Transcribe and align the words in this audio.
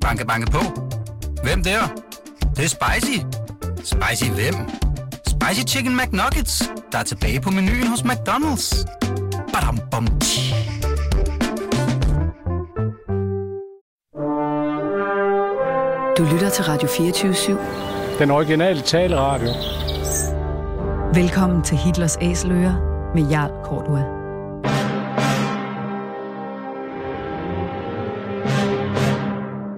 Banke, 0.00 0.26
banke 0.26 0.50
på. 0.50 0.58
Hvem 1.42 1.62
der? 1.62 1.80
Det, 2.40 2.56
det 2.56 2.64
er 2.64 2.68
spicy. 2.68 3.18
Spicy 3.84 4.30
hvem? 4.30 4.54
Spicy 5.26 5.74
Chicken 5.74 5.96
McNuggets, 5.96 6.70
der 6.92 6.98
er 6.98 7.02
tilbage 7.02 7.40
på 7.40 7.50
menuen 7.50 7.86
hos 7.86 8.00
McDonald's. 8.00 8.84
Badum, 9.52 9.78
bom, 9.90 10.06
tji. 10.20 10.54
Du 16.18 16.24
lytter 16.32 16.50
til 16.50 16.64
Radio 16.64 16.88
24-7. 16.88 18.18
Den 18.18 18.30
originale 18.30 18.80
taleradio. 18.80 19.48
Velkommen 21.14 21.62
til 21.62 21.76
Hitlers 21.78 22.16
Æseløer 22.20 22.74
med 23.14 23.30
Jarl 23.30 23.64
Kortua. 23.64 24.19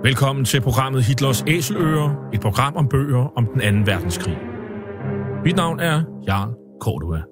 Velkommen 0.05 0.45
til 0.45 0.61
programmet 0.61 1.05
Hitlers 1.05 1.45
Æseløer, 1.47 2.29
et 2.33 2.41
program 2.41 2.77
om 2.77 2.88
bøger 2.88 3.33
om 3.37 3.47
den 3.47 3.61
anden 3.61 3.87
verdenskrig. 3.87 4.38
Mit 5.45 5.56
navn 5.56 5.80
er 5.80 6.02
Jarl 6.28 6.55
Kortua. 6.80 7.31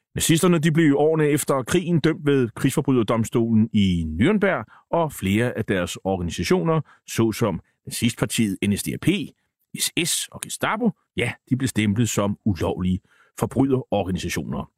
Nazisterne 0.15 0.59
de 0.59 0.71
blev 0.71 0.95
årene 0.97 1.27
efter 1.27 1.63
krigen 1.63 1.99
dømt 1.99 2.25
ved 2.25 2.49
krigsforbryderdomstolen 2.55 3.69
i 3.73 4.05
Nürnberg, 4.21 4.87
og 4.91 5.13
flere 5.13 5.57
af 5.57 5.65
deres 5.65 5.97
organisationer, 6.03 6.81
såsom 7.07 7.59
nazistpartiet 7.85 8.57
NSDAP, 8.67 9.07
SS 9.79 10.27
og 10.27 10.41
Gestapo, 10.41 10.91
ja, 11.17 11.33
de 11.49 11.57
blev 11.57 11.67
stemplet 11.67 12.09
som 12.09 12.37
ulovlige 12.45 12.99
forbryderorganisationer. 13.39 14.71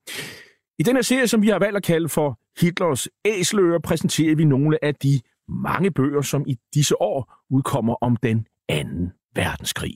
I 0.79 0.83
denne 0.83 1.03
serie, 1.03 1.27
som 1.27 1.41
vi 1.41 1.47
har 1.47 1.59
valgt 1.59 1.77
at 1.77 1.83
kalde 1.83 2.09
for 2.09 2.39
Hitlers 2.61 3.07
æsler, 3.25 3.79
præsenterer 3.79 4.35
vi 4.35 4.45
nogle 4.45 4.85
af 4.85 4.95
de 4.95 5.21
mange 5.47 5.91
bøger, 5.91 6.21
som 6.21 6.43
i 6.47 6.57
disse 6.73 7.01
år 7.01 7.33
udkommer 7.49 7.95
om 8.01 8.15
den 8.15 8.47
anden 8.69 9.11
verdenskrig. 9.35 9.95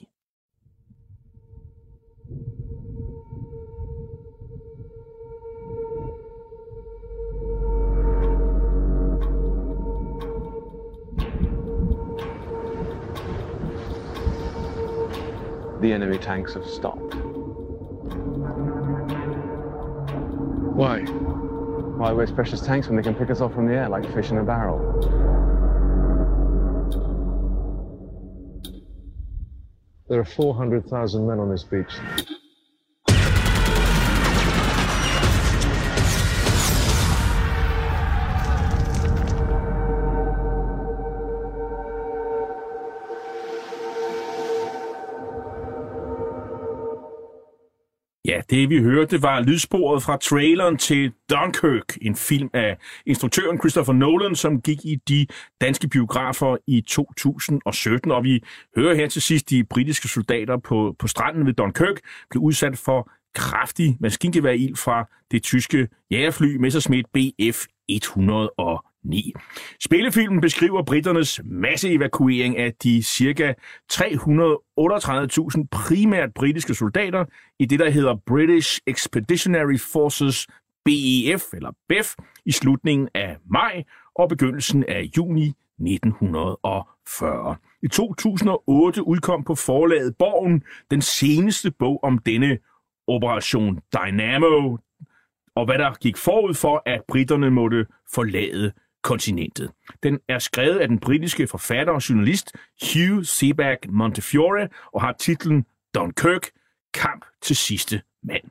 The 15.82 15.94
enemy 15.94 16.18
tanks 16.18 16.54
have 16.54 16.66
stopped. 16.66 17.16
Why? 20.76 21.02
Why 21.02 22.14
waste 22.14 22.36
precious 22.36 22.62
tanks 22.62 22.88
when 22.88 22.96
they 22.96 23.04
can 23.04 23.16
pick 23.16 23.30
us 23.30 23.42
off 23.42 23.54
from 23.54 23.68
the 23.68 23.74
air 23.74 23.90
like 23.90 24.12
fish 24.14 24.30
in 24.32 24.38
a 24.38 24.44
barrel? 24.44 24.78
There 30.10 30.20
are 30.20 30.26
400,000 30.26 31.28
men 31.28 31.40
on 31.40 31.50
this 31.50 31.64
beach. 31.64 31.94
Det 48.58 48.70
vi 48.70 48.82
hørte 48.82 49.22
var 49.22 49.42
lydsporet 49.42 50.04
fra 50.04 50.18
traileren 50.18 50.78
til 50.78 51.12
Dunkirk, 51.30 51.98
en 52.02 52.16
film 52.16 52.50
af 52.54 52.78
instruktøren 53.06 53.60
Christopher 53.60 53.94
Nolan, 53.94 54.36
som 54.36 54.62
gik 54.62 54.86
i 54.86 54.96
de 55.10 55.28
danske 55.62 55.88
biografer 55.88 56.58
i 56.68 56.82
2017. 56.82 58.12
Og 58.12 58.24
vi 58.24 58.44
hører 58.78 58.96
her 58.96 59.08
til 59.08 59.22
sidst, 59.22 59.50
de 59.50 59.64
britiske 59.64 60.08
soldater 60.08 60.58
på, 60.58 60.96
på 61.00 61.08
stranden 61.08 61.46
ved 61.46 61.54
Dunkirk 61.54 62.00
blev 62.30 62.42
udsat 62.44 62.78
for 62.78 63.12
kraftig 63.36 63.98
maskingeværild 64.00 64.76
fra 64.76 65.10
det 65.32 65.44
tyske 65.44 65.88
jægerfly 66.12 66.56
Messerschmitt 66.56 67.08
Bf 67.14 67.66
9. 69.04 69.34
Spillefilmen 69.84 70.42
beskriver 70.42 70.84
britternes 70.84 71.42
masseevakuering 71.46 72.58
af 72.58 72.74
de 72.74 73.04
ca. 73.04 73.54
338.000 73.94 75.68
primært 75.72 76.34
britiske 76.34 76.74
soldater 76.74 77.26
i 77.60 77.66
det, 77.66 77.80
der 77.80 77.90
hedder 77.90 78.16
British 78.26 78.80
Expeditionary 78.88 79.78
Forces 79.92 80.48
BEF, 80.86 81.42
eller 81.54 81.72
BEF, 81.90 82.16
i 82.46 82.52
slutningen 82.52 83.10
af 83.14 83.38
maj 83.52 83.84
og 84.16 84.30
begyndelsen 84.30 84.84
af 84.88 85.10
juni 85.18 85.54
1940. 85.80 87.56
I 87.84 87.88
2008 87.88 89.08
udkom 89.08 89.44
på 89.44 89.56
forlaget 89.56 90.16
Borgen 90.20 90.64
den 90.92 91.02
seneste 91.02 91.72
bog 91.72 92.04
om 92.04 92.18
denne 92.18 92.58
Operation 93.08 93.80
Dynamo, 93.94 94.78
og 95.56 95.66
hvad 95.66 95.78
der 95.78 95.94
gik 95.94 96.18
forud 96.18 96.54
for, 96.54 96.84
at 96.86 97.02
britterne 97.08 97.52
måtte 97.52 97.86
forlade 98.14 98.72
kontinentet. 99.08 99.72
Den 100.04 100.20
er 100.30 100.40
skrevet 100.40 100.80
af 100.80 100.88
den 100.88 101.00
britiske 101.00 101.48
forfatter 101.48 101.94
og 101.94 102.10
journalist 102.10 102.56
Hugh 102.82 103.24
Seaback 103.26 103.86
Montefiore 103.90 104.68
og 104.94 105.02
har 105.02 105.16
titlen 105.20 105.66
Don 105.96 106.12
Kirk, 106.12 106.50
kamp 106.94 107.26
til 107.42 107.56
sidste 107.56 108.02
mand. 108.24 108.44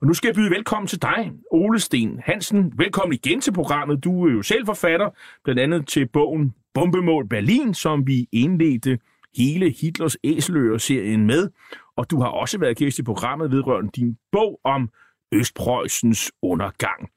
Og 0.00 0.06
nu 0.06 0.14
skal 0.14 0.28
jeg 0.28 0.34
byde 0.34 0.50
velkommen 0.50 0.86
til 0.86 1.02
dig, 1.02 1.32
Ole 1.50 1.80
Sten 1.80 2.20
Hansen. 2.24 2.72
Velkommen 2.78 3.12
igen 3.24 3.40
til 3.40 3.52
programmet. 3.52 4.04
Du 4.04 4.26
er 4.26 4.32
jo 4.32 4.42
selv 4.42 4.66
forfatter, 4.66 5.10
blandt 5.44 5.60
andet 5.60 5.88
til 5.88 6.08
bogen 6.08 6.54
Bombemål 6.74 7.28
Berlin, 7.28 7.74
som 7.74 8.06
vi 8.06 8.28
indledte 8.32 8.98
hele 9.36 9.70
Hitlers 9.70 10.16
Æseløer-serien 10.24 11.26
med. 11.26 11.50
Og 11.96 12.10
du 12.10 12.20
har 12.20 12.28
også 12.28 12.58
været 12.58 12.76
gæst 12.76 12.98
i 12.98 13.02
programmet 13.02 13.50
vedrørende 13.50 13.90
din 13.96 14.18
bog 14.32 14.60
om 14.64 14.90
Østpreussens 15.32 16.32
undergang. 16.42 17.10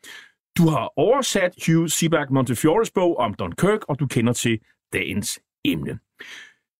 Du 0.57 0.67
har 0.69 0.93
oversat 0.95 1.53
Hugh 1.65 1.89
Sebag 1.89 2.31
Montefiores 2.31 2.91
bog 2.91 3.17
om 3.17 3.33
Dunkirk, 3.33 3.79
og 3.87 3.99
du 3.99 4.07
kender 4.07 4.33
til 4.33 4.59
dagens 4.93 5.39
emne. 5.65 5.99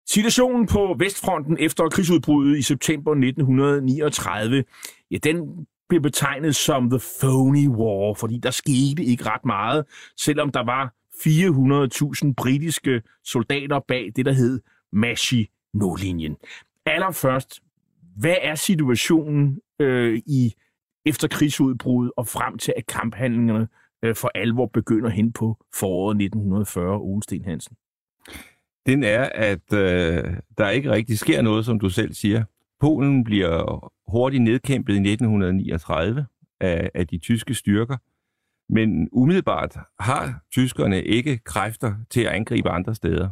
Situationen 0.10 0.68
på 0.68 0.96
Vestfronten 1.00 1.58
efter 1.60 1.90
krigsudbruddet 1.90 2.58
i 2.58 2.62
september 2.62 3.12
1939, 3.12 4.64
ja, 5.12 5.18
den 5.18 5.68
blev 5.90 6.02
betegnet 6.02 6.56
som 6.56 6.90
The 6.90 7.00
Phony 7.22 7.68
War, 7.68 8.14
fordi 8.14 8.38
der 8.38 8.52
skete 8.52 9.04
ikke 9.04 9.24
ret 9.24 9.46
meget, 9.46 9.86
selvom 10.18 10.52
der 10.52 10.64
var 10.64 10.94
400.000 12.26 12.34
britiske 12.38 13.02
soldater 13.24 13.80
bag 13.88 14.12
det, 14.16 14.26
der 14.26 14.32
hed 14.32 14.62
Maginot-linjen. 14.92 16.38
Allerførst, 16.86 17.62
hvad 18.18 18.36
er 18.42 18.56
situationen 18.56 19.60
øh, 19.80 20.22
i 20.26 20.54
efter 21.06 21.28
krigsudbruddet 21.28 22.12
og 22.18 22.28
frem 22.28 22.58
til, 22.58 22.74
at 22.78 22.86
kamphandlingerne 22.86 23.68
øh, 24.04 24.16
for 24.16 24.32
alvor 24.36 24.66
begynder 24.66 25.10
hen 25.10 25.34
på 25.34 25.66
foråret 25.76 26.16
1940, 26.16 27.00
Ole 27.00 27.24
Sten 27.24 27.46
Hansen? 27.46 27.78
Den 28.86 29.04
er, 29.04 29.30
at 29.34 29.74
øh, 29.74 30.38
der 30.58 30.70
ikke 30.70 30.92
rigtig 30.92 31.20
sker 31.20 31.42
noget, 31.42 31.66
som 31.66 31.80
du 31.80 31.90
selv 31.90 32.14
siger. 32.14 32.44
Polen 32.80 33.24
bliver 33.24 33.92
hurtigt 34.12 34.44
nedkæmpet 34.44 34.94
i 34.94 34.98
1939 34.98 36.26
af, 36.60 36.90
af 36.94 37.08
de 37.08 37.18
tyske 37.18 37.54
styrker, 37.54 37.98
men 38.74 39.10
umiddelbart 39.12 39.78
har 40.00 40.44
tyskerne 40.52 41.04
ikke 41.04 41.38
kræfter 41.38 41.96
til 42.10 42.22
at 42.22 42.32
angribe 42.32 42.70
andre 42.70 42.96
steder. 42.96 43.30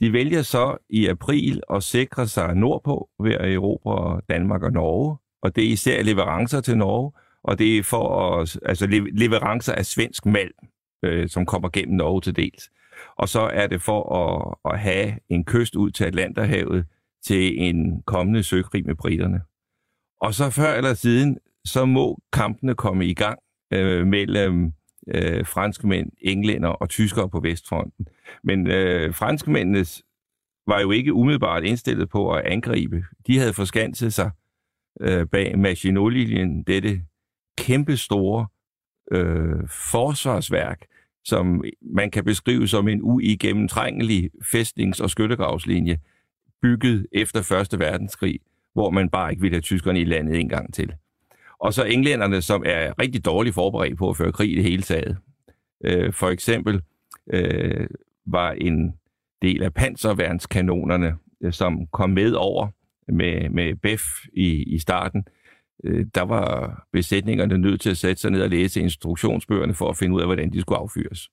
De 0.00 0.12
vælger 0.12 0.42
så 0.42 0.76
i 0.90 1.06
april 1.06 1.62
at 1.70 1.82
sikre 1.82 2.26
sig 2.26 2.54
nordpå 2.54 3.10
ved 3.22 3.32
at 3.32 3.52
erobre 3.52 4.20
Danmark 4.28 4.62
og 4.62 4.72
Norge, 4.72 5.16
og 5.42 5.56
det 5.56 5.64
er 5.64 5.68
især 5.68 6.02
leverancer 6.02 6.60
til 6.60 6.78
Norge, 6.78 7.12
og 7.42 7.58
det 7.58 7.78
er 7.78 7.82
for 7.82 8.32
at, 8.40 8.58
altså 8.66 8.86
leverancer 9.12 9.72
af 9.74 9.86
svensk 9.86 10.26
malm, 10.26 10.68
øh, 11.02 11.28
som 11.28 11.46
kommer 11.46 11.68
gennem 11.68 11.96
Norge 11.96 12.20
til 12.20 12.36
dels. 12.36 12.70
Og 13.16 13.28
så 13.28 13.40
er 13.40 13.66
det 13.66 13.82
for 13.82 14.14
at, 14.14 14.72
at 14.72 14.80
have 14.80 15.18
en 15.28 15.44
kyst 15.44 15.76
ud 15.76 15.90
til 15.90 16.04
Atlanterhavet 16.04 16.86
til 17.24 17.62
en 17.62 18.02
kommende 18.02 18.42
søkrig 18.42 18.86
med 18.86 18.94
briterne. 18.94 19.40
Og 20.20 20.34
så 20.34 20.50
før 20.50 20.74
eller 20.74 20.94
siden, 20.94 21.38
så 21.64 21.84
må 21.84 22.18
kampene 22.32 22.74
komme 22.74 23.06
i 23.06 23.14
gang 23.14 23.38
øh, 23.72 24.06
mellem 24.06 24.72
øh, 25.08 25.46
franskmænd, 25.46 26.10
englænder 26.20 26.68
og 26.68 26.88
tyskere 26.88 27.28
på 27.28 27.40
Vestfronten. 27.40 28.08
Men 28.44 28.66
øh, 28.66 29.14
franskmændenes 29.14 30.02
var 30.66 30.80
jo 30.80 30.90
ikke 30.90 31.12
umiddelbart 31.12 31.64
indstillet 31.64 32.08
på 32.08 32.32
at 32.32 32.44
angribe. 32.44 33.04
De 33.26 33.38
havde 33.38 33.52
forskanset 33.52 34.14
sig 34.14 34.30
øh, 35.00 35.26
bag 35.26 35.58
Maginot-linjen, 35.58 36.62
dette 36.62 37.02
kæmpestore 37.58 38.46
øh, 39.12 39.68
forsvarsværk, 39.90 40.84
som 41.24 41.64
man 41.82 42.10
kan 42.10 42.24
beskrive 42.24 42.68
som 42.68 42.88
en 42.88 43.02
uigennemtrængelig 43.02 44.30
fæstnings- 44.42 45.02
og 45.02 45.10
skyttegravslinje, 45.10 45.98
bygget 46.62 47.06
efter 47.12 47.68
1. 47.72 47.78
verdenskrig, 47.78 48.40
hvor 48.72 48.90
man 48.90 49.10
bare 49.10 49.30
ikke 49.30 49.40
ville 49.40 49.54
have 49.54 49.62
tyskerne 49.62 50.00
i 50.00 50.04
landet 50.04 50.40
en 50.40 50.48
gang 50.48 50.74
til. 50.74 50.92
Og 51.58 51.74
så 51.74 51.84
englænderne, 51.84 52.42
som 52.42 52.62
er 52.66 52.98
rigtig 52.98 53.24
dårligt 53.24 53.54
forberedt 53.54 53.98
på 53.98 54.10
at 54.10 54.16
føre 54.16 54.32
krig 54.32 54.52
i 54.52 54.54
det 54.54 54.64
hele 54.64 54.82
taget. 54.82 55.16
Øh, 55.84 56.12
for 56.12 56.28
eksempel 56.28 56.82
øh, 57.32 57.86
var 58.26 58.52
en 58.52 58.94
del 59.42 59.62
af 59.62 59.74
panserværnskanonerne, 59.74 61.16
øh, 61.40 61.52
som 61.52 61.86
kom 61.86 62.10
med 62.10 62.32
over 62.32 62.68
med, 63.08 63.50
med 63.50 63.74
BEF 63.74 64.02
i, 64.32 64.62
i 64.62 64.78
starten, 64.78 65.24
øh, 65.84 66.06
der 66.14 66.22
var 66.22 66.78
besætningerne 66.92 67.58
nødt 67.58 67.80
til 67.80 67.90
at 67.90 67.96
sætte 67.96 68.20
sig 68.20 68.30
ned 68.30 68.42
og 68.42 68.50
læse 68.50 68.80
instruktionsbøgerne 68.80 69.74
for 69.74 69.90
at 69.90 69.96
finde 69.96 70.14
ud 70.14 70.20
af, 70.20 70.26
hvordan 70.26 70.52
de 70.52 70.60
skulle 70.60 70.78
affyres. 70.78 71.28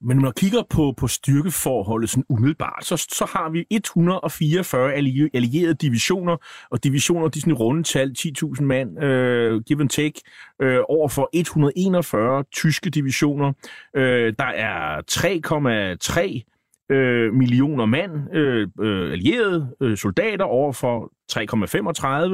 Men 0.00 0.16
når 0.16 0.22
man 0.22 0.32
kigger 0.36 0.62
på, 0.70 0.94
på 0.96 1.08
styrkeforholdet 1.08 2.10
sådan 2.10 2.24
umiddelbart, 2.28 2.84
så, 2.84 2.96
så 2.96 3.24
har 3.24 3.50
vi 3.50 3.66
144 3.70 4.92
allierede 5.34 5.74
divisioner, 5.74 6.36
og 6.70 6.84
divisioner, 6.84 7.28
de 7.28 7.40
sådan 7.40 7.54
runde 7.54 7.82
tal, 7.82 8.14
10.000 8.18 8.62
mand, 8.62 9.04
øh, 9.04 9.62
give 9.62 9.80
and 9.80 9.88
take, 9.88 10.20
øh, 10.62 10.80
over 10.88 11.08
for 11.08 11.30
141 11.32 12.44
tyske 12.52 12.90
divisioner. 12.90 13.52
Øh, 13.96 14.34
der 14.38 14.44
er 14.44 15.02
3,3 15.10 16.57
øh, 16.90 17.34
millioner 17.34 17.86
mand, 17.86 18.34
øh, 18.34 18.68
øh, 18.80 19.12
allierede 19.12 19.74
øh, 19.80 19.96
soldater 19.96 20.44
over 20.44 20.72
for 20.72 21.12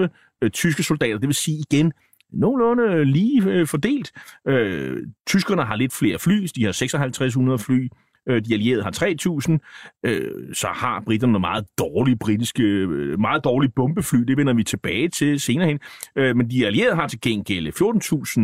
3,35 0.05 0.09
øh, 0.43 0.51
tyske 0.51 0.83
soldater. 0.83 1.19
Det 1.19 1.27
vil 1.27 1.35
sige 1.35 1.65
igen, 1.71 1.93
nogenlunde 2.33 3.05
lige 3.05 3.43
øh, 3.51 3.67
fordelt. 3.67 4.13
Øh, 4.49 5.07
tyskerne 5.27 5.65
har 5.65 5.77
lidt 5.77 5.93
flere 5.93 6.19
fly, 6.19 6.47
de 6.57 6.65
har 6.65 6.73
5600 6.73 7.59
fly, 7.59 7.89
øh, 8.29 8.45
de 8.45 8.55
allierede 8.55 8.83
har 8.83 8.91
3000, 8.91 9.61
øh, 10.07 10.55
så 10.55 10.67
har 10.67 11.03
britterne 11.07 11.33
nogle 11.33 11.41
meget 11.41 11.67
dårlige 11.79 12.17
britiske, 12.17 12.63
øh, 12.63 13.21
meget 13.21 13.45
dårlige 13.45 13.73
bombefly, 13.77 14.19
det 14.19 14.37
vender 14.37 14.55
vi 14.55 14.65
tilbage 14.65 15.09
til 15.09 15.41
senere 15.41 15.69
hen. 15.69 15.81
Øh, 16.17 16.37
men 16.37 16.51
de 16.51 16.67
allierede 16.67 16.97
har 16.97 17.09
til 17.09 17.21
gengæld 17.21 17.69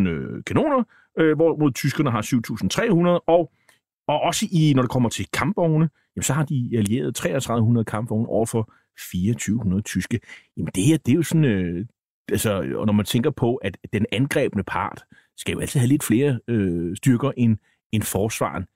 14.000 0.04 0.08
øh, 0.08 0.44
kanoner, 0.46 0.84
øh, 1.18 1.36
hvorimod 1.36 1.72
tyskerne 1.72 2.10
har 2.10 2.22
7.300, 2.22 3.24
og 3.26 3.52
og 4.08 4.20
også 4.20 4.46
i, 4.52 4.72
når 4.74 4.82
det 4.82 4.90
kommer 4.90 5.08
til 5.08 5.26
kampvogne, 5.32 5.88
jamen, 6.16 6.22
så 6.22 6.32
har 6.32 6.44
de 6.44 6.70
allierede 6.74 7.12
3300 7.12 7.84
kampvogne 7.84 8.28
over 8.28 8.46
for 8.46 8.72
2400 9.12 9.82
tyske. 9.82 10.20
Jamen 10.56 10.72
det 10.74 10.84
her, 10.84 10.96
det 10.96 11.12
er 11.12 11.16
jo 11.16 11.22
sådan, 11.22 11.44
øh, 11.44 11.86
altså, 12.30 12.72
og 12.74 12.86
når 12.86 12.92
man 12.92 13.06
tænker 13.06 13.30
på, 13.30 13.56
at 13.56 13.78
den 13.92 14.06
angrebne 14.12 14.64
part 14.64 15.04
skal 15.36 15.52
jo 15.52 15.60
altid 15.60 15.80
have 15.80 15.88
lidt 15.88 16.04
flere 16.04 16.40
øh, 16.48 16.96
styrker 16.96 17.32
end, 17.36 17.58
end 17.92 18.02
forsvaren. 18.02 18.66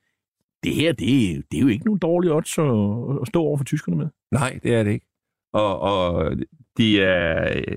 Det 0.64 0.74
her, 0.74 0.92
det, 0.92 1.44
det 1.50 1.56
er 1.56 1.62
jo 1.62 1.68
ikke 1.68 1.84
nogen 1.84 1.98
dårlige 1.98 2.32
odds 2.32 2.58
at, 2.58 3.20
at 3.22 3.28
stå 3.28 3.42
over 3.42 3.56
for 3.56 3.64
tyskerne 3.64 3.96
med. 3.96 4.08
Nej, 4.30 4.58
det 4.62 4.74
er 4.74 4.82
det 4.82 4.90
ikke. 4.90 5.06
Og, 5.52 5.80
og 5.80 6.36
de 6.78 7.00
er 7.00 7.52
øh, 7.56 7.76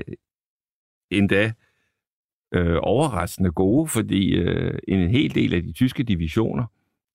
endda 1.11 1.53
øh, 2.53 2.77
overraskende 2.81 3.51
gode, 3.51 3.87
fordi 3.87 4.35
øh, 4.35 4.79
en 4.87 5.09
hel 5.09 5.35
del 5.35 5.53
af 5.53 5.63
de 5.63 5.71
tyske 5.71 6.03
divisioner, 6.03 6.65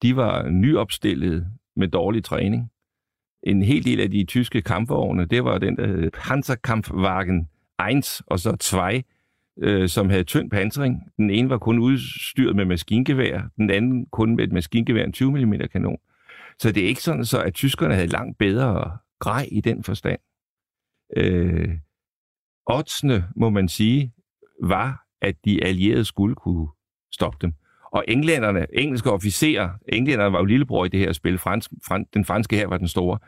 de 0.01 0.15
var 0.15 0.49
nyopstillede 0.49 1.47
med 1.75 1.87
dårlig 1.87 2.23
træning. 2.23 2.71
En 3.43 3.63
hel 3.63 3.85
del 3.85 3.99
af 3.99 4.11
de 4.11 4.23
tyske 4.23 4.61
kampvogne, 4.61 5.25
det 5.25 5.43
var 5.43 5.57
den, 5.57 5.77
der 5.77 5.87
hed 5.87 6.11
Panzerkampfwagen 6.11 7.49
1 7.91 8.21
og 8.27 8.39
så 8.39 8.55
2, 8.55 8.77
øh, 9.57 9.89
som 9.89 10.09
havde 10.09 10.23
tynd 10.23 10.49
pansring. 10.49 11.11
Den 11.17 11.29
ene 11.29 11.49
var 11.49 11.57
kun 11.57 11.79
udstyret 11.79 12.55
med 12.55 12.65
maskingevær, 12.65 13.41
den 13.57 13.69
anden 13.69 14.05
kun 14.05 14.35
med 14.35 14.43
et 14.43 14.51
maskingevær, 14.51 15.03
en 15.03 15.13
20 15.13 15.45
mm 15.45 15.53
kanon. 15.71 15.97
Så 16.59 16.71
det 16.71 16.83
er 16.83 16.87
ikke 16.87 17.01
sådan, 17.01 17.25
så 17.25 17.41
at 17.41 17.53
tyskerne 17.53 17.93
havde 17.93 18.07
langt 18.07 18.37
bedre 18.37 18.97
grej 19.19 19.47
i 19.51 19.61
den 19.61 19.83
forstand. 19.83 20.19
Øh, 21.17 21.77
oddsene, 22.65 23.27
må 23.35 23.49
man 23.49 23.67
sige, 23.67 24.13
var, 24.63 25.05
at 25.21 25.35
de 25.45 25.63
allierede 25.63 26.05
skulle 26.05 26.35
kunne 26.35 26.67
stoppe 27.11 27.37
dem. 27.41 27.53
Og 27.93 28.03
englænderne, 28.07 28.65
engelske 28.73 29.11
officerer, 29.11 29.69
englænderne 29.87 30.33
var 30.33 30.39
jo 30.39 30.45
lillebror 30.45 30.85
i 30.85 30.89
det 30.89 30.99
her 30.99 31.13
spil, 31.13 31.37
fransk, 31.37 31.71
frans, 31.87 32.07
den 32.13 32.25
franske 32.25 32.55
her 32.55 32.67
var 32.67 32.77
den 32.77 32.87
store. 32.87 33.19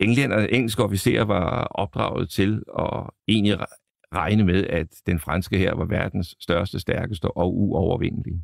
Englænderne, 0.00 0.52
engelske 0.52 0.82
officerer 0.82 1.24
var 1.24 1.64
opdraget 1.64 2.30
til 2.30 2.62
at 2.78 3.10
egentlig 3.28 3.58
regne 4.14 4.44
med, 4.44 4.66
at 4.66 4.86
den 5.06 5.20
franske 5.20 5.58
her 5.58 5.74
var 5.74 5.84
verdens 5.84 6.36
største, 6.40 6.80
stærkeste 6.80 7.36
og 7.36 7.56
uovervindelige. 7.56 8.42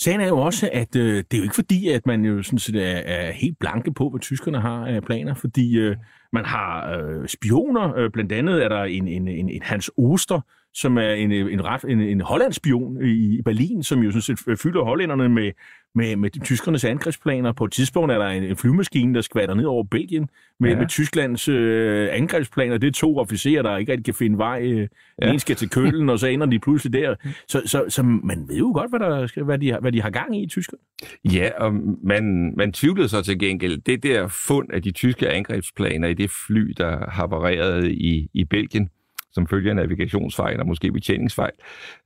Sagen 0.00 0.20
er 0.20 0.28
jo 0.28 0.38
også, 0.38 0.70
at 0.72 0.96
øh, 0.96 1.16
det 1.16 1.34
er 1.34 1.38
jo 1.38 1.42
ikke 1.42 1.54
fordi, 1.54 1.88
at 1.88 2.06
man 2.06 2.24
jo 2.24 2.42
sådan 2.42 2.58
set 2.58 2.76
er, 2.76 2.96
er 2.96 3.32
helt 3.32 3.58
blanke 3.58 3.92
på, 3.94 4.10
hvad 4.10 4.20
tyskerne 4.20 4.60
har 4.60 4.86
af 4.86 5.02
planer, 5.02 5.34
fordi 5.34 5.78
øh, 5.78 5.96
man 6.32 6.44
har 6.44 6.96
øh, 6.96 7.28
spioner, 7.28 7.96
øh, 7.96 8.10
blandt 8.10 8.32
andet 8.32 8.64
er 8.64 8.68
der 8.68 8.82
en, 8.82 9.08
en, 9.08 9.28
en, 9.28 9.48
en 9.48 9.62
Hans 9.62 9.90
Oster, 9.98 10.40
som 10.74 10.98
er 10.98 11.12
en, 11.12 11.32
en, 11.32 11.64
ret, 11.64 11.84
en, 11.88 12.00
en 12.00 12.20
hollandspion 12.20 13.04
i 13.04 13.42
Berlin, 13.42 13.82
som 13.82 14.00
jo 14.00 14.10
sådan 14.10 14.36
set 14.36 14.58
fylder 14.60 14.84
hollænderne 14.84 15.28
med, 15.28 15.52
med, 15.94 16.16
med 16.16 16.30
de 16.30 16.38
tyskernes 16.38 16.84
angrebsplaner. 16.84 17.52
På 17.52 17.64
et 17.64 17.72
tidspunkt 17.72 18.12
er 18.12 18.18
der 18.18 18.26
en, 18.26 18.42
en 18.42 18.56
flymaskine, 18.56 19.14
der 19.14 19.20
skvatter 19.20 19.54
ned 19.54 19.64
over 19.64 19.84
Belgien 19.84 20.28
med, 20.60 20.70
ja. 20.70 20.78
med 20.78 20.88
Tysklands 20.88 21.48
øh, 21.48 22.08
angrebsplaner. 22.12 22.78
Det 22.78 22.86
er 22.86 22.92
to 22.92 23.18
officerer, 23.18 23.62
der 23.62 23.76
ikke 23.76 23.92
rigtig 23.92 24.04
kan 24.04 24.14
finde 24.14 24.38
vej. 24.38 24.62
Øh, 24.62 24.88
ja. 25.22 25.32
En 25.32 25.38
skal 25.38 25.56
til 25.56 25.70
Køllen, 25.70 26.08
og 26.08 26.18
så 26.18 26.26
ender 26.26 26.46
de 26.46 26.58
pludselig 26.58 26.92
der. 26.92 27.14
Så, 27.48 27.62
så, 27.66 27.84
så 27.88 28.02
man 28.02 28.48
ved 28.48 28.56
jo 28.56 28.72
godt, 28.74 28.90
hvad, 28.90 29.00
der, 29.00 29.44
hvad, 29.44 29.58
de, 29.58 29.76
hvad 29.80 29.92
de 29.92 30.02
har 30.02 30.10
gang 30.10 30.36
i 30.36 30.42
i 30.42 30.46
Tyskland. 30.46 30.80
Ja, 31.24 31.50
og 31.56 31.74
man, 32.02 32.54
man 32.56 32.72
tvivlede 32.72 33.08
så 33.08 33.22
til 33.22 33.38
gengæld. 33.38 33.78
Det 33.80 34.02
der 34.02 34.28
fund 34.28 34.72
af 34.72 34.82
de 34.82 34.90
tyske 34.90 35.28
angrebsplaner 35.28 36.08
i 36.08 36.14
det 36.14 36.30
fly, 36.46 36.72
der 36.76 37.10
havarerede 37.10 37.92
i, 37.92 38.28
i 38.32 38.44
Belgien, 38.44 38.88
som 39.32 39.46
følger 39.46 39.74
navigationsfejl 39.74 40.60
og 40.60 40.66
måske 40.66 40.92
betjeningsfejl, 40.92 41.52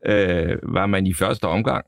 øh, 0.07 0.59
var 0.63 0.87
man 0.87 1.07
i 1.07 1.13
første 1.13 1.45
omgang 1.45 1.85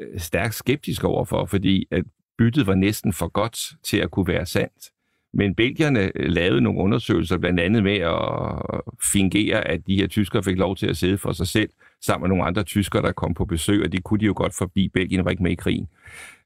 øh, 0.00 0.20
stærkt 0.20 0.54
skeptisk 0.54 1.04
overfor, 1.04 1.46
fordi 1.46 1.86
at 1.90 2.04
byttet 2.38 2.66
var 2.66 2.74
næsten 2.74 3.12
for 3.12 3.28
godt 3.28 3.58
til 3.82 3.96
at 3.96 4.10
kunne 4.10 4.28
være 4.28 4.46
sandt. 4.46 4.90
Men 5.34 5.54
belgierne 5.54 6.10
øh, 6.14 6.30
lavede 6.30 6.60
nogle 6.60 6.80
undersøgelser, 6.80 7.38
blandt 7.38 7.60
andet 7.60 7.82
med 7.82 7.96
at 7.96 8.80
fingere, 9.12 9.68
at 9.68 9.86
de 9.86 9.96
her 9.96 10.06
tyskere 10.06 10.42
fik 10.42 10.56
lov 10.56 10.76
til 10.76 10.86
at 10.86 10.96
sidde 10.96 11.18
for 11.18 11.32
sig 11.32 11.46
selv, 11.46 11.70
sammen 12.04 12.22
med 12.22 12.28
nogle 12.28 12.44
andre 12.44 12.62
tyskere, 12.62 13.02
der 13.02 13.12
kom 13.12 13.34
på 13.34 13.44
besøg, 13.44 13.84
og 13.84 13.92
det 13.92 14.04
kunne 14.04 14.20
de 14.20 14.24
jo 14.24 14.32
godt 14.36 14.54
forbi. 14.54 14.88
Belgien 14.88 15.24
var 15.24 15.30
ikke 15.30 15.42
med 15.42 15.50
i 15.50 15.54
krigen. 15.54 15.88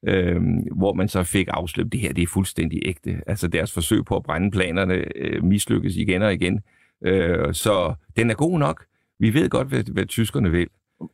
Øhm, 0.07 0.57
hvor 0.75 0.93
man 0.93 1.07
så 1.07 1.23
fik 1.23 1.47
afsløbt, 1.51 1.91
det 1.91 1.99
her 1.99 2.13
det 2.13 2.21
er 2.21 2.27
fuldstændig 2.27 2.81
ægte. 2.85 3.21
Altså 3.27 3.47
deres 3.47 3.71
forsøg 3.71 4.05
på 4.05 4.15
at 4.15 4.23
brænde 4.23 4.51
planerne 4.51 5.03
øh, 5.15 5.43
mislykkes 5.43 5.95
igen 5.95 6.21
og 6.21 6.33
igen. 6.33 6.61
Øh, 7.05 7.53
så 7.53 7.93
den 8.15 8.29
er 8.29 8.35
god 8.35 8.59
nok. 8.59 8.85
Vi 9.19 9.33
ved 9.33 9.49
godt, 9.49 9.67
hvad, 9.67 9.83
hvad 9.83 10.05
tyskerne 10.05 10.51
vil. 10.51 10.67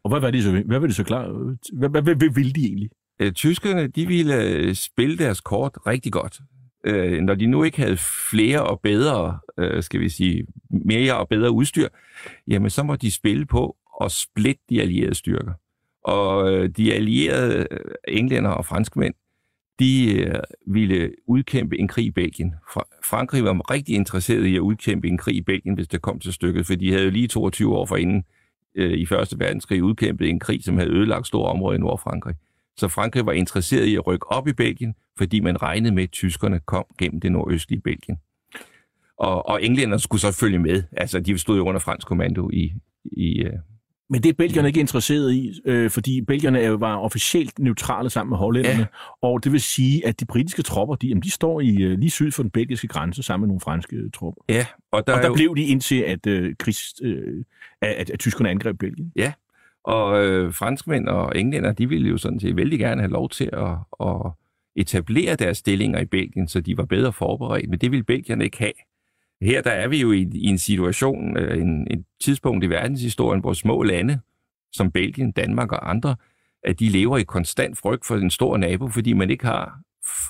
Og 0.04 0.10
hvad 0.10 0.20
var 0.20 0.32
de 0.32 0.44
så, 0.44 0.64
hvad 0.66 0.80
var 0.80 0.88
det 0.88 0.96
så 0.96 1.04
klar? 1.04 1.28
Hvad, 1.74 1.90
hvad, 1.90 2.02
hvad, 2.02 2.16
hvad 2.16 2.30
ville 2.30 2.54
de 2.54 2.66
egentlig? 2.66 2.90
Øh, 3.20 3.32
tyskerne, 3.32 3.88
de 3.88 4.08
ville 4.08 4.44
øh, 4.44 4.76
spille 4.76 5.18
deres 5.18 5.42
kort 5.42 5.78
rigtig 5.88 6.12
godt. 6.12 6.40
Øh, 6.86 7.22
når 7.22 7.36
de 7.36 7.46
nu 7.46 7.64
ikke 7.64 7.78
havde 7.78 7.98
flere 8.32 8.64
og 8.64 8.80
bedre, 8.84 9.40
øh, 9.58 9.84
skal 9.84 10.00
vi 10.00 10.10
sige, 10.10 10.48
mere 10.70 11.18
og 11.18 11.28
bedre 11.28 11.52
udstyr, 11.52 11.88
jamen 12.48 12.70
så 12.70 12.84
må 12.84 12.96
de 12.96 13.12
spille 13.12 13.46
på 13.46 13.76
at 14.02 14.12
splitte 14.12 14.62
de 14.70 14.82
allierede 14.82 15.16
styrker. 15.16 15.54
Og 16.04 16.54
øh, 16.54 16.70
de 16.70 16.94
allierede 16.94 17.68
øh, 17.72 17.80
englænder 18.08 18.50
og 18.50 18.66
franskmænd, 18.66 19.14
de 19.80 20.22
øh, 20.22 20.40
ville 20.68 21.12
udkæmpe 21.28 21.80
en 21.80 21.88
krig 21.88 22.06
i 22.06 22.12
Belgien. 22.12 22.54
Frankrig 23.04 23.44
var 23.44 23.72
rigtig 23.72 23.96
interesseret 23.96 24.46
i 24.46 24.56
at 24.56 24.60
udkæmpe 24.60 25.08
en 25.08 25.18
krig 25.18 25.36
i 25.36 25.42
Belgien, 25.42 25.76
hvis 25.76 25.88
det 25.88 26.02
kom 26.02 26.20
til 26.20 26.34
stykket, 26.34 26.66
for 26.66 26.76
de 26.76 26.92
havde 26.92 27.04
jo 27.04 27.10
lige 27.10 27.28
22 27.28 27.76
år 27.76 27.86
forinden 27.86 28.24
øh, 28.76 28.94
i 28.94 29.06
Første 29.06 29.40
Verdenskrig 29.40 29.84
udkæmpet 29.84 30.30
en 30.30 30.40
krig, 30.40 30.64
som 30.64 30.78
havde 30.78 30.92
ødelagt 30.92 31.28
store 31.28 31.50
områder 31.50 31.78
i 31.78 31.82
Nordfrankrig. 31.82 32.36
Så 32.78 32.88
Frankrig 32.88 33.26
var 33.26 33.32
interesseret 33.32 33.86
i 33.86 33.96
at 33.96 34.08
rykke 34.08 34.32
op 34.32 34.48
i 34.48 34.54
Belgien, 34.54 34.96
fordi 35.18 35.40
man 35.40 35.62
regnede 35.62 35.96
med, 35.96 36.04
at 36.04 36.12
tyskerne 36.12 36.60
kom 36.60 36.86
gennem 36.98 37.22
det 37.22 37.32
nordøstlige 37.32 37.82
Belgien. 37.82 38.18
Og, 39.18 39.50
og 39.50 39.64
englænderne 39.64 40.00
skulle 40.00 40.22
så 40.22 40.32
følge 40.32 40.60
med. 40.60 40.84
Altså, 40.92 41.20
de 41.20 41.38
stod 41.38 41.58
jo 41.58 41.68
under 41.68 41.80
fransk 41.80 42.08
kommando 42.08 42.50
i, 42.54 42.74
i, 43.04 43.44
øh, 43.44 43.54
men 44.10 44.24
det 44.24 44.30
er 44.30 44.34
belgierne 44.34 44.68
ikke 44.68 44.80
interesseret 44.80 45.34
i, 45.34 45.62
øh, 45.66 45.90
fordi 45.90 46.22
belgierne 46.22 46.80
var 46.80 46.98
officielt 46.98 47.60
neutrale 47.60 48.10
sammen 48.10 48.30
med 48.30 48.38
hollænderne, 48.38 48.80
ja. 48.80 48.86
og 49.28 49.44
det 49.44 49.52
vil 49.52 49.62
sige, 49.62 50.08
at 50.08 50.20
de 50.20 50.26
britiske 50.26 50.62
tropper, 50.62 50.96
de, 50.96 51.08
jamen, 51.08 51.24
de 51.24 51.32
står 51.32 51.62
i 51.62 51.82
øh, 51.82 52.00
lige 52.00 52.10
syd 52.10 52.32
for 52.32 52.44
den 52.44 52.52
belgiske 52.52 52.88
grænse 52.88 53.24
sammen 53.24 53.42
med 53.42 53.48
nogle 53.48 53.62
franske 53.62 54.10
tropper. 54.14 54.42
Ja, 54.50 54.66
og 54.92 55.08
der, 55.08 55.14
og 55.14 55.22
der 55.22 55.28
jo... 55.28 55.34
blev 55.34 55.56
de 55.56 55.64
indtil, 55.64 56.02
at, 56.02 56.28
øh, 56.28 56.56
krigs, 56.60 56.94
øh, 57.02 57.44
at, 57.82 57.90
at, 57.90 58.10
at 58.10 58.20
tyskerne 58.20 58.50
angreb 58.50 58.80
Belgien. 58.80 59.12
Ja, 59.16 59.34
Og 59.84 60.26
øh, 60.26 60.54
franskmænd 60.54 61.08
og 61.08 61.40
englænder, 61.40 61.72
de 61.72 61.90
ville 61.90 62.10
jo 62.10 62.18
sådan 62.18 62.40
set 62.40 62.56
vældig 62.56 62.80
gerne 62.80 63.02
have 63.02 63.12
lov 63.12 63.30
til 63.30 63.50
at, 63.54 64.08
at 64.08 64.32
etablere 64.76 65.36
deres 65.36 65.58
stillinger 65.58 66.00
i 66.00 66.06
Belgien, 66.06 66.48
så 66.48 66.62
de 66.62 66.78
var 66.78 66.86
bedre 66.86 67.14
forberedt, 67.14 67.70
men 67.70 67.80
det 67.80 67.92
ville 67.92 68.04
Belgien 68.04 68.42
ikke 68.42 68.58
have. 68.58 68.74
Her 69.42 69.62
der 69.62 69.72
er 69.72 69.88
vi 69.88 70.02
jo 70.02 70.12
i, 70.12 70.28
i 70.34 70.46
en 70.46 70.58
situation, 70.58 71.38
øh, 71.38 71.62
en, 71.62 71.88
et 71.92 72.06
tidspunkt 72.22 72.64
i 72.64 72.70
verdenshistorien, 72.70 73.42
hvor 73.42 73.54
små 73.54 73.84
lande, 73.84 74.20
som 74.74 74.92
Belgien, 74.92 75.32
Danmark 75.32 75.72
og 75.72 75.90
andre, 75.90 76.16
at 76.64 76.80
de 76.80 76.90
lever 76.90 77.18
i 77.18 77.24
konstant 77.24 77.78
frygt 77.78 78.06
for 78.06 78.16
en 78.16 78.30
stor 78.30 78.58
nabo, 78.58 78.88
fordi 78.88 79.14
man 79.14 79.30
ikke 79.30 79.46
har 79.46 79.80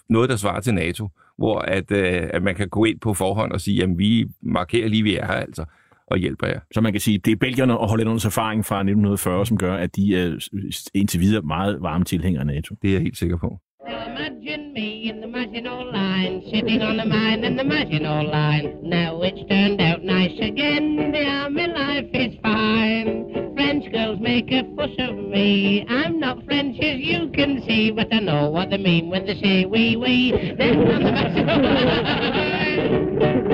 noget, 0.10 0.30
der 0.30 0.36
svarer 0.36 0.60
til 0.60 0.74
NATO, 0.74 1.10
hvor 1.38 1.60
at, 1.60 1.92
øh, 1.92 2.30
at 2.34 2.44
man 2.44 2.56
kan 2.56 2.70
gå 2.70 2.86
ind 2.86 3.00
på 3.00 3.14
forhånd 3.14 3.52
og 3.52 3.62
sige, 3.62 3.84
at 3.84 3.90
vi 3.98 4.26
markerer 4.42 4.88
lige, 4.88 5.04
vi 5.04 5.16
er 5.16 5.26
her 5.26 5.34
altså, 5.34 5.66
og 6.08 6.18
hjælper 6.18 6.48
jer. 6.48 6.60
Så 6.74 6.82
man 6.82 6.92
kan 6.92 7.02
sige, 7.02 7.18
det 7.18 7.32
er 7.32 7.36
Belgierne 7.36 7.78
og 7.78 7.90
Hollændernes 7.90 8.26
erfaring 8.26 8.66
fra 8.66 8.76
1940, 8.76 9.46
som 9.46 9.58
gør, 9.58 9.76
at 9.76 9.96
de 9.96 10.16
er 10.16 10.50
indtil 10.94 11.20
videre 11.20 11.42
meget 11.42 11.82
varme 11.82 12.04
tilhængere 12.04 12.42
af 12.42 12.48
NATO. 12.48 12.76
Det 12.82 12.88
er 12.88 12.94
jeg 12.94 13.02
helt 13.02 13.18
sikker 13.18 13.38
på. 13.38 13.60
Imagine 14.18 14.72
me 14.72 15.10
in 15.10 15.20
the 15.20 15.28
Maginot 15.28 15.92
Line, 15.92 16.42
sitting 16.50 16.82
on 16.82 17.02
a 17.02 17.06
mine 17.06 17.44
in 17.44 17.58
the 17.58 17.66
Maginot 17.66 18.28
Line. 18.28 18.80
Now 18.82 19.22
it's 19.22 19.46
turned 19.50 19.82
out 19.82 20.06
nice 20.06 20.40
again, 20.40 21.12
the 21.12 21.26
army 21.26 21.68
life 21.68 22.08
is 22.14 22.34
fine. 22.42 23.54
French 23.56 23.92
girls 23.92 24.22
make 24.22 24.50
a 24.54 24.64
fuss 24.74 24.96
of 25.00 25.18
me. 25.18 25.86
I'm 25.90 26.18
not 26.22 26.46
French 26.46 26.80
as 26.80 26.98
you 27.00 27.30
can 27.32 27.62
see, 27.68 27.92
but 27.92 28.08
I 28.14 28.20
know 28.20 28.50
what 28.50 28.70
they 28.70 28.78
mean 28.78 29.10
when 29.10 29.26
they 29.26 29.36
say 29.42 29.66
wee 29.66 29.98
wee. 29.98 30.32
Then 30.58 30.78
on 30.90 31.04
the 31.04 31.12
Maginot 31.12 31.62
Line. 33.22 33.45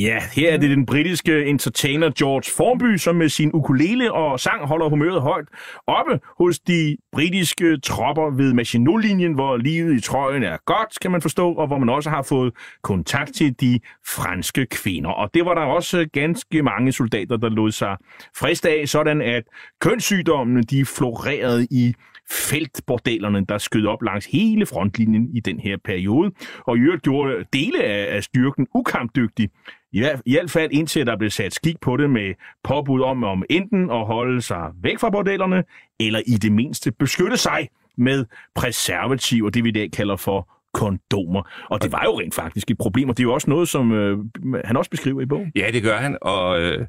Ja, 0.00 0.22
her 0.32 0.52
er 0.52 0.56
det 0.56 0.70
den 0.70 0.86
britiske 0.86 1.44
entertainer 1.44 2.10
George 2.18 2.52
Formby, 2.56 2.96
som 2.96 3.16
med 3.16 3.28
sin 3.28 3.50
ukulele 3.54 4.12
og 4.12 4.40
sang 4.40 4.66
holder 4.66 4.88
humøret 4.88 5.22
højt 5.22 5.48
oppe 5.86 6.20
hos 6.38 6.58
de 6.58 6.96
britiske 7.12 7.80
tropper 7.80 8.30
ved 8.36 8.52
Maginot-linjen, 8.52 9.34
hvor 9.34 9.56
livet 9.56 9.94
i 9.94 10.00
trøjen 10.00 10.42
er 10.42 10.56
godt, 10.66 11.00
kan 11.02 11.10
man 11.10 11.22
forstå, 11.22 11.52
og 11.52 11.66
hvor 11.66 11.78
man 11.78 11.88
også 11.88 12.10
har 12.10 12.22
fået 12.22 12.52
kontakt 12.82 13.34
til 13.34 13.60
de 13.60 13.80
franske 14.06 14.66
kvinder. 14.66 15.10
Og 15.10 15.30
det 15.34 15.44
var 15.44 15.54
der 15.54 15.62
også 15.62 16.08
ganske 16.12 16.62
mange 16.62 16.92
soldater, 16.92 17.36
der 17.36 17.48
lod 17.48 17.70
sig 17.70 17.96
friste 18.36 18.70
af, 18.70 18.88
sådan 18.88 19.22
at 19.22 19.42
kønssygdommene 19.80 20.62
de 20.62 20.84
florerede 20.84 21.66
i 21.70 21.94
feltbordellerne, 22.30 23.44
der 23.44 23.58
skød 23.58 23.86
op 23.86 24.02
langs 24.02 24.26
hele 24.26 24.66
frontlinjen 24.66 25.30
i 25.36 25.40
den 25.40 25.60
her 25.60 25.76
periode, 25.84 26.30
og 26.58 26.76
i 26.76 26.80
øvrigt 26.80 27.02
gjorde 27.02 27.44
dele 27.52 27.84
af, 27.84 28.16
af 28.16 28.24
styrken 28.24 28.66
ukampdygtig. 28.74 29.50
I, 29.92 30.00
hvert- 30.00 30.22
I 30.26 30.32
hvert 30.32 30.50
fald 30.50 30.70
indtil 30.72 31.06
der 31.06 31.16
blev 31.16 31.30
sat 31.30 31.54
skik 31.54 31.80
på 31.80 31.96
det 31.96 32.10
med 32.10 32.34
påbud 32.64 33.00
om, 33.02 33.24
om 33.24 33.42
enten 33.50 33.90
at 33.90 34.06
holde 34.06 34.42
sig 34.42 34.70
væk 34.82 34.98
fra 34.98 35.10
bordellerne, 35.10 35.64
eller 36.00 36.20
i 36.26 36.30
det 36.32 36.52
mindste 36.52 36.92
beskytte 36.92 37.36
sig 37.36 37.68
med 37.96 38.24
preservativer, 38.54 39.50
det 39.50 39.64
vi 39.64 39.68
i 39.68 39.72
dag 39.72 39.90
kalder 39.92 40.16
for 40.16 40.48
kondomer. 40.74 41.42
Og 41.70 41.82
det 41.82 41.92
var 41.92 42.02
jo 42.04 42.20
rent 42.20 42.34
faktisk 42.34 42.70
et 42.70 42.78
problem, 42.78 43.08
og 43.08 43.16
det 43.16 43.22
er 43.22 43.28
jo 43.28 43.34
også 43.34 43.50
noget, 43.50 43.68
som 43.68 43.92
øh, 43.92 44.18
han 44.64 44.76
også 44.76 44.90
beskriver 44.90 45.20
i 45.20 45.26
bogen. 45.26 45.52
Ja, 45.56 45.70
det 45.72 45.82
gør 45.82 45.96
han, 45.96 46.18
og 46.22 46.60
øh, 46.60 46.86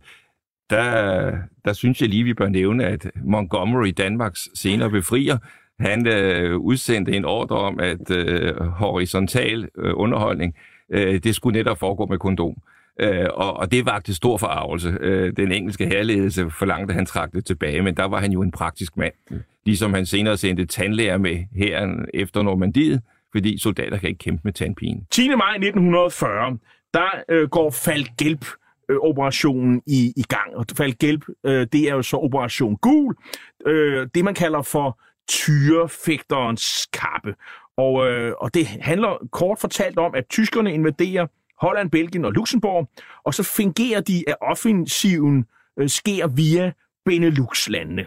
der, 0.71 1.31
der 1.65 1.73
synes 1.73 2.01
jeg 2.01 2.09
lige, 2.09 2.23
vi 2.23 2.33
bør 2.33 2.49
nævne, 2.49 2.85
at 2.85 3.11
Montgomery, 3.23 3.93
Danmarks 3.97 4.49
senere 4.55 4.89
befrier, 4.89 5.37
han 5.79 6.07
øh, 6.07 6.57
udsendte 6.57 7.11
en 7.11 7.25
ordre 7.25 7.55
om, 7.55 7.79
at 7.79 8.11
øh, 8.11 8.55
horisontal 8.61 9.69
øh, 9.77 9.93
underholdning, 9.95 10.55
øh, 10.89 11.19
det 11.23 11.35
skulle 11.35 11.57
netop 11.57 11.79
foregå 11.79 12.05
med 12.05 12.17
kondom. 12.17 12.55
Øh, 12.99 13.27
og, 13.33 13.57
og 13.57 13.71
det 13.71 13.85
vagte 13.85 14.13
stor 14.13 14.37
forarvelse. 14.37 14.97
Øh, 15.01 15.33
den 15.37 15.51
engelske 15.51 15.85
herledelse 15.85 16.49
forlangte, 16.49 16.91
at 16.91 16.95
han 16.95 17.05
trak 17.05 17.31
det 17.31 17.45
tilbage, 17.45 17.81
men 17.81 17.97
der 17.97 18.05
var 18.05 18.19
han 18.19 18.31
jo 18.31 18.41
en 18.41 18.51
praktisk 18.51 18.97
mand. 18.97 19.13
Ligesom 19.65 19.93
han 19.93 20.05
senere 20.05 20.37
sendte 20.37 20.65
tandlæger 20.65 21.17
med 21.17 21.37
herren 21.55 22.05
efter 22.13 22.41
Normandiet, 22.41 23.01
fordi 23.31 23.57
soldater 23.57 23.97
kan 23.97 24.09
ikke 24.09 24.19
kæmpe 24.19 24.41
med 24.43 24.53
tandpine. 24.53 25.01
10. 25.11 25.29
maj 25.29 25.53
1940, 25.53 26.57
der 26.93 27.09
øh, 27.29 27.49
går 27.49 27.69
Falk-Gelb 27.69 28.45
øh, 28.91 28.97
operationen 28.97 29.81
i, 29.87 30.13
i 30.17 30.23
gang. 30.23 30.55
Og 30.55 30.65
fald 30.77 30.93
Gelb, 30.99 31.23
øh, 31.45 31.67
det 31.73 31.89
er 31.89 31.93
jo 31.95 32.01
så 32.01 32.17
Operation 32.17 32.77
Gul, 32.77 33.15
øh, 33.67 34.07
det 34.15 34.23
man 34.25 34.33
kalder 34.33 34.61
for 34.61 34.99
tyrefægterens 35.29 36.87
kappe. 36.93 37.35
Og, 37.77 38.07
øh, 38.11 38.33
og 38.39 38.53
det 38.53 38.67
handler 38.67 39.27
kort 39.31 39.59
fortalt 39.59 39.97
om, 39.99 40.15
at 40.15 40.23
tyskerne 40.29 40.73
invaderer 40.73 41.27
Holland, 41.61 41.91
Belgien 41.91 42.25
og 42.25 42.31
Luxembourg, 42.31 42.89
og 43.23 43.33
så 43.33 43.43
fungerer 43.43 44.01
de, 44.01 44.23
at 44.27 44.35
offensiven 44.41 45.45
øh, 45.79 45.89
sker 45.89 46.27
via 46.27 46.71
Benelux-landene. 47.05 48.05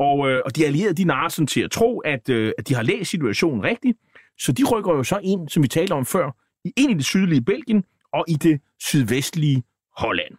Og, 0.00 0.30
øh, 0.30 0.42
og 0.44 0.56
de 0.56 0.66
allierede, 0.66 0.94
de 0.94 1.04
narrer 1.04 1.28
sådan 1.28 1.46
til 1.46 1.60
at 1.60 1.70
tro, 1.70 1.98
at, 1.98 2.28
øh, 2.28 2.52
at 2.58 2.68
de 2.68 2.74
har 2.74 2.82
læst 2.82 3.10
situationen 3.10 3.62
rigtigt, 3.64 3.98
så 4.38 4.52
de 4.52 4.64
rykker 4.64 4.92
jo 4.94 5.02
så 5.04 5.18
ind, 5.22 5.48
som 5.48 5.62
vi 5.62 5.68
talte 5.68 5.92
om 5.92 6.04
før, 6.06 6.30
i- 6.64 6.72
ind 6.76 6.90
i 6.90 6.94
det 6.94 7.04
sydlige 7.04 7.40
Belgien 7.40 7.84
og 8.12 8.24
i 8.28 8.32
det 8.34 8.60
sydvestlige 8.80 9.62
Holland. 9.98 10.34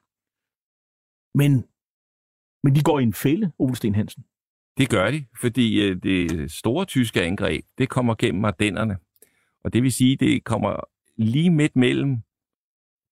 Men, 1.35 1.51
men 2.63 2.75
de 2.75 2.83
går 2.83 2.99
i 2.99 3.03
en 3.03 3.13
fælde, 3.13 3.51
Ole 3.59 3.75
Sten 3.75 3.95
Hansen. 3.95 4.25
Det 4.77 4.89
gør 4.89 5.11
de, 5.11 5.25
fordi 5.41 5.81
øh, 5.81 6.03
det 6.03 6.51
store 6.51 6.85
tyske 6.85 7.21
angreb, 7.21 7.65
det 7.77 7.89
kommer 7.89 8.15
gennem 8.19 8.45
Ardennerne. 8.45 8.97
Og 9.63 9.73
det 9.73 9.83
vil 9.83 9.91
sige, 9.91 10.15
det 10.17 10.43
kommer 10.43 10.79
lige 11.17 11.49
midt 11.49 11.75
mellem 11.75 12.17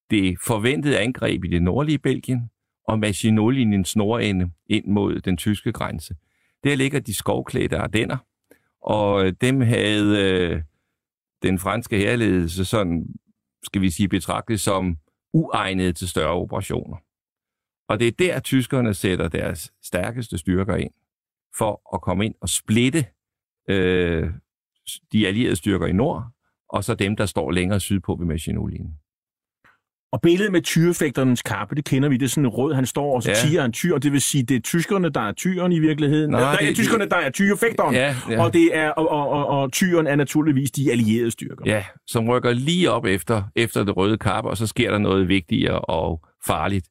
det 0.09 0.37
forventede 0.41 0.99
angreb 0.99 1.43
i 1.43 1.47
det 1.47 1.61
nordlige 1.61 1.99
Belgien 1.99 2.49
og 2.87 2.99
Maginot-linjens 2.99 3.95
nordende 3.95 4.51
ind 4.65 4.85
mod 4.85 5.19
den 5.19 5.37
tyske 5.37 5.71
grænse. 5.71 6.15
Der 6.63 6.75
ligger 6.75 6.99
de 6.99 7.15
skovklædte 7.15 7.77
Ardenner, 7.77 8.17
og 8.81 9.41
dem 9.41 9.61
havde 9.61 10.31
øh, 10.31 10.61
den 11.43 11.59
franske 11.59 11.97
herledelse 11.97 12.65
sådan, 12.65 13.07
skal 13.63 13.81
vi 13.81 13.89
sige, 13.89 14.09
betragtet 14.09 14.59
som 14.59 14.97
uegnede 15.37 15.93
til 15.93 16.09
større 16.09 16.33
operationer. 16.33 16.97
Og 17.89 17.99
det 17.99 18.07
er 18.07 18.11
der, 18.11 18.39
tyskerne 18.39 18.93
sætter 18.93 19.27
deres 19.27 19.73
stærkeste 19.83 20.37
styrker 20.37 20.75
ind 20.75 20.91
for 21.57 21.95
at 21.95 22.01
komme 22.01 22.25
ind 22.25 22.35
og 22.41 22.49
splitte 22.49 23.05
øh, 23.69 24.31
de 25.11 25.27
allierede 25.27 25.55
styrker 25.55 25.85
i 25.85 25.91
nord, 25.91 26.23
og 26.69 26.83
så 26.83 26.95
dem, 26.95 27.15
der 27.15 27.25
står 27.25 27.51
længere 27.51 27.79
sydpå 27.79 28.15
ved 28.15 28.25
Maginot-linjen. 28.25 28.99
Og 30.11 30.21
billedet 30.21 30.51
med 30.51 30.61
tyrefægterens 30.61 31.41
kappe, 31.41 31.75
det 31.75 31.85
kender 31.85 32.09
vi. 32.09 32.17
Det 32.17 32.25
er 32.25 32.29
sådan 32.29 32.45
en 32.45 32.49
rød, 32.49 32.73
han 32.73 32.85
står, 32.85 33.15
og 33.15 33.23
så 33.23 33.29
Ja. 33.29 33.35
tiger 33.35 33.65
en 33.65 33.71
tyr, 33.71 33.93
og 33.93 34.03
det 34.03 34.11
vil 34.11 34.21
sige, 34.21 34.43
det 34.43 34.55
er 34.55 34.59
tyskerne, 34.61 35.09
der 35.09 35.21
er 35.21 35.31
tyren 35.31 35.71
i 35.71 35.79
virkeligheden. 35.79 36.31
Nej, 36.31 36.41
Nej, 36.41 36.51
det, 36.51 36.59
det- 36.61 36.69
er 36.69 36.73
tyskerne, 36.73 37.05
der 37.09 37.15
er 37.15 37.29
tyrefægteren. 37.29 37.95
Ja, 37.95 38.15
ja. 38.29 38.43
Og, 38.43 38.53
det 38.53 38.77
er, 38.77 38.89
og, 38.89 39.09
og, 39.09 39.29
og, 39.29 39.47
og 39.47 39.71
tyren 39.71 40.07
er 40.07 40.15
naturligvis 40.15 40.71
de 40.71 40.91
allierede 40.91 41.31
styrker. 41.31 41.63
Ja, 41.65 41.83
som 42.07 42.29
rykker 42.29 42.53
lige 42.53 42.91
op 42.91 43.05
efter, 43.05 43.43
efter 43.55 43.83
det 43.83 43.97
røde 43.97 44.17
kappe, 44.17 44.49
og 44.49 44.57
så 44.57 44.67
sker 44.67 44.91
der 44.91 44.97
noget 44.97 45.27
vigtigere 45.27 45.79
og 45.79 46.21
farligt 46.47 46.87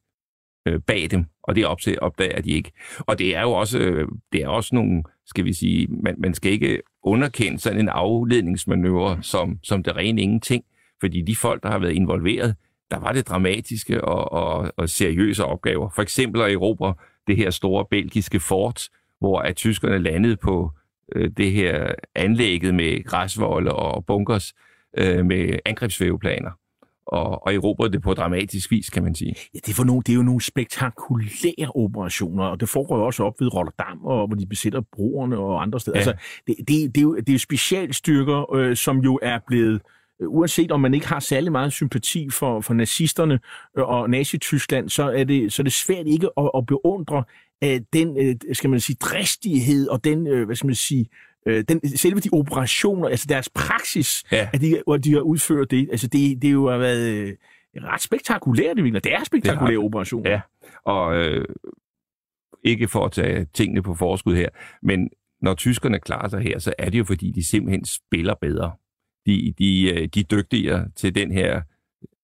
øh, 0.67 0.79
bag 0.87 1.07
dem, 1.11 1.25
og 1.43 1.55
det 1.55 1.65
opse- 1.65 1.99
opdager 2.01 2.41
de 2.41 2.51
ikke. 2.51 2.71
Og 2.99 3.19
det 3.19 3.35
er 3.35 3.41
jo 3.41 3.51
også, 3.51 3.79
øh, 3.79 4.07
det 4.33 4.41
er 4.43 4.47
også 4.47 4.75
nogle, 4.75 5.03
skal 5.25 5.45
vi 5.45 5.53
sige, 5.53 5.87
man, 6.03 6.15
man 6.17 6.33
skal 6.33 6.51
ikke 6.51 6.81
underkende 7.03 7.59
sådan 7.59 7.79
en 7.79 7.89
afledningsmanøvre 7.89 9.17
som, 9.21 9.59
som 9.63 9.83
det 9.83 9.95
rene 9.95 10.21
ingenting, 10.21 10.63
fordi 10.99 11.21
de 11.21 11.35
folk, 11.35 11.63
der 11.63 11.69
har 11.71 11.79
været 11.79 11.93
involveret, 11.93 12.55
der 12.91 12.99
var 12.99 13.11
det 13.11 13.27
dramatiske 13.27 14.03
og, 14.03 14.31
og, 14.31 14.71
og 14.77 14.89
seriøse 14.89 15.45
opgaver. 15.45 15.89
For 15.89 16.01
eksempel 16.01 16.41
at 16.41 16.51
erobre 16.51 16.93
det 17.27 17.37
her 17.37 17.49
store 17.49 17.85
belgiske 17.89 18.39
fort, 18.39 18.89
hvor 19.19 19.39
at 19.39 19.55
tyskerne 19.55 19.97
landede 19.97 20.37
på 20.37 20.71
øh, 21.15 21.31
det 21.37 21.51
her 21.51 21.87
anlægget 22.15 22.75
med 22.75 23.03
græsvolde 23.03 23.71
og 23.71 24.05
bunkers 24.05 24.53
øh, 24.97 25.25
med 25.25 25.59
angrebsvæveplaner. 25.65 26.51
Og, 27.07 27.45
og 27.45 27.53
erobrede 27.53 27.91
det 27.91 28.01
på 28.01 28.13
dramatisk 28.13 28.71
vis, 28.71 28.89
kan 28.89 29.03
man 29.03 29.15
sige. 29.15 29.35
Ja, 29.53 29.59
det, 29.65 29.69
er 29.69 29.75
for 29.75 29.83
nogle, 29.83 30.01
det 30.01 30.11
er 30.11 30.15
jo 30.15 30.21
nogle 30.21 30.41
spektakulære 30.41 31.71
operationer, 31.75 32.43
og 32.43 32.59
det 32.59 32.69
foregår 32.69 32.97
jo 32.97 33.05
også 33.05 33.23
op 33.23 33.33
ved 33.39 33.53
Rotterdam, 33.53 34.05
og 34.05 34.27
hvor 34.27 34.35
de 34.35 34.45
besætter 34.45 34.81
broerne 34.91 35.37
og 35.37 35.61
andre 35.61 35.79
steder. 35.79 35.97
Ja. 35.97 35.99
Altså, 35.99 36.13
det, 36.47 36.55
det, 36.57 36.67
det, 36.67 36.97
er 36.97 37.01
jo, 37.01 37.15
det 37.15 37.29
er 37.29 37.33
jo 37.33 37.39
specialstyrker, 37.39 38.53
øh, 38.53 38.75
som 38.75 38.97
jo 38.99 39.19
er 39.21 39.39
blevet, 39.47 39.73
øh, 39.73 39.79
uanset 40.27 40.71
om 40.71 40.79
man 40.81 40.93
ikke 40.93 41.07
har 41.07 41.19
særlig 41.19 41.51
meget 41.51 41.73
sympati 41.73 42.29
for, 42.29 42.61
for 42.61 42.73
nazisterne 42.73 43.39
øh, 43.77 43.83
og 43.83 44.09
Nazi-Tyskland, 44.09 44.89
så 44.89 45.03
er 45.03 45.23
det, 45.23 45.53
så 45.53 45.61
er 45.61 45.63
det 45.63 45.73
svært 45.73 46.07
ikke 46.07 46.29
at, 46.37 46.51
at 46.57 46.65
beundre 46.65 47.23
øh, 47.63 47.81
den, 47.93 48.17
øh, 48.17 48.35
skal 48.55 48.69
man 48.69 48.79
sige, 48.79 48.95
dristighed 49.01 49.87
og 49.87 50.03
den, 50.03 50.27
øh, 50.27 50.45
hvad 50.45 50.55
skal 50.55 50.67
man 50.67 50.75
sige, 50.75 51.07
øh, 51.47 51.63
den, 51.69 51.97
selve 51.97 52.19
de 52.19 52.29
operationer, 52.33 53.07
altså 53.09 53.25
deres 53.29 53.49
praksis, 53.49 54.23
Ja. 54.31 54.49
at 54.53 54.61
de, 54.61 54.81
at 54.93 55.03
de 55.03 55.13
har 55.13 55.19
udført 55.21 55.71
det, 55.71 55.87
altså 55.91 56.07
det, 56.07 56.41
det 56.41 56.51
jo 56.51 56.69
har 56.69 56.77
været 56.77 57.09
øh, 57.09 57.33
ret 57.75 58.01
spektakulært 58.01 58.75
virkeligheden. 58.75 59.03
Det 59.03 59.13
er 59.13 59.23
spektakulære 59.23 59.71
Det 59.71 59.79
har- 59.81 59.85
operationer. 59.85 60.29
Ja, 60.31 60.41
og 60.85 61.15
øh, 61.15 61.45
ikke 62.63 62.87
for 62.87 63.05
at 63.05 63.11
tage 63.11 63.45
tingene 63.53 63.83
på 63.83 63.93
forskud 63.93 64.35
her, 64.35 64.49
men 64.81 65.09
når 65.41 65.53
tyskerne 65.53 65.99
klarer 65.99 66.27
sig 66.29 66.41
her, 66.41 66.59
så 66.59 66.73
er 66.77 66.89
det 66.89 66.99
jo 66.99 67.03
fordi, 67.03 67.31
de 67.31 67.45
simpelthen 67.45 67.85
spiller 67.85 68.33
bedre. 68.41 68.71
De, 69.27 69.53
de, 69.57 69.93
øh, 69.93 70.07
de 70.13 70.19
er 70.19 70.23
dygtigere 70.23 70.89
til 70.95 71.15
den 71.15 71.31
her 71.31 71.61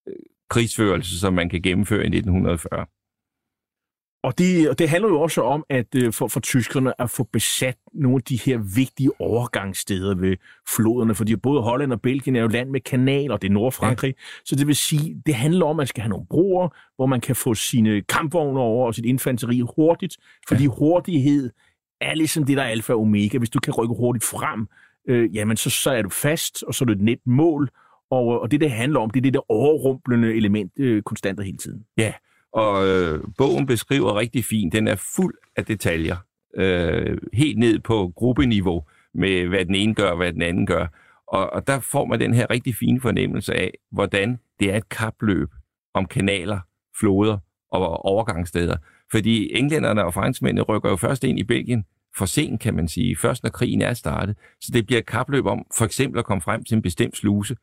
øh, 0.08 0.14
krigsførelse, 0.50 1.20
som 1.20 1.34
man 1.34 1.50
kan 1.50 1.62
gennemføre 1.62 2.04
i 2.04 2.08
1940. 2.08 2.86
Og 4.24 4.38
det, 4.38 4.70
og 4.70 4.80
det 4.80 4.90
handler 4.90 5.10
jo 5.10 5.22
også 5.22 5.42
om, 5.42 5.66
at 5.70 5.96
øh, 5.96 6.14
for, 6.14 6.28
for 6.28 6.40
tyskerne 6.40 7.02
at 7.02 7.10
få 7.10 7.24
besat 7.24 7.78
nogle 7.94 8.16
af 8.16 8.24
de 8.24 8.40
her 8.46 8.58
vigtige 8.76 9.22
overgangssteder 9.22 10.16
ved 10.16 10.38
floderne, 10.70 11.16
fordi 11.16 11.36
både 11.36 11.62
Holland 11.62 11.94
og 11.94 12.02
Belgien 12.02 12.36
er 12.36 12.42
jo 12.42 12.48
land 12.48 12.70
med 12.70 12.82
kanaler, 12.82 13.38
det 13.38 13.48
er 13.48 13.52
Nordfrankrig, 13.52 14.14
ja. 14.18 14.24
så 14.46 14.56
det 14.56 14.68
vil 14.68 14.76
sige, 14.76 15.22
det 15.26 15.36
handler 15.36 15.66
om, 15.66 15.70
at 15.70 15.78
man 15.78 15.88
skal 15.88 16.02
have 16.02 16.10
nogle 16.10 16.26
broer, 16.30 16.70
hvor 16.96 17.06
man 17.06 17.22
kan 17.22 17.36
få 17.36 17.54
sine 17.54 18.02
kampvogne 18.02 18.60
over 18.60 18.88
og 18.88 18.96
sit 18.96 19.06
infanteri 19.06 19.62
hurtigt, 19.76 20.18
fordi 20.48 20.64
ja. 20.64 20.70
hurtighed 20.70 21.50
er 22.02 22.14
ligesom 22.14 22.44
det, 22.44 22.58
der 22.58 22.64
er 22.64 22.68
alfa 22.68 22.94
og 22.94 23.02
omega. 23.02 23.38
Hvis 23.38 23.50
du 23.50 23.60
kan 23.60 23.74
rykke 23.74 23.96
hurtigt 23.96 24.26
frem, 24.26 24.68
øh, 25.08 25.36
jamen 25.36 25.58
så, 25.58 25.70
så 25.70 25.92
er 25.92 26.02
du 26.02 26.10
fast, 26.10 26.64
og 26.64 26.74
så 26.74 26.84
er 26.84 26.86
det 26.86 26.96
et 26.96 27.02
net 27.02 27.20
mål, 27.26 27.70
og, 28.12 28.34
øh, 28.34 28.42
og 28.42 28.52
det, 28.52 28.62
det 28.62 28.72
handler 28.72 29.00
om, 29.00 29.10
det 29.10 29.20
er 29.20 29.22
det 29.22 29.34
der 29.34 29.52
overrumplende 29.52 30.36
element 30.36 30.72
øh, 30.80 31.02
konstant 31.02 31.40
og 31.40 31.46
hele 31.46 31.58
tiden. 31.58 31.86
Ja, 31.98 32.14
og 32.54 32.88
øh, 32.88 33.24
bogen 33.38 33.66
beskriver 33.66 34.20
rigtig 34.20 34.46
fint. 34.46 34.74
Den 34.74 34.88
er 34.88 34.96
fuld 35.16 35.36
af 35.56 35.66
detaljer. 35.66 36.16
Øh, 36.58 37.18
helt 37.34 37.60
ned 37.60 37.80
på 37.80 38.12
gruppeniveau 38.16 38.84
med, 39.14 39.48
hvad 39.48 39.66
den 39.66 39.76
ene 39.76 39.96
gør 39.96 40.10
og 40.10 40.18
hvad 40.18 40.34
den 40.34 40.42
anden 40.42 40.66
gør. 40.66 40.88
Og, 41.28 41.54
og 41.54 41.68
der 41.68 41.80
får 41.80 42.06
man 42.06 42.20
den 42.20 42.34
her 42.34 42.50
rigtig 42.50 42.76
fine 42.76 43.02
fornemmelse 43.02 43.54
af, 43.54 43.72
hvordan 43.92 44.40
det 44.60 44.72
er 44.74 44.78
et 44.78 44.90
kapløb 44.90 45.50
om 45.94 46.06
kanaler, 46.06 46.60
floder 47.00 47.38
og 47.72 48.06
overgangssteder. 48.06 48.78
Fordi 49.12 49.58
englænderne 49.58 50.06
og 50.06 50.14
franskmændene 50.14 50.62
rykker 50.62 50.90
jo 50.90 50.96
først 50.96 51.24
ind 51.24 51.40
i 51.40 51.44
Belgien 51.44 51.84
for 52.17 52.25
sent, 52.25 52.62
kan 52.62 52.74
man 52.74 52.88
sige, 52.88 53.15
først 53.15 53.43
når 53.43 53.50
krigen 53.50 53.82
er 53.82 53.93
startet. 53.93 54.38
Så 54.62 54.72
det 54.74 54.86
bliver 54.86 55.00
et 55.00 55.05
kapløb 55.05 55.46
om 55.46 55.65
for 55.77 55.86
eksempel 55.86 56.20
at 56.20 56.25
komme 56.25 56.41
frem 56.41 56.63
til 56.63 56.75
en 56.75 56.82
bestemt 56.82 57.17
sluse, 57.17 57.55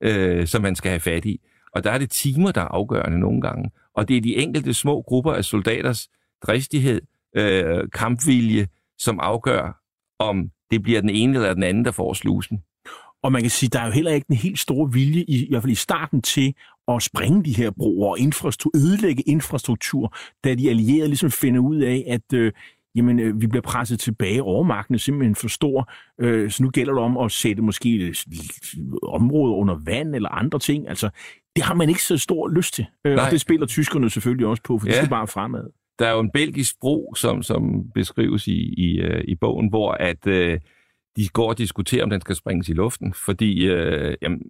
øh, 0.00 0.46
som 0.46 0.62
man 0.62 0.76
skal 0.76 0.90
have 0.90 1.00
fat 1.00 1.24
i. 1.24 1.40
Og 1.72 1.84
der 1.84 1.90
er 1.90 1.98
det 1.98 2.10
timer, 2.10 2.52
der 2.52 2.60
er 2.60 2.68
afgørende 2.68 3.18
nogle 3.18 3.40
gange. 3.40 3.70
Og 3.94 4.08
det 4.08 4.16
er 4.16 4.20
de 4.20 4.36
enkelte 4.36 4.74
små 4.74 5.02
grupper 5.02 5.32
af 5.32 5.44
soldaters 5.44 6.08
dristighed, 6.46 7.00
øh, 7.36 7.90
kampvilje, 7.92 8.68
som 8.98 9.20
afgør, 9.20 9.82
om 10.18 10.50
det 10.70 10.82
bliver 10.82 11.00
den 11.00 11.10
ene 11.10 11.34
eller 11.34 11.54
den 11.54 11.62
anden, 11.62 11.84
der 11.84 11.90
får 11.90 12.12
slusen. 12.12 12.62
Og 13.22 13.32
man 13.32 13.42
kan 13.42 13.50
sige, 13.50 13.70
der 13.70 13.80
er 13.80 13.86
jo 13.86 13.92
heller 13.92 14.10
ikke 14.10 14.26
en 14.30 14.36
helt 14.36 14.58
stor 14.58 14.86
vilje, 14.86 15.24
i, 15.28 15.46
i 15.46 15.48
hvert 15.50 15.62
fald 15.62 15.72
i 15.72 15.74
starten, 15.74 16.22
til 16.22 16.54
at 16.88 17.02
springe 17.02 17.44
de 17.44 17.56
her 17.56 17.70
broer 17.70 18.10
og 18.10 18.18
infrastruktur, 18.18 18.80
ødelægge 18.80 19.22
infrastruktur, 19.22 20.16
da 20.44 20.54
de 20.54 20.70
allierede 20.70 21.08
ligesom 21.08 21.30
finder 21.30 21.60
ud 21.60 21.76
af, 21.76 22.04
at 22.06 22.32
øh, 22.32 22.52
jamen, 22.94 23.20
øh, 23.20 23.40
vi 23.40 23.46
bliver 23.46 23.62
presset 23.62 24.00
tilbage, 24.00 24.42
overmagten 24.42 24.94
er 24.94 24.98
simpelthen 24.98 25.34
for 25.34 25.48
stor, 25.48 25.92
øh, 26.20 26.50
så 26.50 26.62
nu 26.62 26.70
gælder 26.70 26.92
det 26.92 27.02
om 27.02 27.18
at 27.18 27.32
sætte 27.32 27.62
måske 27.62 27.96
et 27.96 28.16
område 29.02 29.54
under 29.54 29.74
vand 29.84 30.14
eller 30.14 30.28
andre 30.28 30.58
ting. 30.58 30.88
Altså, 30.88 31.10
det 31.56 31.64
har 31.64 31.74
man 31.74 31.88
ikke 31.88 32.02
så 32.02 32.18
stor 32.18 32.48
lyst 32.48 32.74
til. 32.74 32.86
Øh, 33.04 33.12
og 33.12 33.30
det 33.30 33.40
spiller 33.40 33.66
tyskerne 33.66 34.10
selvfølgelig 34.10 34.46
også 34.46 34.62
på, 34.62 34.78
for 34.78 34.86
ja. 34.86 34.90
det 34.90 34.96
skal 34.96 35.10
bare 35.10 35.26
fremad. 35.26 35.70
Der 35.98 36.06
er 36.06 36.12
jo 36.12 36.20
en 36.20 36.30
belgisk 36.30 36.80
bro, 36.80 37.14
som, 37.16 37.42
som 37.42 37.90
beskrives 37.94 38.46
i, 38.46 38.74
i, 38.76 39.00
øh, 39.00 39.24
i 39.28 39.34
bogen, 39.34 39.68
hvor 39.68 39.92
at 39.92 40.26
øh, 40.26 40.60
de 41.16 41.28
går 41.28 41.48
og 41.48 41.58
diskuterer, 41.58 42.04
om 42.04 42.10
den 42.10 42.20
skal 42.20 42.36
springes 42.36 42.68
i 42.68 42.72
luften, 42.72 43.14
fordi 43.14 43.66
øh, 43.66 44.16
jamen, 44.22 44.42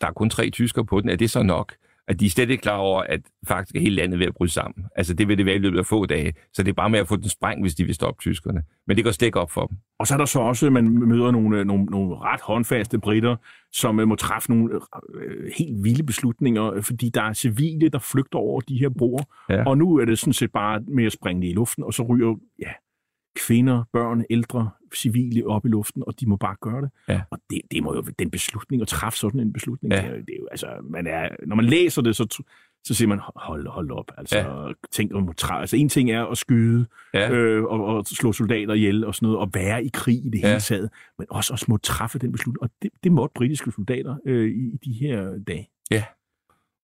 der 0.00 0.06
er 0.06 0.12
kun 0.12 0.30
tre 0.30 0.50
tyskere 0.50 0.84
på 0.84 1.00
den. 1.00 1.10
Er 1.10 1.16
det 1.16 1.30
så 1.30 1.42
nok? 1.42 1.74
At 2.08 2.20
de 2.20 2.26
er 2.26 2.30
slet 2.30 2.50
ikke 2.50 2.62
klar 2.62 2.76
over, 2.76 3.02
at 3.02 3.20
faktisk 3.48 3.76
er 3.76 3.80
hele 3.80 3.96
landet 3.96 4.18
ved 4.18 4.26
at 4.26 4.34
bryde 4.34 4.52
sammen. 4.52 4.86
Altså 4.96 5.14
det 5.14 5.28
vil 5.28 5.38
det 5.38 5.46
være 5.46 5.54
i 5.54 5.58
løbet 5.58 5.78
af 5.78 5.86
få 5.86 6.06
dage. 6.06 6.34
Så 6.52 6.62
det 6.62 6.68
er 6.68 6.74
bare 6.74 6.90
med 6.90 6.98
at 6.98 7.08
få 7.08 7.16
den 7.16 7.28
sprængt, 7.28 7.64
hvis 7.64 7.74
de 7.74 7.84
vil 7.84 7.94
stoppe 7.94 8.20
tyskerne. 8.20 8.62
Men 8.86 8.96
det 8.96 9.04
går 9.04 9.10
slet 9.10 9.26
ikke 9.26 9.40
op 9.40 9.50
for 9.50 9.66
dem. 9.66 9.76
Og 9.98 10.06
så 10.06 10.14
er 10.14 10.18
der 10.18 10.24
så 10.24 10.40
også, 10.40 10.66
at 10.66 10.72
man 10.72 10.88
møder 11.08 11.30
nogle, 11.30 11.64
nogle, 11.64 11.84
nogle 11.84 12.16
ret 12.16 12.40
håndfaste 12.40 12.98
britter, 12.98 13.36
som 13.72 14.00
øh, 14.00 14.08
må 14.08 14.14
træffe 14.14 14.50
nogle 14.50 14.80
øh, 15.14 15.50
helt 15.58 15.84
vilde 15.84 16.02
beslutninger, 16.02 16.80
fordi 16.80 17.08
der 17.08 17.22
er 17.22 17.32
civile, 17.32 17.88
der 17.88 17.98
flygter 17.98 18.38
over 18.38 18.60
de 18.60 18.78
her 18.78 18.88
broer. 18.88 19.22
Ja. 19.48 19.64
Og 19.64 19.78
nu 19.78 19.96
er 19.96 20.04
det 20.04 20.18
sådan 20.18 20.32
set 20.32 20.52
bare 20.52 20.80
med 20.88 21.04
at 21.04 21.12
springe 21.12 21.42
det 21.42 21.48
i 21.48 21.52
luften, 21.52 21.84
og 21.84 21.94
så 21.94 22.02
ryger 22.02 22.34
ja, 22.58 22.72
kvinder, 23.46 23.84
børn, 23.92 24.24
ældre, 24.30 24.70
civile 24.96 25.46
op 25.46 25.66
i 25.66 25.68
luften, 25.68 26.02
og 26.06 26.20
de 26.20 26.26
må 26.26 26.36
bare 26.36 26.56
gøre 26.60 26.82
det. 26.82 26.90
Ja. 27.08 27.20
Og 27.30 27.38
det, 27.50 27.60
det 27.70 27.82
må 27.82 27.94
jo 27.94 28.02
den 28.18 28.30
beslutning, 28.30 28.82
at 28.82 28.88
træffe 28.88 29.18
sådan 29.18 29.40
en 29.40 29.52
beslutning, 29.52 29.94
ja. 29.94 30.00
det, 30.00 30.26
det 30.26 30.34
er 30.34 30.38
jo, 30.38 30.48
altså, 30.50 30.66
man 30.84 31.06
er, 31.06 31.28
når 31.46 31.56
man 31.56 31.64
læser 31.64 32.02
det, 32.02 32.16
så, 32.16 32.44
så 32.84 32.94
siger 32.94 33.08
man, 33.08 33.20
hold, 33.36 33.68
hold 33.68 33.90
op, 33.90 34.12
altså, 34.18 34.38
ja. 34.38 34.72
tænk 34.90 35.14
om 35.14 35.34
altså, 35.50 35.76
en 35.76 35.88
ting 35.88 36.10
er 36.10 36.24
at 36.24 36.38
skyde 36.38 36.86
ja. 37.14 37.30
øh, 37.30 37.64
og, 37.64 37.84
og, 37.84 38.06
slå 38.06 38.32
soldater 38.32 38.74
ihjel 38.74 39.04
og 39.04 39.14
sådan 39.14 39.26
noget, 39.26 39.38
og 39.38 39.50
være 39.54 39.84
i 39.84 39.90
krig 39.92 40.26
i 40.26 40.28
det 40.28 40.40
ja. 40.42 40.48
hele 40.48 40.60
taget, 40.60 40.90
men 41.18 41.26
også, 41.30 41.52
også 41.52 41.66
må 41.68 41.76
træffe 41.76 42.18
den 42.18 42.32
beslutning, 42.32 42.62
og 42.62 42.70
det, 42.82 42.90
det 43.04 43.12
måtte 43.12 43.32
britiske 43.34 43.72
soldater 43.72 44.16
øh, 44.26 44.48
i, 44.48 44.74
i 44.74 44.78
de 44.84 44.92
her 44.92 45.38
dage. 45.46 45.68
Ja, 45.90 46.04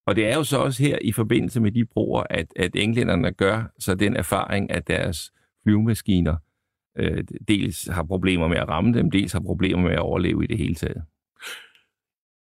og 0.07 0.17
det 0.17 0.27
er 0.27 0.35
jo 0.35 0.45
så 0.45 0.59
også 0.59 0.83
her 0.83 0.99
i 1.03 1.13
forbindelse 1.13 1.61
med 1.61 1.73
de 1.73 1.85
broer, 1.85 2.23
at, 2.31 2.47
at 2.57 2.77
englænderne 2.77 3.33
gør 3.33 3.65
så 3.79 3.95
den 3.95 4.17
erfaring, 4.17 4.71
at 4.71 4.89
deres 4.89 5.33
flyvemaskiner 5.63 6.37
øh, 6.99 7.25
dels 7.49 7.87
har 7.87 8.03
problemer 8.03 8.49
med 8.49 8.57
at 8.57 8.69
ramme 8.69 8.93
dem, 8.93 9.11
dels 9.11 9.33
har 9.33 9.41
problemer 9.41 9.83
med 9.83 9.93
at 9.93 9.99
overleve 9.99 10.45
i 10.45 10.47
det 10.47 10.59
hele 10.59 10.75
taget. 10.75 11.03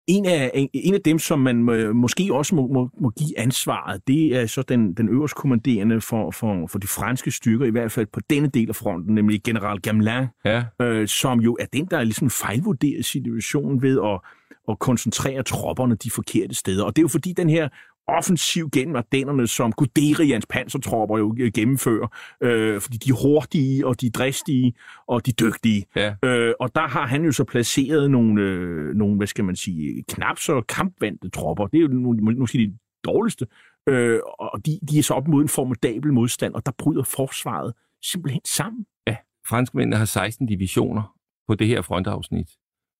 En 0.06 0.26
af, 0.26 0.68
en 0.72 0.94
af 0.94 1.00
dem, 1.00 1.18
som 1.18 1.38
man 1.38 1.56
måske 1.94 2.34
også 2.34 2.54
må, 2.54 2.66
må, 2.66 2.90
må 3.00 3.10
give 3.10 3.38
ansvaret, 3.38 4.08
det 4.08 4.36
er 4.36 4.46
så 4.46 4.62
den, 4.62 4.94
den 4.94 5.08
øverste 5.08 5.34
kommanderende 5.34 6.00
for, 6.00 6.30
for, 6.30 6.66
for 6.66 6.78
de 6.78 6.86
franske 6.86 7.30
styrker, 7.30 7.66
i 7.66 7.70
hvert 7.70 7.92
fald 7.92 8.06
på 8.06 8.20
denne 8.30 8.48
del 8.48 8.68
af 8.68 8.76
fronten, 8.76 9.14
nemlig 9.14 9.42
general 9.42 9.80
Gamelin, 9.80 10.26
ja. 10.44 10.64
øh, 10.82 11.08
som 11.08 11.40
jo 11.40 11.56
er 11.60 11.66
den, 11.72 11.86
der 11.90 11.98
er 11.98 12.04
ligesom 12.04 12.30
fejlvurderet 12.30 13.04
situationen 13.04 13.82
ved 13.82 14.00
at, 14.04 14.20
at 14.68 14.78
koncentrere 14.78 15.42
tropperne 15.42 15.94
de 15.94 16.10
forkerte 16.10 16.54
steder. 16.54 16.84
Og 16.84 16.96
det 16.96 17.00
er 17.00 17.04
jo 17.04 17.08
fordi 17.08 17.32
den 17.32 17.50
her 17.50 17.68
offensiv 18.06 18.70
gennem 18.70 18.96
Ardennerne, 18.96 19.46
som 19.46 19.72
Guderians 19.72 20.46
pansertropper 20.46 21.18
jo 21.18 21.36
øh, 21.38 21.52
gennemfører, 21.54 22.08
øh, 22.40 22.80
fordi 22.80 22.96
de 22.96 23.10
er 23.10 23.22
hurtige, 23.22 23.86
og 23.86 24.00
de 24.00 24.06
er 24.06 24.10
dristige, 24.10 24.74
og 25.06 25.26
de 25.26 25.30
er 25.30 25.34
dygtige. 25.46 25.86
Ja. 25.96 26.14
Øh, 26.24 26.54
og 26.60 26.74
der 26.74 26.88
har 26.88 27.06
han 27.06 27.24
jo 27.24 27.32
så 27.32 27.44
placeret 27.44 28.10
nogle, 28.10 28.42
øh, 28.42 28.94
nogle 28.94 29.16
hvad 29.16 29.26
skal 29.26 29.44
man 29.44 29.56
sige, 29.56 30.04
knap 30.08 30.38
så 30.38 30.60
kampvandte 30.68 31.28
tropper. 31.28 31.66
Det 31.66 31.78
er 31.78 31.82
jo 31.82 32.32
måske 32.38 32.58
de 32.58 32.78
dårligste. 33.04 33.46
Øh, 33.88 34.20
og 34.38 34.66
de, 34.66 34.78
de 34.90 34.98
er 34.98 35.02
så 35.02 35.14
op 35.14 35.28
mod 35.28 35.42
en 35.42 35.48
formidabel 35.48 36.12
modstand, 36.12 36.54
og 36.54 36.66
der 36.66 36.72
bryder 36.78 37.02
forsvaret 37.02 37.74
simpelthen 38.02 38.40
sammen. 38.44 38.86
Ja, 39.06 39.16
franskmændene 39.48 39.96
har 39.96 40.04
16 40.04 40.46
divisioner 40.46 41.16
på 41.48 41.54
det 41.54 41.66
her 41.66 41.82
frontafsnit, 41.82 42.50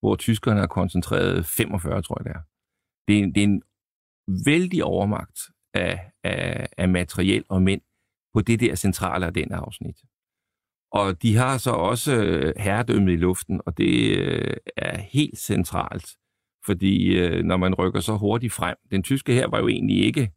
hvor 0.01 0.17
tyskerne 0.17 0.61
har 0.61 0.67
koncentreret 0.67 1.47
45, 1.47 2.03
tror 2.03 2.21
jeg 2.21 2.25
det 2.25 2.39
er. 2.39 2.43
Det 3.09 3.19
er, 3.19 3.27
det 3.27 3.37
er 3.37 3.45
en 3.45 3.63
vældig 4.47 4.85
overmagt 4.85 5.41
af, 5.75 6.11
af, 6.25 6.69
af 6.79 6.89
materiel 6.89 7.45
og 7.49 7.63
mænd 7.63 7.81
på 8.35 8.41
det 8.41 8.61
der 8.61 8.75
centrale 8.75 9.27
af 9.27 9.35
den 9.35 9.53
afsnit. 9.53 9.97
Og 10.93 11.23
de 11.23 11.37
har 11.37 11.59
så 11.59 11.71
også 11.71 12.15
øh, 12.17 12.55
herredømmet 12.57 13.13
i 13.13 13.17
luften, 13.17 13.61
og 13.67 13.79
det 13.79 14.19
øh, 14.19 14.57
er 14.77 14.99
helt 14.99 15.39
centralt, 15.39 16.17
fordi 16.67 17.19
øh, 17.19 17.45
når 17.45 17.57
man 17.57 17.75
rykker 17.75 18.01
så 18.01 18.17
hurtigt 18.17 18.53
frem, 18.53 18.77
den 18.91 19.03
tyske 19.03 19.33
her 19.33 19.49
var 19.49 19.59
jo 19.59 19.69
egentlig 19.69 20.05
ikke, 20.05 20.33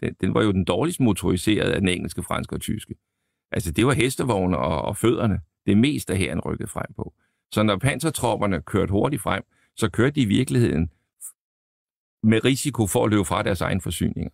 den, 0.00 0.14
den 0.20 0.34
var 0.34 0.42
jo 0.42 0.52
den 0.52 0.64
dårligst 0.64 1.00
motoriserede 1.00 1.74
af 1.74 1.80
den 1.80 1.88
engelske, 1.88 2.22
franske 2.22 2.56
og 2.56 2.60
tyske. 2.60 2.94
Altså 3.52 3.72
det 3.72 3.86
var 3.86 3.92
hestevogne 3.92 4.58
og, 4.58 4.82
og 4.82 4.96
fødderne, 4.96 5.40
det 5.66 5.78
meste 5.78 6.12
af 6.12 6.18
herren 6.18 6.40
rykkede 6.40 6.68
frem 6.68 6.92
på. 6.96 7.14
Så 7.52 7.62
når 7.62 7.76
pansertropperne 7.76 8.62
kørte 8.62 8.90
hurtigt 8.90 9.22
frem, 9.22 9.42
så 9.76 9.90
kørte 9.90 10.14
de 10.14 10.20
i 10.20 10.24
virkeligheden 10.24 10.90
med 12.22 12.44
risiko 12.44 12.86
for 12.86 13.04
at 13.04 13.10
løbe 13.10 13.24
fra 13.24 13.42
deres 13.42 13.60
egen 13.60 13.80
forsyninger. 13.80 14.30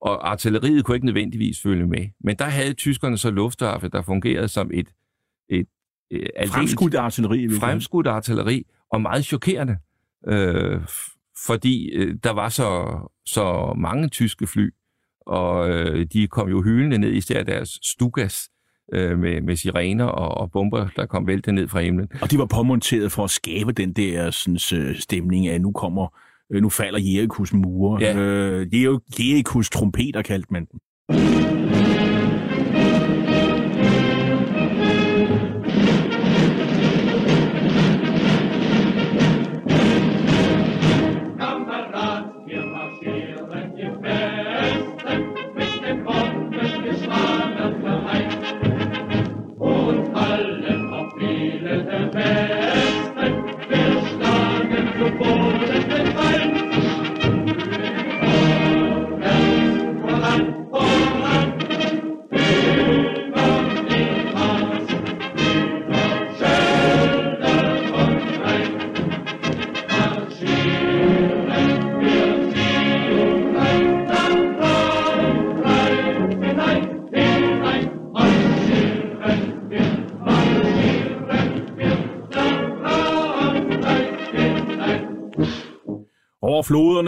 Og 0.00 0.30
artilleriet 0.30 0.84
kunne 0.84 0.96
ikke 0.96 1.06
nødvendigvis 1.06 1.62
følge 1.62 1.86
med. 1.86 2.08
Men 2.20 2.36
der 2.36 2.44
havde 2.44 2.72
tyskerne 2.74 3.18
så 3.18 3.30
luftwaffe, 3.30 3.88
der 3.88 4.02
fungerede 4.02 4.48
som 4.48 4.70
et, 4.74 4.88
et, 5.48 5.66
et 6.10 6.48
fremskudt 6.48 6.94
artilleri. 6.94 7.48
Fremskudt 7.60 8.06
artilleri, 8.06 8.66
og 8.92 9.02
meget 9.02 9.24
chokerende. 9.24 9.76
Øh, 10.28 10.80
fordi 11.46 11.90
øh, 11.90 12.16
der 12.24 12.30
var 12.30 12.48
så, 12.48 12.98
så 13.26 13.74
mange 13.76 14.08
tyske 14.08 14.46
fly, 14.46 14.70
og 15.20 15.70
øh, 15.70 16.06
de 16.12 16.28
kom 16.28 16.48
jo 16.48 16.62
hylende 16.62 16.98
ned, 16.98 17.12
især 17.12 17.42
deres 17.42 17.78
Stugas, 17.82 18.48
øh, 18.92 19.18
med, 19.18 19.40
med 19.40 19.56
sirener 19.56 20.04
og, 20.04 20.28
og 20.28 20.50
bomber, 20.50 20.88
der 20.96 21.06
kom 21.06 21.26
vælte 21.26 21.52
ned 21.52 21.68
fra 21.68 21.80
himlen. 21.80 22.08
Og 22.22 22.30
de 22.30 22.38
var 22.38 22.46
påmonteret 22.46 23.12
for 23.12 23.24
at 23.24 23.30
skabe 23.30 23.72
den 23.72 23.92
der 23.92 24.30
sådan, 24.30 24.80
øh, 24.80 24.96
stemning 24.96 25.48
af, 25.48 25.60
nu 25.60 25.72
kommer 25.72 26.18
Øh, 26.52 26.62
nu 26.62 26.68
falder 26.68 26.98
Jerichos 26.98 27.52
mure. 27.52 28.00
Ja. 28.00 28.16
Øh, 28.16 28.74
Jerichos 29.18 29.70
trompeter 29.70 30.22
kaldte 30.22 30.48
man 30.52 30.66
dem. 30.72 30.80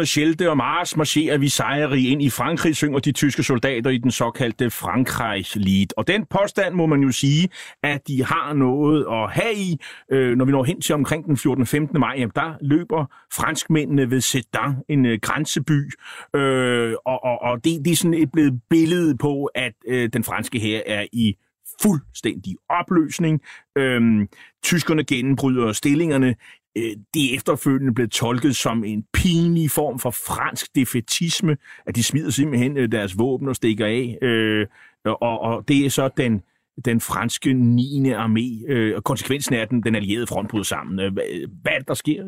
Med 0.04 0.08
Schelte 0.08 0.50
og 0.50 0.56
Mars 0.56 0.96
marcherer 0.96 1.38
vi 1.38 1.48
sejrige 1.48 2.08
ind 2.08 2.22
i 2.22 2.30
Frankrig, 2.30 2.76
synger 2.76 2.98
de 2.98 3.12
tyske 3.12 3.42
soldater 3.42 3.90
i 3.90 3.98
den 3.98 4.10
såkaldte 4.10 4.70
Frankreichlied 4.70 5.86
Og 5.96 6.06
den 6.06 6.26
påstand 6.26 6.74
må 6.74 6.86
man 6.86 7.00
jo 7.00 7.12
sige, 7.12 7.48
at 7.82 8.08
de 8.08 8.24
har 8.24 8.52
noget 8.52 9.06
at 9.10 9.30
have 9.30 9.54
i. 9.54 9.80
Øh, 10.12 10.36
når 10.36 10.44
vi 10.44 10.52
når 10.52 10.64
hen 10.64 10.80
til 10.80 10.94
omkring 10.94 11.26
den 11.26 11.36
14. 11.36 11.66
15. 11.66 12.00
maj, 12.00 12.14
jamen, 12.18 12.32
der 12.34 12.54
løber 12.60 13.06
franskmændene 13.32 14.10
ved 14.10 14.20
Sedan, 14.20 14.74
en 14.88 15.06
øh, 15.06 15.18
grænseby. 15.22 15.90
Øh, 16.36 16.94
og 17.06 17.24
og, 17.24 17.42
og 17.42 17.64
det, 17.64 17.84
det 17.84 17.92
er 17.92 17.96
sådan 17.96 18.14
et 18.14 18.32
blevet 18.32 18.60
billede 18.70 19.16
på, 19.16 19.44
at 19.44 19.72
øh, 19.88 20.08
den 20.12 20.24
franske 20.24 20.58
her 20.58 20.80
er 20.86 21.06
i 21.12 21.34
fuldstændig 21.82 22.56
opløsning. 22.68 23.40
Øhm, 23.78 24.28
tyskerne 24.62 25.04
gennembryder 25.04 25.72
stillingerne. 25.72 26.34
Øh, 26.76 26.96
det 27.14 27.34
efterfølgende 27.34 27.94
blev 27.94 28.08
tolket 28.08 28.56
som 28.56 28.84
en 28.84 29.04
pinlig 29.12 29.70
form 29.70 29.98
for 29.98 30.10
fransk 30.10 30.74
defetisme, 30.74 31.56
at 31.86 31.96
de 31.96 32.02
smider 32.02 32.30
simpelthen 32.30 32.76
øh, 32.76 32.92
deres 32.92 33.18
våben 33.18 33.48
og 33.48 33.56
stikker 33.56 33.86
af. 33.86 34.18
Øh, 34.22 34.66
og, 35.04 35.40
og 35.40 35.68
det 35.68 35.86
er 35.86 35.90
så 35.90 36.08
den, 36.16 36.42
den 36.84 37.00
franske 37.00 37.52
9. 37.52 38.12
armé, 38.12 38.72
øh, 38.72 38.96
og 38.96 39.04
konsekvensen 39.04 39.54
er, 39.54 39.62
at 39.62 39.70
den, 39.70 39.82
den 39.82 39.94
allierede 39.94 40.26
front 40.26 40.50
bryder 40.50 40.64
sammen. 40.64 41.00
Øh, 41.00 41.12
hvad, 41.12 41.24
hvad 41.62 41.72
er 41.72 41.78
det, 41.78 41.88
der 41.88 41.94
sker? 41.94 42.24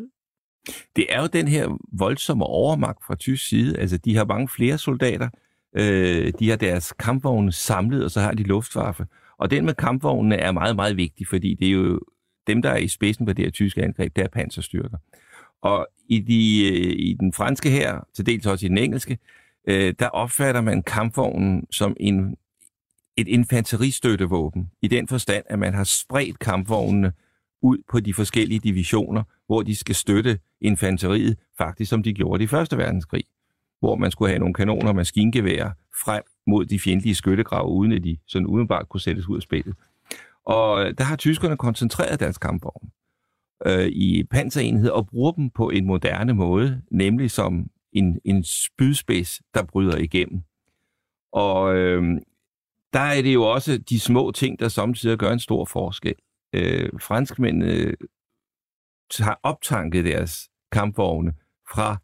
Det 0.97 1.07
er 1.09 1.21
jo 1.21 1.29
den 1.33 1.49
her 1.49 1.79
voldsomme 1.93 2.45
overmagt 2.45 3.05
fra 3.07 3.15
tysk 3.15 3.49
side. 3.49 3.79
Altså, 3.79 3.97
de 3.97 4.17
har 4.17 4.25
mange 4.25 4.49
flere 4.49 4.79
soldater. 4.79 5.29
Øh, 5.77 6.33
de 6.39 6.51
har 6.51 6.57
deres 6.57 6.93
kampvogne 6.93 7.53
samlet, 7.53 8.05
og 8.05 8.11
så 8.11 8.21
har 8.21 8.33
de 8.33 8.43
luftvaffe. 8.43 9.07
Og 9.39 9.51
den 9.51 9.65
med 9.65 9.75
kampvognene 9.75 10.37
er 10.37 10.53
meget, 10.53 10.77
meget 10.77 10.97
vigtig, 10.97 11.29
fordi 11.29 11.55
det 11.55 11.69
er 11.69 11.73
jo 11.73 12.01
dem, 12.47 12.63
der 12.63 12.71
er 12.71 12.77
i 12.77 12.89
spidsen 12.89 13.27
på 13.27 13.33
det 13.33 13.45
her 13.45 13.51
tyske 13.51 13.83
angreb, 13.83 14.17
det 14.17 14.25
er 14.25 14.29
panserstyrker. 14.29 14.99
Og 15.63 15.89
i, 16.09 16.21
de, 16.21 16.69
øh, 16.73 16.95
i 16.99 17.17
den 17.21 17.33
franske 17.33 17.71
her, 17.71 18.01
til 18.15 18.27
dels 18.27 18.47
også 18.47 18.67
i 18.67 18.69
den 18.69 18.79
engelske, 18.79 19.19
øh, 19.69 19.95
der 19.99 20.09
opfatter 20.09 20.61
man 20.61 20.83
kampvognen 20.83 21.67
som 21.71 21.97
en, 22.01 22.37
et 23.17 23.29
infanteristøttevåben, 23.29 24.71
i 24.83 24.89
den 24.89 25.09
forstand, 25.09 25.45
at 25.49 25.59
man 25.59 25.75
har 25.75 25.85
spredt 25.85 26.39
kampvognene 26.39 27.13
ud 27.63 27.79
på 27.91 28.01
de 28.01 28.15
forskellige 28.15 28.59
divisioner, 28.59 29.23
hvor 29.47 29.63
de 29.63 29.77
skal 29.77 29.95
støtte 29.95 30.39
infanteriet, 30.61 31.37
faktisk 31.59 31.89
som 31.89 32.03
de 32.03 32.13
gjorde 32.13 32.45
i 32.45 32.47
Første 32.47 32.79
Verdenskrig, 32.79 33.25
hvor 33.81 33.97
man 33.97 34.11
skulle 34.11 34.29
have 34.29 34.39
nogle 34.39 34.55
kanoner 34.55 34.89
og 34.89 34.97
maskingeværer 34.97 35.71
frem 36.05 36.23
mod 36.47 36.67
de 36.67 36.79
fjendtlige 36.79 37.15
skyttegrave, 37.15 37.69
uden 37.69 37.93
at 37.93 38.05
de 38.05 38.17
sådan 38.27 38.47
udenbart 38.47 38.89
kunne 38.89 39.01
sættes 39.01 39.29
ud 39.29 39.37
af 39.37 39.43
spillet. 39.43 39.75
Og 40.47 40.85
øh, 40.85 40.95
der 40.99 41.05
har 41.05 41.17
tyskerne 41.17 41.57
koncentreret 41.57 42.21
deres 42.21 42.39
kampvogne 42.39 42.91
øh, 43.67 43.87
i 43.87 44.25
panserenhed 44.31 44.91
og 44.91 45.07
bruger 45.07 45.33
dem 45.33 45.51
på 45.51 45.71
en 45.71 45.87
moderne 45.87 46.35
måde, 46.35 46.83
nemlig 46.91 47.31
som 47.31 47.67
en, 47.93 48.21
en 48.25 48.45
spydspids, 48.45 49.41
der 49.55 49.63
bryder 49.65 49.97
igennem. 49.97 50.41
Og 51.33 51.77
øh, 51.77 52.21
der 52.93 53.01
er 53.01 53.23
det 53.23 53.35
jo 53.35 53.43
også 53.43 53.79
de 53.79 54.01
små 54.01 54.31
ting, 54.31 54.59
der 54.59 54.69
samtidig 54.69 55.19
gør 55.19 55.31
en 55.33 55.41
stor 55.41 55.65
forskel. 55.65 56.15
Øh, 56.53 56.91
franskmændene 57.01 57.73
øh, 57.73 57.97
har 59.19 59.41
optanket 59.43 60.05
deres 60.05 60.49
kampvogne 60.73 61.33
fra 61.73 61.97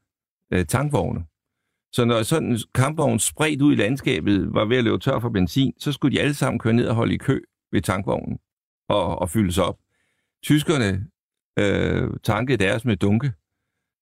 øh, 0.50 0.66
tankvogne. 0.66 1.24
Så 1.92 2.04
når 2.04 2.22
sådan 2.22 2.52
en 2.52 2.58
kampvogn 2.74 3.18
spredt 3.18 3.62
ud 3.62 3.72
i 3.72 3.76
landskabet 3.76 4.54
var 4.54 4.64
ved 4.64 4.76
at 4.76 4.84
løbe 4.84 4.98
tør 4.98 5.18
for 5.18 5.28
benzin, 5.28 5.72
så 5.78 5.92
skulle 5.92 6.16
de 6.16 6.20
alle 6.20 6.34
sammen 6.34 6.58
køre 6.58 6.72
ned 6.72 6.86
og 6.88 6.94
holde 6.94 7.14
i 7.14 7.16
kø 7.16 7.40
ved 7.72 7.80
tankvognen 7.80 8.38
og, 8.88 9.18
og 9.18 9.30
fyldes 9.30 9.58
op. 9.58 9.78
Tyskerne 10.42 11.06
øh, 11.58 12.10
tankede 12.22 12.64
deres 12.64 12.84
med 12.84 12.96
dunke, 12.96 13.32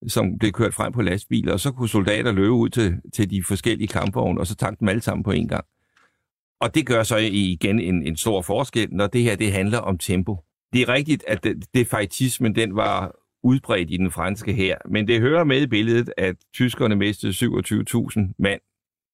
som 0.09 0.39
blev 0.39 0.53
kørt 0.53 0.75
frem 0.75 0.93
på 0.93 1.03
lastbiler, 1.03 1.53
og 1.53 1.61
så 1.61 1.73
kunne 1.73 1.89
soldater 1.89 2.33
løbe 2.33 2.51
ud 2.51 2.69
til, 2.69 3.01
til 3.15 3.31
de 3.31 3.45
forskellige 3.45 3.89
kampvogne, 3.89 4.41
og 4.41 4.47
så 4.47 4.55
tanke 4.55 4.81
dem 4.81 4.89
alle 4.89 5.03
sammen 5.03 5.23
på 5.23 5.31
en 5.31 5.49
gang. 5.49 5.65
Og 6.61 6.75
det 6.75 6.87
gør 6.87 7.03
så 7.03 7.17
igen 7.17 7.81
en, 7.81 8.03
en 8.03 8.17
stor 8.17 8.43
forskel, 8.43 8.89
når 8.93 9.07
det 9.07 9.23
her 9.23 9.37
det 9.37 9.53
handler 9.53 9.79
om 9.79 9.99
tempo. 9.99 10.45
Det 10.73 10.83
er 10.83 10.89
rigtigt, 10.89 11.25
at 11.29 11.45
det, 11.45 11.65
det 11.75 11.87
feitismen, 11.87 12.55
den 12.55 12.77
var 12.77 13.13
udbredt 13.43 13.91
i 13.91 13.97
den 13.97 14.11
franske 14.11 14.53
her, 14.53 14.77
men 14.89 15.09
det 15.09 15.21
hører 15.21 15.45
med 15.45 15.63
i 15.63 15.67
billedet, 15.67 16.13
at 16.17 16.37
tyskerne 16.55 16.97
mistede 16.97 17.33
27.000 17.33 18.35
mand 18.39 18.61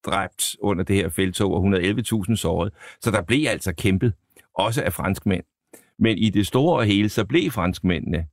dræbt 0.06 0.56
under 0.60 0.84
det 0.84 0.96
her 0.96 1.08
feltog, 1.08 1.54
og 1.54 1.66
111.000 1.66 2.36
såret. 2.36 2.72
Så 3.00 3.10
der 3.10 3.22
blev 3.22 3.46
altså 3.48 3.74
kæmpet, 3.74 4.12
også 4.56 4.82
af 4.82 4.92
franskmænd. 4.92 5.44
Men 5.98 6.18
i 6.18 6.30
det 6.30 6.46
store 6.46 6.78
og 6.78 6.84
hele, 6.84 7.08
så 7.08 7.24
blev 7.24 7.50
franskmændene 7.50 8.26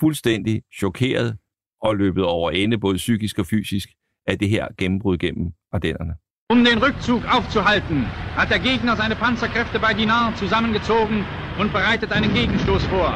fuldstændig 0.00 0.62
chokeret 0.78 1.38
og 1.82 1.96
løbet 1.96 2.24
over 2.24 2.50
ende, 2.50 2.78
både 2.78 2.96
psykisk 2.96 3.38
og 3.38 3.46
fysisk, 3.46 3.88
af 4.26 4.38
det 4.38 4.48
her 4.48 4.68
gennembrud 4.78 5.18
gennem 5.18 5.52
Ardennerne. 5.72 6.14
Um 6.52 6.64
den 6.64 6.78
Rückzug 6.84 7.22
aufzuhalten, 7.36 7.98
hat 8.38 8.50
der 8.50 8.58
Gegner 8.58 8.96
seine 8.96 9.14
Panzerkräfte 9.14 9.78
bei 9.78 9.92
Dinard 9.92 10.36
zusammengezogen 10.36 11.24
und 11.60 11.72
bereitet 11.72 12.12
einen 12.12 12.34
Gegenstoß 12.34 12.84
vor. 12.86 13.10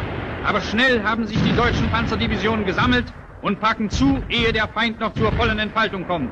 Aber 0.49 0.61
schnell 0.61 1.03
haben 1.03 1.27
sich 1.27 1.39
die 1.49 1.57
deutschen 1.57 1.89
Panzerdivisionen 1.89 2.65
gesammelt 2.65 3.07
und 3.43 3.61
packen 3.61 3.91
zu, 3.91 4.23
ehe 4.29 4.53
der 4.53 4.69
Feind 4.69 5.01
noch 5.01 5.15
zur 5.15 5.33
vollen 5.33 5.59
Entfaltung 5.59 6.07
kommt. 6.07 6.31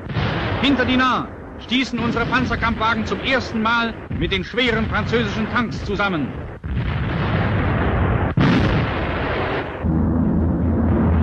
Hinter 0.61 0.85
Dinard 0.85 1.27
stießen 1.63 1.97
unsere 1.99 2.25
Panzerkampfwagen 2.25 3.05
zum 3.05 3.19
ersten 3.21 3.61
Mal 3.61 3.93
mit 4.19 4.31
den 4.31 4.43
schweren 4.43 4.85
französischen 4.87 5.49
Tanks 5.51 5.83
zusammen. 5.85 6.27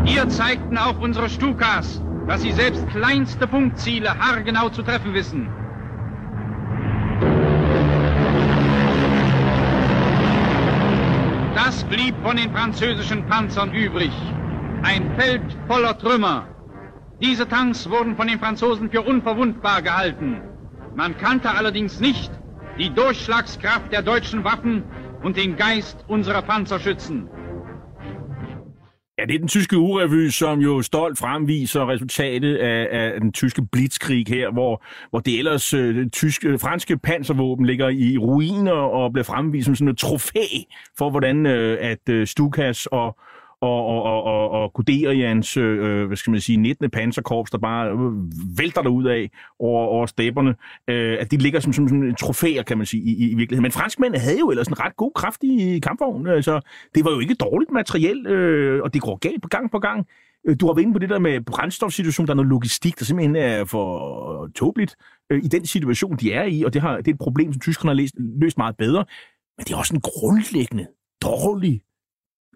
Hier 0.05 0.29
zeigten 0.29 0.79
auch 0.79 0.98
unsere 0.98 1.29
Stukas, 1.29 2.03
dass 2.26 2.42
sie 2.42 2.53
selbst 2.53 2.88
kleinste 2.88 3.46
Punktziele 3.46 4.18
haargenau 4.18 4.68
zu 4.70 4.83
treffen 4.83 5.14
wissen. 5.14 5.48
Das 11.55 11.85
blieb 11.85 12.14
von 12.22 12.37
den 12.37 12.50
französischen 12.53 13.26
Panzern 13.26 13.72
übrig. 13.72 14.12
Ein 14.83 15.14
Feld 15.16 15.42
voller 15.68 15.96
Trümmer. 15.98 16.46
Diese 17.22 17.46
Tanks 17.46 17.90
wurden 17.90 18.16
von 18.16 18.28
den 18.28 18.38
Franzosen 18.38 18.90
für 18.90 19.02
unverwundbar 19.02 19.83
gehalten. 19.83 20.40
Man 20.96 21.18
kannte 21.18 21.50
allerdings 21.50 22.00
nicht 22.00 22.30
die 22.78 22.90
Durchschlagskraft 22.90 23.92
der 23.92 24.02
deutschen 24.02 24.42
Waffen 24.44 24.85
und 25.22 25.37
den 25.37 25.56
Geist 25.56 26.04
unserer 26.09 26.40
Panzerschützen. 26.42 27.28
Ja, 29.18 29.24
det 29.26 29.35
er 29.35 29.38
den 29.38 29.48
tyske 29.48 29.76
urevy, 29.76 30.28
som 30.28 30.61
jo 30.61 30.83
stolt 30.83 31.18
fremviser 31.18 31.88
resultatet 31.88 32.56
af, 32.56 32.88
af 32.90 33.20
den 33.20 33.33
tyske 33.33 33.62
blitzkrig 33.72 34.24
her, 34.28 34.50
hvor, 34.50 34.85
hvor 35.11 35.20
det 35.20 35.38
ellers 35.38 35.74
øh, 35.74 36.11
tyske, 36.11 36.48
øh, 36.48 36.61
franske 36.61 36.98
panservåben 36.98 37.66
ligger 37.66 37.88
i 37.88 38.18
ruiner 38.18 38.72
og 38.72 39.12
bliver 39.12 39.24
fremvist 39.24 39.66
som 39.66 39.74
sådan 39.74 39.88
et 39.88 39.98
trofæ 39.98 40.46
for, 40.98 41.11
hvordan 41.11 41.46
øh, 41.46 41.78
at 41.80 42.09
øh, 42.09 42.26
Stukas 42.26 42.87
og, 42.87 43.18
og, 43.61 43.87
og, 43.87 44.03
og, 44.03 44.23
og, 44.23 44.51
og 44.51 44.73
Guderians, 44.73 45.57
øh, 45.57 46.07
hvad 46.07 46.16
skal 46.16 46.31
man 46.31 46.40
sige, 46.40 46.57
19. 46.57 46.90
panserkorps, 46.90 47.51
der 47.51 47.59
bare 47.59 47.90
øh, 47.90 48.59
vælter 48.59 48.83
der 48.83 48.90
ud 48.90 49.05
af 49.05 49.31
over, 49.59 49.87
over 49.87 50.07
stepperne, 50.07 50.55
øh, 50.88 51.16
at 51.20 51.31
de 51.31 51.37
ligger 51.37 51.61
som, 51.61 51.73
som, 51.73 51.88
som 51.88 52.03
en 52.03 52.14
trofæer, 52.14 52.62
kan 52.62 52.79
man 52.79 52.87
sige, 52.87 53.03
i, 53.03 53.31
i 53.31 53.35
virkeligheden. 53.35 53.62
Men 53.62 53.73
franskmændene 53.73 54.18
havde 54.18 54.38
jo 54.38 54.51
ellers 54.51 54.68
en 54.68 54.81
ret 54.81 54.96
god, 54.96 55.12
kraftig 55.14 55.83
kampvogn. 55.83 56.27
Altså, 56.27 56.61
det 56.94 57.05
var 57.05 57.11
jo 57.11 57.20
ikke 57.20 57.35
dårligt 57.35 57.70
materiel, 57.70 58.27
øh, 58.27 58.83
og 58.83 58.94
det 58.94 59.03
går 59.03 59.16
galt 59.16 59.42
på 59.42 59.49
gang 59.49 59.70
på 59.70 59.79
gang. 59.79 60.07
Øh, 60.49 60.57
du 60.61 60.66
har 60.66 60.75
været 60.75 60.83
inde 60.83 60.92
på 60.92 60.99
det 60.99 61.09
der 61.09 61.18
med 61.18 61.40
brændstofsituation, 61.40 62.27
der 62.27 62.33
er 62.33 62.37
noget 62.37 62.49
logistik, 62.49 62.99
der 62.99 63.05
simpelthen 63.05 63.37
er 63.37 63.64
for 63.64 64.51
tåbeligt 64.55 64.96
øh, 65.31 65.44
i 65.44 65.49
den 65.49 65.66
situation, 65.66 66.16
de 66.16 66.33
er 66.33 66.44
i, 66.44 66.62
og 66.62 66.75
det, 66.75 66.83
har, 66.83 66.96
det 66.96 67.09
er 67.09 67.12
et 67.12 67.18
problem, 67.18 67.53
som 67.53 67.61
tyskerne 67.61 67.90
har 67.90 67.94
løst, 67.94 68.14
løst 68.40 68.59
meget 68.59 68.77
bedre. 68.77 69.05
Men 69.59 69.64
det 69.64 69.73
er 69.73 69.77
også 69.77 69.94
en 69.94 70.01
grundlæggende 70.01 70.87
dårlig 71.23 71.83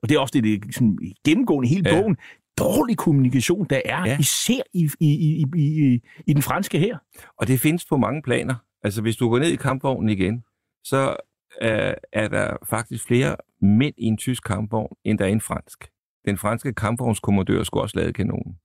og 0.05 0.09
det 0.09 0.15
er 0.15 0.21
også 0.21 0.33
det, 0.33 0.45
det 0.45 0.55
er 0.55 0.73
sådan, 0.73 0.99
gennemgående 1.27 1.69
i 1.69 1.75
hele 1.75 1.91
ja. 1.91 2.01
bogen, 2.01 2.17
dårlig 2.59 2.97
kommunikation, 2.97 3.67
der 3.71 3.81
er, 3.85 4.07
ja. 4.07 4.19
især 4.19 4.63
i, 4.73 4.91
i, 5.01 5.07
i, 5.07 5.45
i, 5.57 6.01
i 6.27 6.33
den 6.33 6.43
franske 6.43 6.79
her. 6.79 6.99
Og 7.39 7.49
det 7.49 7.61
findes 7.61 7.85
på 7.85 7.97
mange 7.97 8.23
planer. 8.23 8.55
Altså, 8.83 9.03
hvis 9.03 9.17
du 9.17 9.29
går 9.29 9.39
ned 9.39 9.49
i 9.49 9.57
kampvognen 9.57 10.09
igen, 10.09 10.45
så 10.85 11.17
øh, 11.63 11.95
er 12.13 12.29
der 12.29 12.57
faktisk 12.71 13.07
flere 13.07 13.37
mænd 13.61 13.95
i 13.99 14.05
en 14.05 14.17
tysk 14.17 14.45
kampvogn, 14.45 14.97
end 15.05 15.19
der 15.19 15.25
er 15.25 15.29
en 15.29 15.41
fransk. 15.41 15.91
Den 16.25 16.39
franske 16.39 16.73
kampvognskommodør 16.73 17.63
skulle 17.63 17.85
også 17.85 17.99
lade 17.99 18.13
kanonen. 18.13 18.57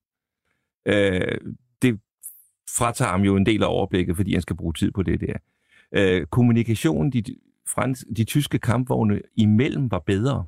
Øh, 0.86 1.38
det 1.82 2.00
fratager 2.78 3.12
ham 3.12 3.22
jo 3.22 3.36
en 3.36 3.46
del 3.46 3.64
af 3.64 3.68
overblikket, 3.68 4.16
fordi 4.16 4.34
han 4.34 4.42
skal 4.42 4.56
bruge 4.56 4.74
tid 4.74 4.92
på 4.92 5.04
det 5.04 5.22
der. 5.22 5.34
Øh, 5.92 6.26
kommunikationen, 6.26 7.12
de, 7.12 7.24
frans, 7.74 8.06
de 8.18 8.24
tyske 8.24 8.60
kampvogne 8.60 9.22
imellem 9.36 9.92
var 9.92 10.00
bedre. 10.00 10.46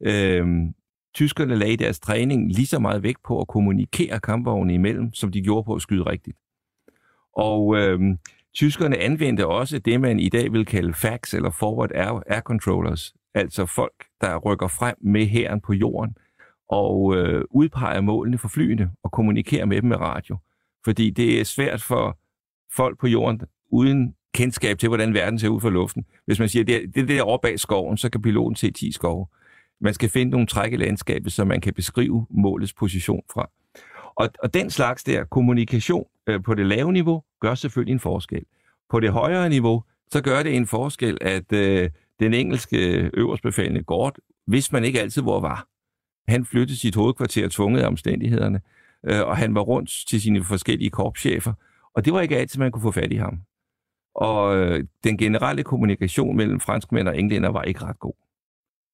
Øhm, 0.00 0.74
tyskerne 1.14 1.56
lagde 1.56 1.76
deres 1.76 2.00
træning 2.00 2.52
lige 2.52 2.66
så 2.66 2.78
meget 2.78 3.02
vægt 3.02 3.22
på 3.22 3.40
at 3.40 3.48
kommunikere 3.48 4.20
kampvogne 4.20 4.74
imellem, 4.74 5.14
som 5.14 5.32
de 5.32 5.42
gjorde 5.42 5.64
på 5.64 5.74
at 5.74 5.82
skyde 5.82 6.02
rigtigt. 6.02 6.36
Og 7.32 7.76
øh, 7.76 8.00
tyskerne 8.54 8.98
anvendte 8.98 9.46
også 9.46 9.78
det, 9.78 10.00
man 10.00 10.20
i 10.20 10.28
dag 10.28 10.52
vil 10.52 10.66
kalde 10.66 10.94
fax 10.94 11.34
eller 11.34 11.50
Forward 11.50 11.90
Air, 11.94 12.22
Air 12.26 12.40
Controllers, 12.40 13.14
altså 13.34 13.66
folk, 13.66 14.04
der 14.20 14.36
rykker 14.36 14.68
frem 14.68 14.94
med 15.00 15.26
hæren 15.26 15.60
på 15.60 15.72
jorden 15.72 16.16
og 16.68 17.16
øh, 17.16 17.44
udpeger 17.50 18.00
målene 18.00 18.38
for 18.38 18.48
flyene 18.48 18.90
og 19.02 19.12
kommunikerer 19.12 19.64
med 19.64 19.82
dem 19.82 19.88
med 19.88 19.96
radio. 19.96 20.36
Fordi 20.84 21.10
det 21.10 21.40
er 21.40 21.44
svært 21.44 21.82
for 21.82 22.18
folk 22.76 23.00
på 23.00 23.06
jorden 23.06 23.40
uden 23.70 24.14
kendskab 24.34 24.78
til, 24.78 24.88
hvordan 24.88 25.14
verden 25.14 25.38
ser 25.38 25.48
ud 25.48 25.60
fra 25.60 25.70
luften. 25.70 26.04
Hvis 26.26 26.38
man 26.38 26.48
siger, 26.48 26.64
det 26.64 26.76
er 26.76 26.86
det 26.86 27.08
der 27.08 27.22
over 27.22 27.38
bag 27.38 27.60
skoven, 27.60 27.96
så 27.96 28.10
kan 28.10 28.22
piloten 28.22 28.56
se 28.56 28.70
10 28.70 28.92
skove. 28.92 29.26
Man 29.80 29.94
skal 29.94 30.08
finde 30.08 30.30
nogle 30.30 30.46
træk 30.46 30.72
i 30.72 30.76
landskabet, 30.76 31.32
så 31.32 31.44
man 31.44 31.60
kan 31.60 31.74
beskrive 31.74 32.26
målets 32.30 32.72
position 32.72 33.22
fra. 33.32 33.50
Og, 34.16 34.28
og 34.42 34.54
den 34.54 34.70
slags 34.70 35.04
der 35.04 35.24
kommunikation 35.24 36.06
øh, 36.26 36.42
på 36.42 36.54
det 36.54 36.66
lave 36.66 36.92
niveau 36.92 37.22
gør 37.40 37.54
selvfølgelig 37.54 37.92
en 37.92 38.00
forskel. 38.00 38.42
På 38.90 39.00
det 39.00 39.12
højere 39.12 39.48
niveau, 39.48 39.82
så 40.12 40.20
gør 40.20 40.42
det 40.42 40.56
en 40.56 40.66
forskel, 40.66 41.18
at 41.20 41.52
øh, 41.52 41.90
den 42.20 42.34
engelske 42.34 43.10
øverstbefalende 43.14 43.82
Gord, 43.82 44.16
hvis 44.46 44.72
man 44.72 44.84
ikke 44.84 45.00
altid 45.00 45.22
hvor 45.22 45.40
var, 45.40 45.66
han 46.28 46.44
flyttede 46.44 46.78
sit 46.78 46.94
hovedkvarter 46.94 47.48
tvunget 47.48 47.80
af 47.80 47.86
omstændighederne, 47.86 48.60
øh, 49.04 49.20
og 49.20 49.36
han 49.36 49.54
var 49.54 49.60
rundt 49.60 49.90
til 50.08 50.20
sine 50.20 50.44
forskellige 50.44 50.90
korpschefer, 50.90 51.52
og 51.94 52.04
det 52.04 52.12
var 52.12 52.20
ikke 52.20 52.36
altid, 52.36 52.60
man 52.60 52.72
kunne 52.72 52.82
få 52.82 52.90
fat 52.90 53.12
i 53.12 53.16
ham. 53.16 53.40
Og 54.14 54.56
øh, 54.56 54.84
den 55.04 55.18
generelle 55.18 55.62
kommunikation 55.62 56.36
mellem 56.36 56.60
franskmænd 56.60 57.08
og 57.08 57.18
englænder 57.18 57.48
var 57.48 57.62
ikke 57.62 57.84
ret 57.84 57.98
god. 57.98 58.25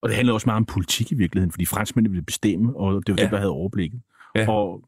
Og 0.03 0.09
det 0.09 0.17
handlede 0.17 0.35
også 0.35 0.47
meget 0.47 0.57
om 0.57 0.65
politik 0.65 1.13
i 1.13 1.15
virkeligheden, 1.15 1.53
fordi 1.53 1.65
franskmændene 1.65 2.11
ville 2.11 2.25
bestemme, 2.25 2.77
og 2.77 3.07
det 3.07 3.13
var 3.13 3.19
ja. 3.19 3.23
dem, 3.23 3.31
der 3.31 3.37
havde 3.37 3.51
overblikket. 3.51 4.01
Ja. 4.35 4.51
Og, 4.51 4.85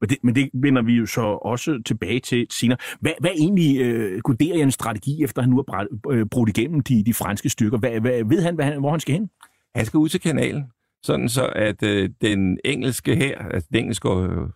men, 0.00 0.10
det, 0.10 0.18
men 0.22 0.34
det 0.34 0.50
vender 0.52 0.82
vi 0.82 0.94
jo 0.94 1.06
så 1.06 1.20
også 1.22 1.82
tilbage 1.86 2.20
til 2.20 2.46
senere. 2.50 2.78
Hvad, 3.00 3.12
hvad 3.20 3.30
egentlig 3.30 3.80
øh, 3.80 4.20
Guderians 4.20 4.74
strategi, 4.74 5.22
efter 5.24 5.42
han 5.42 5.50
nu 5.50 5.64
har 5.68 5.86
øh, 6.10 6.26
brudt 6.26 6.48
igennem 6.48 6.80
de, 6.80 7.04
de 7.04 7.14
franske 7.14 7.48
styrker? 7.48 7.78
Hvad, 7.78 8.00
hvad, 8.00 8.24
ved 8.24 8.42
han, 8.42 8.54
hvad 8.54 8.64
han, 8.64 8.78
hvor 8.78 8.90
han 8.90 9.00
skal 9.00 9.14
hen? 9.14 9.30
Han 9.74 9.86
skal 9.86 9.98
ud 9.98 10.08
til 10.08 10.20
kanalen, 10.20 10.64
sådan 11.02 11.28
så 11.28 11.46
at 11.46 11.82
øh, 11.82 12.10
den 12.20 12.58
engelske 12.64 13.16
her, 13.16 13.38
altså 13.38 13.68
den 13.72 13.78
engelske 13.78 14.08
øh, 14.08 14.48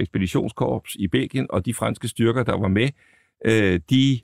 ekspeditionskorps 0.00 0.94
i 0.94 1.08
Belgien 1.08 1.46
og 1.50 1.66
de 1.66 1.74
franske 1.74 2.08
styrker, 2.08 2.42
der 2.42 2.56
var 2.56 2.68
med, 2.68 2.88
øh, 3.44 3.80
de 3.90 4.20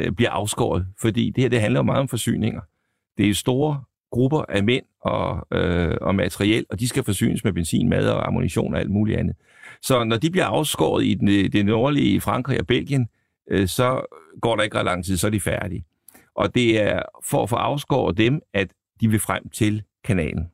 øh, 0.00 0.12
bliver 0.12 0.30
afskåret, 0.30 0.86
fordi 1.00 1.30
det 1.30 1.44
her 1.44 1.48
det 1.48 1.60
handler 1.60 1.80
jo 1.80 1.84
meget 1.84 2.00
om 2.00 2.08
forsyninger. 2.08 2.60
Det 3.18 3.28
er 3.28 3.34
store 3.34 3.82
grupper 4.10 4.44
af 4.48 4.64
mænd 4.64 4.84
og, 5.00 5.46
øh, 5.52 5.96
og 6.00 6.14
materiel, 6.14 6.66
og 6.70 6.80
de 6.80 6.88
skal 6.88 7.04
forsynes 7.04 7.44
med 7.44 7.52
benzin, 7.52 7.88
mad 7.88 8.08
og 8.08 8.26
ammunition 8.26 8.74
og 8.74 8.80
alt 8.80 8.90
muligt 8.90 9.18
andet. 9.18 9.36
Så 9.82 10.04
når 10.04 10.16
de 10.16 10.30
bliver 10.30 10.46
afskåret 10.46 11.04
i 11.04 11.14
den, 11.14 11.28
det 11.28 11.66
nordlige 11.66 12.20
Frankrig 12.20 12.60
og 12.60 12.66
Belgien, 12.66 13.08
øh, 13.50 13.68
så 13.68 14.02
går 14.42 14.56
der 14.56 14.62
ikke 14.62 14.78
ret 14.78 14.84
lang 14.84 15.04
tid, 15.04 15.16
så 15.16 15.26
er 15.26 15.30
de 15.30 15.40
færdige. 15.40 15.84
Og 16.34 16.54
det 16.54 16.82
er 16.82 17.02
for 17.24 17.42
at 17.42 17.48
få 17.48 17.56
afskåret 17.56 18.18
dem, 18.18 18.40
at 18.54 18.68
de 19.00 19.08
vil 19.08 19.20
frem 19.20 19.48
til 19.48 19.82
kanalen. 20.04 20.50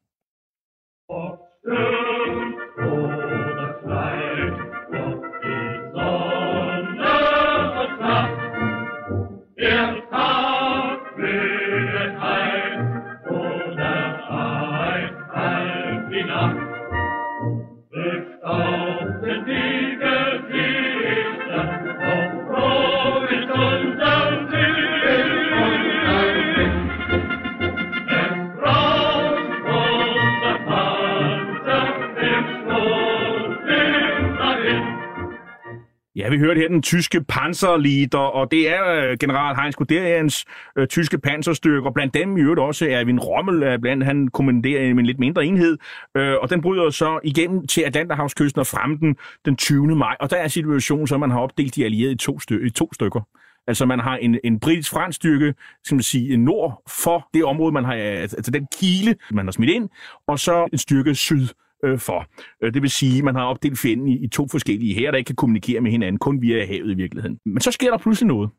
Ja, 36.25 36.29
vi 36.29 36.39
hørte 36.39 36.61
her 36.61 36.69
den 36.69 36.83
tyske 36.83 37.25
panserleader, 37.25 38.19
og 38.19 38.51
det 38.51 38.69
er 38.69 38.85
øh, 38.87 39.17
general 39.21 39.57
Heinz 39.57 39.75
Guderians 39.75 40.45
øh, 40.77 40.87
tyske 40.87 41.19
panserstyrker. 41.19 41.91
Blandt 41.91 42.15
dem 42.15 42.37
i 42.37 42.41
øvrigt 42.41 42.61
også 42.61 42.87
Erwin 42.91 43.19
Rommel, 43.19 43.63
er 43.63 43.79
blandt 43.79 44.05
han 44.05 44.29
kommanderer 44.29 44.83
en 44.83 45.07
lidt 45.07 45.19
mindre 45.19 45.45
enhed, 45.45 45.79
øh, 46.17 46.35
og 46.43 46.51
den 46.51 46.63
bryder 46.63 46.91
så 46.91 47.21
igennem 47.25 47.67
til 47.67 47.81
Atlanterhavskysten 47.81 48.61
og 48.61 48.67
frem 48.67 48.99
den, 48.99 49.17
den 49.45 49.57
20. 49.57 49.97
maj. 49.97 50.17
Og 50.21 50.31
der 50.31 50.37
er 50.37 50.49
situationen, 50.49 51.07
så 51.07 51.19
man 51.19 51.31
har 51.31 51.39
opdelt 51.39 51.75
de 51.75 51.85
allierede 51.85 52.13
i 52.13 52.17
to, 52.17 52.39
styr- 52.41 52.67
i 52.67 52.71
to 52.71 52.93
stykker. 52.95 53.21
Altså 53.67 53.87
man 53.87 54.01
har 54.01 54.17
en, 54.17 54.39
en 54.45 54.61
britisk-fransk 54.61 55.17
styrke, 55.17 55.55
skal 55.85 55.95
man 55.95 56.03
sige, 56.03 56.37
nord 56.37 56.83
for 56.89 57.29
det 57.35 57.45
område, 57.45 57.73
man 57.73 57.85
har, 57.85 57.95
altså, 57.95 58.37
altså 58.37 58.51
den 58.51 58.67
kile, 58.81 59.15
man 59.31 59.47
har 59.47 59.53
smidt 59.53 59.71
ind, 59.71 59.89
og 60.27 60.39
så 60.39 60.69
en 60.73 60.79
styrke 60.79 61.15
syd 61.15 61.49
øh, 61.85 61.99
for. 61.99 62.27
Øh, 62.63 62.75
det 62.75 62.83
vil 62.83 62.91
sige, 62.91 63.19
at 63.19 63.25
man 63.25 63.35
har 63.35 63.45
opdelt 63.45 63.79
fjenden 63.79 64.09
i, 64.09 64.25
i 64.25 64.29
to 64.29 64.49
forskellige 64.49 64.95
her, 64.95 65.11
der 65.11 65.19
ikke 65.19 65.29
kan 65.29 65.37
kommunikere 65.37 65.81
med 65.81 65.91
hinanden, 65.91 66.19
kun 66.19 66.43
via 66.43 66.67
havet 66.67 66.91
i 66.91 66.95
virkeligheden. 66.95 67.39
Men 67.45 67.61
så 67.61 67.71
sker 67.71 67.91
der 67.91 67.99
pludselig 67.99 68.29
noget. 68.29 68.51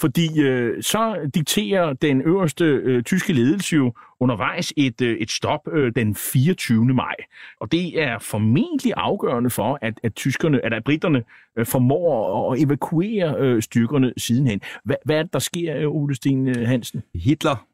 Fordi 0.00 0.40
øh, 0.40 0.82
så 0.82 1.30
dikterer 1.34 1.92
den 1.92 2.22
øverste 2.22 2.64
øh, 2.64 3.02
tyske 3.02 3.32
ledelse 3.32 3.76
jo 3.76 3.92
undervejs 4.20 4.72
et, 4.76 5.00
øh, 5.00 5.16
et 5.16 5.30
stop 5.30 5.60
øh, 5.72 5.92
den 5.96 6.14
24. 6.14 6.84
maj. 6.84 7.14
Og 7.60 7.72
det 7.72 8.02
er 8.02 8.18
formentlig 8.18 8.92
afgørende 8.96 9.50
for, 9.50 9.78
at, 9.82 10.00
at 10.02 10.14
tyskerne, 10.14 10.64
at, 10.64 10.72
at 10.72 10.84
britterne 10.84 11.22
øh, 11.58 11.66
formår 11.66 12.52
at 12.52 12.62
evakuere 12.62 13.36
øh, 13.38 13.62
styrkerne 13.62 14.12
sidenhen. 14.16 14.60
Hvad, 14.84 14.96
hvad 15.04 15.16
er 15.16 15.22
det, 15.22 15.32
der 15.32 15.38
sker, 15.38 15.76
øh, 15.76 15.88
Ole 15.88 16.14
Sten 16.14 16.48
øh, 16.48 16.68
Hansen? 16.68 17.02
Hitler 17.14 17.66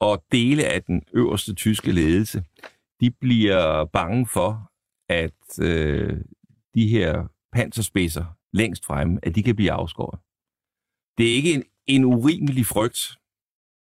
og 0.00 0.24
dele 0.32 0.64
af 0.64 0.82
den 0.82 1.02
øverste 1.12 1.54
tyske 1.54 1.92
ledelse, 1.92 2.42
de 3.02 3.10
bliver 3.10 3.84
bange 3.84 4.26
for, 4.26 4.72
at 5.08 5.58
øh, 5.62 6.20
de 6.74 6.88
her 6.88 7.24
panserspidser 7.52 8.24
længst 8.52 8.86
fremme, 8.86 9.18
at 9.22 9.34
de 9.34 9.42
kan 9.42 9.56
blive 9.56 9.72
afskåret. 9.72 10.20
Det 11.18 11.30
er 11.30 11.34
ikke 11.34 11.54
en, 11.54 11.64
en 11.86 12.04
urimelig 12.04 12.66
frygt, 12.66 13.00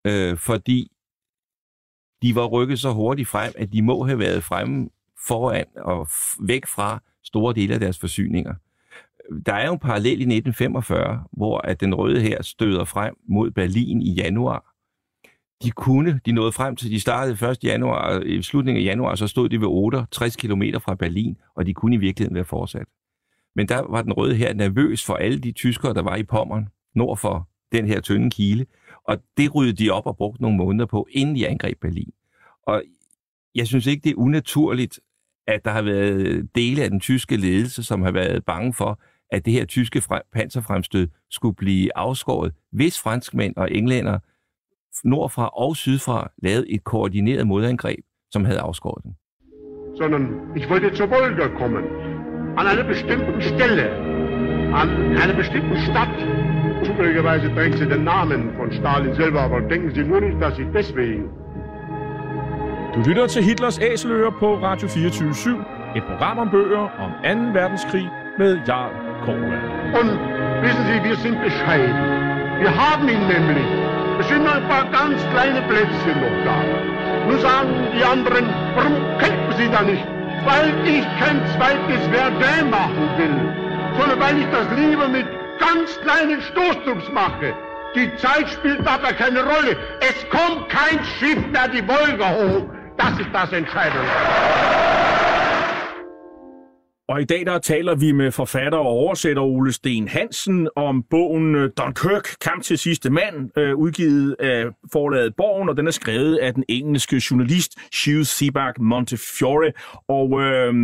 øh, 0.07 0.37
fordi 0.39 0.93
de 2.23 2.35
var 2.35 2.47
rykket 2.47 2.79
så 2.79 2.93
hurtigt 2.93 3.29
frem, 3.29 3.53
at 3.57 3.73
de 3.73 3.83
må 3.83 4.05
have 4.05 4.19
været 4.19 4.45
fremme 4.45 4.91
foran 5.27 5.67
og 5.77 6.03
f- 6.03 6.47
væk 6.47 6.67
fra 6.67 7.03
store 7.25 7.55
dele 7.55 7.75
af 7.75 7.81
deres 7.81 7.99
forsyninger. 7.99 8.55
Der 9.47 9.55
er 9.55 9.67
jo 9.67 9.73
en 9.73 9.79
parallel 9.79 10.21
i 10.21 10.37
1945, 10.37 11.25
hvor 11.33 11.59
at 11.59 11.81
den 11.81 11.95
røde 11.95 12.21
her 12.21 12.43
støder 12.43 12.85
frem 12.85 13.15
mod 13.29 13.51
Berlin 13.51 14.03
i 14.03 14.13
januar. 14.15 14.68
De 15.63 15.71
kunne, 15.71 16.21
de 16.27 16.33
nåede 16.33 16.53
frem 16.53 16.77
til, 16.77 16.91
de 16.91 17.01
startede 17.01 17.51
1. 17.51 17.65
januar, 17.65 18.21
i 18.21 18.43
slutningen 18.43 18.83
af 18.83 18.91
januar, 18.91 19.15
så 19.15 19.27
stod 19.27 19.49
de 19.49 19.61
ved 19.61 19.67
68 19.67 20.37
km 20.37 20.63
fra 20.81 20.95
Berlin, 20.95 21.37
og 21.55 21.67
de 21.67 21.75
kunne 21.75 21.95
i 21.95 21.99
virkeligheden 21.99 22.35
være 22.35 22.45
fortsat. 22.45 22.87
Men 23.57 23.69
der 23.69 23.83
var 23.91 24.03
den 24.03 24.13
røde 24.13 24.35
her 24.35 24.55
nervøs 24.55 25.05
for 25.05 25.15
alle 25.15 25.39
de 25.39 25.53
tyskere, 25.53 25.95
der 25.95 26.03
var 26.03 26.17
i 26.17 26.23
Pommern, 26.23 26.69
nord 26.95 27.17
for 27.17 27.49
den 27.73 27.87
her 27.87 28.01
tynde 28.01 28.31
kile, 28.31 28.67
og 29.05 29.19
det 29.37 29.55
ryddede 29.55 29.85
de 29.85 29.91
op 29.91 30.07
og 30.07 30.17
brugte 30.17 30.43
nogle 30.43 30.57
måneder 30.57 30.87
på, 30.87 31.09
inden 31.11 31.37
de 31.37 31.49
angreb 31.49 31.81
Berlin. 31.81 32.13
Og 32.67 32.83
jeg 33.55 33.67
synes 33.67 33.87
ikke, 33.87 34.05
det 34.05 34.11
er 34.11 34.17
unaturligt, 34.17 35.01
at 35.47 35.65
der 35.65 35.71
har 35.71 35.83
været 35.83 36.49
dele 36.55 36.83
af 36.83 36.91
den 36.91 37.01
tyske 37.01 37.37
ledelse, 37.37 37.83
som 37.83 38.03
har 38.03 38.11
været 38.11 38.45
bange 38.45 38.75
for, 38.75 39.01
at 39.31 39.45
det 39.45 39.53
her 39.53 39.65
tyske 39.65 40.03
panserfremstød 40.33 41.09
skulle 41.31 41.55
blive 41.55 41.97
afskåret, 41.97 42.53
hvis 42.73 43.01
franskmænd 43.01 43.57
og 43.57 43.73
englænder 43.73 44.19
nordfra 45.05 45.51
og 45.53 45.77
sydfra 45.77 46.31
lavede 46.43 46.71
et 46.75 46.85
koordineret 46.85 47.47
modangreb, 47.47 48.05
som 48.33 48.45
havde 48.45 48.61
afskåret 48.61 49.05
dem. 49.05 49.13
sondern 49.99 50.25
ich 50.57 50.71
wollte 50.71 50.93
zur 50.99 51.11
Wolga 51.11 51.49
kommen. 51.61 51.85
An 52.57 52.67
einer 52.67 52.85
bestimmten 52.85 53.41
Stelle, 53.43 53.87
an 54.83 54.89
einer 55.23 55.35
bestimmten 55.35 55.77
Stadt. 55.77 56.17
Zufälligerweise 56.87 57.47
trägt 57.55 57.79
sie 57.79 57.89
den 57.89 58.05
Namen 58.05 58.41
von 58.57 58.73
Stalin 58.73 59.15
selber, 59.15 59.41
aber 59.41 59.61
denken 59.61 59.91
Sie 59.95 60.05
nur 60.05 60.21
nicht, 60.21 60.41
dass 60.41 60.59
ich 60.59 60.69
deswegen. 60.75 61.25
Du 62.95 63.01
lytter 63.09 63.27
til 63.27 63.43
Hitlers 63.43 63.79
Æseløer 63.79 64.31
på 64.31 64.55
Radio 64.55 64.89
24 64.89 65.65
et 65.97 66.03
program 66.05 66.39
om 66.39 66.49
bøger 66.51 66.85
om 67.05 67.11
2. 67.25 67.29
verdenskrig 67.61 68.07
med 68.39 68.59
Jarl 68.69 68.93
Korva. 69.25 69.59
Und 70.01 70.11
wissen 70.65 70.85
Sie, 70.91 70.99
wir 71.09 71.17
sind 71.25 71.37
bescheiden. 71.49 71.97
Wir 72.63 72.73
haben 72.85 73.09
ihn 73.09 73.25
nämlich. 73.35 73.69
Es 74.21 74.27
sind 74.29 74.43
noch 74.43 74.55
ein 74.55 74.69
paar 74.69 74.85
ganz 74.87 75.23
kleine 75.31 75.63
Plätzchen 75.63 76.21
noch 76.21 76.45
da. 76.45 76.57
Nun 77.29 77.39
sagen 77.41 77.69
die 77.97 78.05
anderen, 78.05 78.49
warum 78.75 78.97
kämpfen 79.19 79.55
Sie 79.57 79.69
da 79.71 79.83
nicht? 79.83 80.05
Weil 80.45 80.75
ich 80.85 81.05
kein 81.21 81.41
zweites 81.57 82.05
Verdun 82.11 82.71
machen 82.71 83.09
will, 83.17 83.99
sondern 83.99 84.21
weil 84.21 84.39
ich 84.39 84.47
das 84.51 84.67
lieber 84.77 85.09
mit 85.09 85.27
ganz 85.61 86.01
kleinen 86.01 86.41
Stoßtrupps 86.43 87.11
mache. 87.13 87.55
Die 87.95 88.15
Zeit 88.17 88.49
spielt 88.51 88.85
dabei 88.85 89.13
keine 89.13 89.43
Rolle. 89.43 89.77
Es 90.01 90.29
kommt 90.31 90.69
kein 90.69 91.05
Schiff 91.19 91.39
mehr 91.53 91.69
die 91.69 91.87
Wolga 91.87 92.31
hoch. 92.31 92.67
Das 92.97 93.19
ist 93.19 93.31
das 93.33 93.53
Entscheidende. 93.53 94.09
Og 97.09 97.21
i 97.21 97.25
dag 97.25 97.47
der 97.47 97.59
taler 97.59 97.95
vi 97.95 98.13
med 98.13 98.31
forfatter 98.31 98.79
og 98.79 98.87
oversætter 98.87 99.43
Ole 99.43 99.73
Sten 99.73 100.09
Hansen 100.09 100.69
om 100.77 101.03
bogen 101.11 101.55
øh, 101.55 101.61
Don 101.61 101.71
Dunkirk, 101.87 102.29
Kamp 102.41 102.63
til 102.63 102.79
sidste 102.79 103.11
mand, 103.11 103.59
øh, 103.59 103.77
udgivet 103.77 104.37
af 104.39 104.65
forlaget 104.93 105.37
Borgen, 105.37 105.69
og 105.69 105.77
den 105.77 105.87
er 105.87 105.91
skrevet 105.91 106.37
af 106.37 106.55
den 106.55 106.65
engelske 106.69 107.23
journalist 107.31 107.79
Hugh 108.05 108.25
Sebag 108.25 108.73
Montefiore. 108.81 109.73
Og 110.09 110.41
øh, 110.41 110.75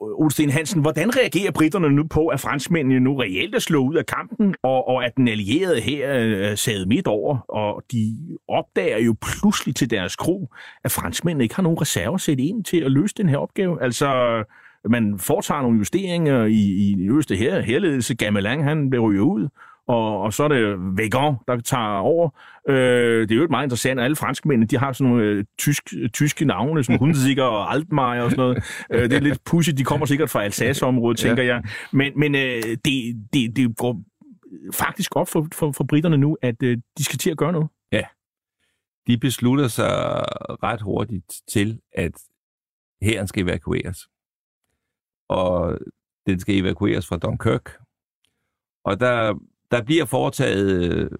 Ole 0.00 0.30
Sten 0.30 0.50
Hansen, 0.50 0.80
hvordan 0.80 1.16
reagerer 1.16 1.50
britterne 1.50 1.90
nu 1.90 2.06
på, 2.10 2.26
at 2.26 2.40
franskmændene 2.40 3.00
nu 3.00 3.16
reelt 3.16 3.54
er 3.54 3.58
slået 3.58 3.88
ud 3.88 3.96
af 3.96 4.06
kampen, 4.06 4.54
og, 4.62 4.88
og 4.88 5.04
at 5.04 5.16
den 5.16 5.28
allierede 5.28 5.80
her 5.80 6.18
øh, 6.18 6.50
er 6.50 6.54
sad 6.54 6.86
midt 6.86 7.06
over, 7.06 7.38
og 7.48 7.82
de 7.92 8.16
opdager 8.48 8.98
jo 8.98 9.14
pludselig 9.22 9.76
til 9.76 9.90
deres 9.90 10.16
kro, 10.16 10.48
at 10.84 10.90
franskmændene 10.90 11.44
ikke 11.44 11.54
har 11.54 11.62
nogen 11.62 11.80
reserver 11.80 12.18
sæt 12.18 12.38
ind 12.38 12.64
til 12.64 12.80
at 12.80 12.92
løse 12.92 13.14
den 13.16 13.28
her 13.28 13.36
opgave. 13.36 13.82
Altså, 13.82 14.08
man 14.88 15.18
foretager 15.18 15.62
nogle 15.62 15.78
justeringer 15.78 16.44
i, 16.44 16.60
i 16.60 16.94
den 16.94 17.08
øverste 17.08 17.36
her, 17.36 17.60
herledelse. 17.60 18.14
Gamelang, 18.14 18.64
han 18.64 18.90
bliver 18.90 19.04
ryger 19.04 19.22
ud, 19.22 19.48
og, 19.86 20.20
og 20.20 20.32
så 20.32 20.44
er 20.44 20.48
det 20.48 20.76
Vegan, 20.96 21.34
der 21.48 21.60
tager 21.60 21.96
over. 21.96 22.30
Øh, 22.68 23.28
det 23.28 23.30
er 23.30 23.36
jo 23.36 23.46
meget 23.50 23.64
interessant, 23.64 24.00
alle 24.00 24.16
franskmændene, 24.16 24.66
de 24.66 24.78
har 24.78 24.92
sådan 24.92 25.12
nogle 25.12 25.24
øh, 25.24 25.44
tysk, 25.58 25.82
tyske 26.12 26.44
navne, 26.44 26.84
som 26.84 26.98
Hunziker 26.98 27.42
og 27.42 27.72
Altmaier 27.72 28.22
og 28.22 28.30
sådan 28.30 28.42
noget. 28.42 28.64
øh, 28.90 29.02
det 29.10 29.12
er 29.12 29.20
lidt 29.20 29.44
pudsigt, 29.44 29.78
de 29.78 29.84
kommer 29.84 30.06
sikkert 30.06 30.30
fra 30.30 30.44
Alsace-området, 30.44 31.18
tænker 31.18 31.42
ja. 31.42 31.54
jeg. 31.54 31.64
Men, 31.92 32.12
men 32.16 32.34
øh, 32.34 32.62
det, 32.84 33.28
det, 33.32 33.56
det 33.56 33.76
går 33.76 34.02
faktisk 34.72 35.16
op 35.16 35.28
for, 35.28 35.48
for, 35.52 35.72
for 35.72 35.84
britterne 35.84 36.16
nu, 36.16 36.36
at 36.42 36.62
øh, 36.62 36.78
de 36.98 37.04
skal 37.04 37.18
til 37.18 37.30
at 37.30 37.36
gøre 37.36 37.52
noget. 37.52 37.68
Ja. 37.92 38.02
De 39.06 39.18
beslutter 39.18 39.68
sig 39.68 39.90
ret 40.62 40.80
hurtigt 40.80 41.32
til, 41.48 41.80
at 41.94 42.12
hæren 43.02 43.28
skal 43.28 43.42
evakueres 43.42 44.08
og 45.28 45.78
den 46.26 46.40
skal 46.40 46.54
evakueres 46.54 47.06
fra 47.06 47.16
Dunkirk. 47.16 47.70
Og 48.84 49.00
der, 49.00 49.34
der 49.70 49.82
bliver 49.82 50.04
foretaget 50.04 50.92
øh, 50.92 51.10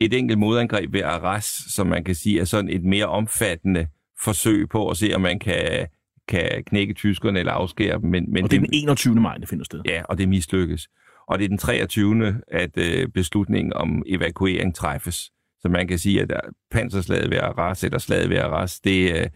et 0.00 0.14
enkelt 0.14 0.38
modangreb 0.38 0.92
ved 0.92 1.02
Arras, 1.02 1.44
som 1.44 1.86
man 1.86 2.04
kan 2.04 2.14
sige 2.14 2.40
er 2.40 2.44
sådan 2.44 2.70
et 2.70 2.84
mere 2.84 3.06
omfattende 3.06 3.88
forsøg 4.22 4.68
på 4.68 4.88
at 4.88 4.96
se, 4.96 5.12
om 5.14 5.20
man 5.20 5.38
kan, 5.38 5.86
kan 6.28 6.64
knække 6.64 6.94
tyskerne 6.94 7.38
eller 7.38 7.52
afskære 7.52 7.98
dem. 7.98 8.10
Men, 8.10 8.32
men 8.32 8.44
og 8.44 8.50
det 8.50 8.56
er 8.56 8.60
den 8.60 8.70
21. 8.72 9.14
maj, 9.14 9.36
det 9.36 9.48
finder 9.48 9.64
sted. 9.64 9.80
Ja, 9.86 10.02
og 10.04 10.18
det 10.18 10.28
mislykkes. 10.28 10.88
Og 11.26 11.38
det 11.38 11.44
er 11.44 11.48
den 11.48 11.58
23. 11.58 12.40
at 12.48 12.78
øh, 12.78 13.08
beslutningen 13.08 13.72
om 13.72 14.02
evakuering 14.06 14.74
træffes. 14.74 15.32
Så 15.60 15.68
man 15.68 15.88
kan 15.88 15.98
sige, 15.98 16.22
at 16.22 16.40
panserslaget 16.70 17.30
ved 17.30 17.38
Arras 17.38 17.84
eller 17.84 17.98
slaget 17.98 18.30
ved 18.30 18.36
Arras, 18.36 18.80
det, 18.80 19.12
øh, 19.16 19.26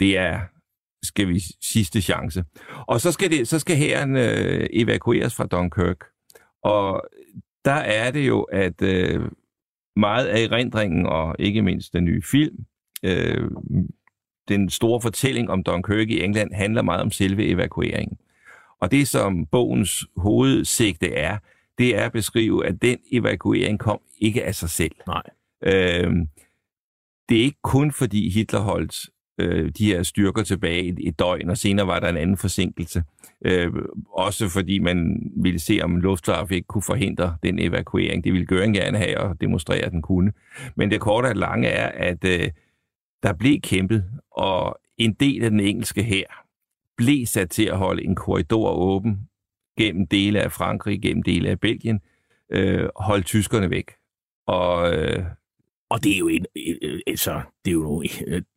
det 0.00 0.18
er 0.18 0.40
skal 1.02 1.28
vi 1.28 1.40
sidste 1.62 2.00
chance. 2.00 2.44
Og 2.86 3.00
så 3.00 3.12
skal, 3.12 3.30
det, 3.30 3.48
så 3.48 3.58
skal 3.58 3.76
hæren 3.76 4.16
øh, 4.16 4.66
evakueres 4.72 5.34
fra 5.34 5.46
Dunkirk. 5.46 6.04
Og 6.62 7.02
der 7.64 7.72
er 7.72 8.10
det 8.10 8.26
jo, 8.26 8.42
at 8.42 8.82
øh, 8.82 9.20
meget 9.96 10.26
af 10.26 10.42
erindringen, 10.42 11.06
og 11.06 11.36
ikke 11.38 11.62
mindst 11.62 11.92
den 11.92 12.04
nye 12.04 12.22
film, 12.22 12.64
øh, 13.02 13.50
den 14.48 14.70
store 14.70 15.00
fortælling 15.00 15.50
om 15.50 15.62
Dunkirk 15.62 16.10
i 16.10 16.22
England, 16.22 16.52
handler 16.52 16.82
meget 16.82 17.02
om 17.02 17.10
selve 17.10 17.46
evakueringen. 17.46 18.18
Og 18.80 18.90
det, 18.90 19.08
som 19.08 19.46
bogens 19.46 20.06
hovedsigte 20.16 21.12
er, 21.12 21.38
det 21.78 21.98
er 21.98 22.04
at 22.04 22.12
beskrive, 22.12 22.66
at 22.66 22.82
den 22.82 22.98
evakuering 23.12 23.78
kom 23.78 24.00
ikke 24.18 24.44
af 24.44 24.54
sig 24.54 24.70
selv. 24.70 24.94
Nej. 25.06 25.22
Øh, 25.62 26.12
det 27.28 27.38
er 27.38 27.42
ikke 27.42 27.62
kun 27.62 27.92
fordi 27.92 28.30
Hitler 28.30 28.60
holdt 28.60 29.10
øh, 29.38 29.70
de 29.78 29.84
her 29.86 30.02
styrker 30.02 30.42
tilbage 30.42 30.88
et, 30.88 30.98
et 31.00 31.18
døgn, 31.18 31.50
og 31.50 31.58
senere 31.58 31.86
var 31.86 32.00
der 32.00 32.08
en 32.08 32.16
anden 32.16 32.36
forsinkelse. 32.36 33.02
Øh, 33.44 33.72
også 34.12 34.48
fordi 34.48 34.78
man 34.78 35.30
ville 35.36 35.58
se, 35.58 35.80
om 35.82 35.96
Luftwaffe 35.96 36.54
ikke 36.54 36.66
kunne 36.66 36.82
forhindre 36.82 37.36
den 37.42 37.58
evakuering. 37.58 38.24
Det 38.24 38.32
ville 38.32 38.46
Göring 38.52 38.72
gerne 38.72 38.98
have 38.98 39.18
og 39.18 39.40
demonstrere, 39.40 39.78
at 39.84 39.92
den 39.92 40.02
kunne. 40.02 40.32
Men 40.76 40.90
det 40.90 41.00
korte 41.00 41.26
og 41.26 41.36
lange 41.36 41.68
er, 41.68 42.10
at 42.10 42.24
øh, 42.24 42.50
der 43.22 43.32
blev 43.32 43.60
kæmpet, 43.60 44.04
og 44.30 44.78
en 44.98 45.12
del 45.12 45.44
af 45.44 45.50
den 45.50 45.60
engelske 45.60 46.02
her 46.02 46.24
blev 46.96 47.26
sat 47.26 47.50
til 47.50 47.64
at 47.64 47.78
holde 47.78 48.04
en 48.04 48.14
korridor 48.14 48.70
åben 48.70 49.20
gennem 49.78 50.06
dele 50.06 50.40
af 50.40 50.52
Frankrig, 50.52 51.02
gennem 51.02 51.22
dele 51.22 51.48
af 51.48 51.60
Belgien, 51.60 52.00
øh, 52.52 52.88
holde 52.96 53.24
tyskerne 53.24 53.70
væk. 53.70 53.90
Og 54.46 54.94
øh, 54.94 55.24
og 55.88 56.04
det 56.04 56.14
er 56.14 56.18
jo 56.18 56.28
en, 56.28 56.46
altså, 57.06 57.40
det 57.66 57.72
er 57.72 57.74
jo 57.74 58.02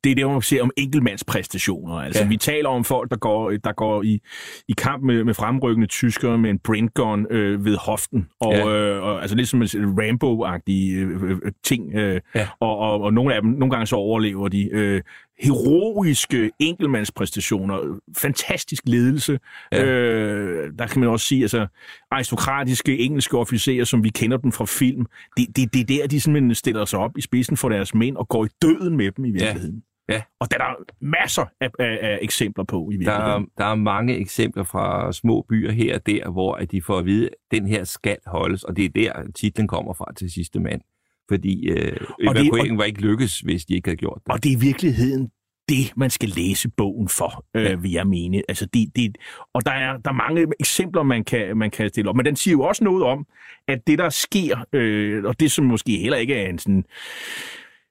det 0.04 0.12
er 0.12 0.16
det, 0.16 0.28
man 0.28 0.42
ser 0.42 0.62
om 0.62 0.72
enkeltmandspræstationer. 0.78 1.96
Altså, 1.96 2.24
ja. 2.24 2.28
vi 2.28 2.38
taler 2.38 2.70
om 2.70 2.84
folk, 2.84 3.12
der 3.12 3.18
går, 3.18 3.52
der 3.64 3.72
går 3.72 4.04
i, 4.04 4.22
i 4.68 4.74
kamp 4.78 5.04
med, 5.04 5.24
med 5.24 5.34
fremrykkende 5.34 5.88
tyskere 5.88 6.38
med 6.38 6.50
en 6.50 6.60
Brentgun 6.60 7.28
øh, 7.30 7.66
ved 7.66 7.78
hoften. 7.78 8.30
Og, 8.40 8.54
ja. 8.54 8.68
øh, 8.68 9.04
og, 9.04 9.22
altså 9.22 9.36
lidt 9.36 9.48
som 9.48 9.62
en 9.62 9.68
Rambo-agtige 9.70 10.96
øh, 10.96 11.32
øh, 11.32 11.52
ting. 11.64 11.96
Øh, 11.96 12.22
ja. 12.36 12.48
og, 12.60 12.78
og, 12.78 13.02
og 13.02 13.14
nogle 13.14 13.36
af 13.36 13.42
dem, 13.42 13.52
nogle 13.52 13.72
gange 13.72 13.86
så 13.86 13.96
overlever 13.96 14.48
de. 14.48 14.70
Øh, 14.72 15.02
heroiske 15.40 16.52
enkeltmandspræstationer, 16.60 18.00
fantastisk 18.18 18.84
ledelse. 18.86 19.40
Ja. 19.72 19.86
Øh, 19.86 20.72
der 20.80 20.88
kan 20.88 21.00
man 21.00 21.10
også 21.10 21.26
sige, 21.26 21.42
altså 21.42 21.68
aristokratiske 22.12 23.00
engelske 23.00 23.38
officerer, 23.38 23.84
som 23.84 24.04
vi 24.04 24.10
kender 24.10 24.38
dem 24.38 24.52
fra 24.52 24.66
film, 24.66 25.06
det, 25.38 25.56
det, 25.56 25.74
det 25.74 25.82
er 25.82 25.86
der, 25.86 26.08
de 26.08 26.22
simpelthen 26.22 26.56
stiller 26.56 26.86
sig 26.86 27.00
op 27.00 27.18
i 27.18 27.22
spidsen 27.22 27.58
for 27.58 27.70
deres 27.70 27.96
mænd 27.96 28.18
og 28.18 28.28
går 28.28 28.46
i 28.46 28.48
døden 28.62 28.98
med 29.04 29.12
dem 29.12 29.26
i 29.26 29.32
virkeligheden. 29.32 29.76
Ja. 29.76 30.14
Ja. 30.14 30.22
Og 30.40 30.52
der 30.52 30.58
er 30.58 30.76
masser 31.02 31.46
af, 31.62 31.70
af, 31.80 32.00
af 32.02 32.20
eksempler 32.22 32.64
på 32.64 32.90
i 32.92 32.98
virkeligheden. 32.98 33.26
Der 33.26 33.36
er, 33.36 33.46
der 33.58 33.66
er 33.66 33.76
mange 33.76 34.18
eksempler 34.18 34.64
fra 34.64 35.12
små 35.12 35.46
byer 35.50 35.72
her 35.72 35.96
og 35.96 36.06
der, 36.06 36.30
hvor 36.30 36.54
at 36.54 36.72
de 36.72 36.82
får 36.82 36.98
at 36.98 37.06
vide, 37.06 37.26
at 37.28 37.34
den 37.52 37.68
her 37.68 37.84
skal 37.84 38.18
holdes, 38.26 38.64
og 38.64 38.78
det 38.78 38.86
er 38.86 38.90
der, 38.90 39.32
titlen 39.36 39.68
kommer 39.68 39.94
fra 39.94 40.14
til 40.18 40.32
sidste 40.32 40.60
mand 40.60 40.82
fordi 41.30 41.70
øh, 41.70 41.98
evakueringen 42.22 42.78
var 42.78 42.84
ikke 42.84 43.02
lykkes, 43.02 43.40
hvis 43.40 43.66
de 43.66 43.74
ikke 43.74 43.88
havde 43.88 43.98
gjort 43.98 44.22
det. 44.26 44.34
Og 44.34 44.44
det 44.44 44.52
er 44.52 44.58
i 44.58 44.60
virkeligheden 44.60 45.30
det, 45.70 45.94
man 45.98 46.10
skal 46.10 46.30
læse 46.30 46.70
bogen 46.70 47.10
for, 47.10 47.46
øh, 47.56 47.64
ja. 47.64 47.76
vil 47.76 47.92
jeg 47.92 48.08
mene. 48.08 48.42
Altså, 48.50 48.66
det, 48.66 48.96
det, 48.96 49.18
og 49.54 49.66
der 49.66 49.72
er, 49.72 49.98
der 49.98 50.10
er 50.10 50.14
mange 50.14 50.48
eksempler, 50.60 51.04
man 51.04 51.24
kan, 51.24 51.58
man 51.58 51.72
kan 51.72 51.90
stille 51.90 52.10
op. 52.10 52.16
Men 52.16 52.26
den 52.26 52.36
siger 52.36 52.52
jo 52.52 52.62
også 52.62 52.84
noget 52.84 53.04
om, 53.04 53.26
at 53.68 53.88
det, 53.88 54.00
der 54.00 54.10
sker, 54.10 54.66
øh, 54.74 55.24
og 55.24 55.40
det, 55.40 55.52
som 55.52 55.66
måske 55.66 55.98
heller 55.98 56.18
ikke 56.18 56.36
er 56.36 56.50
en 56.50 56.60
sådan, 56.60 56.86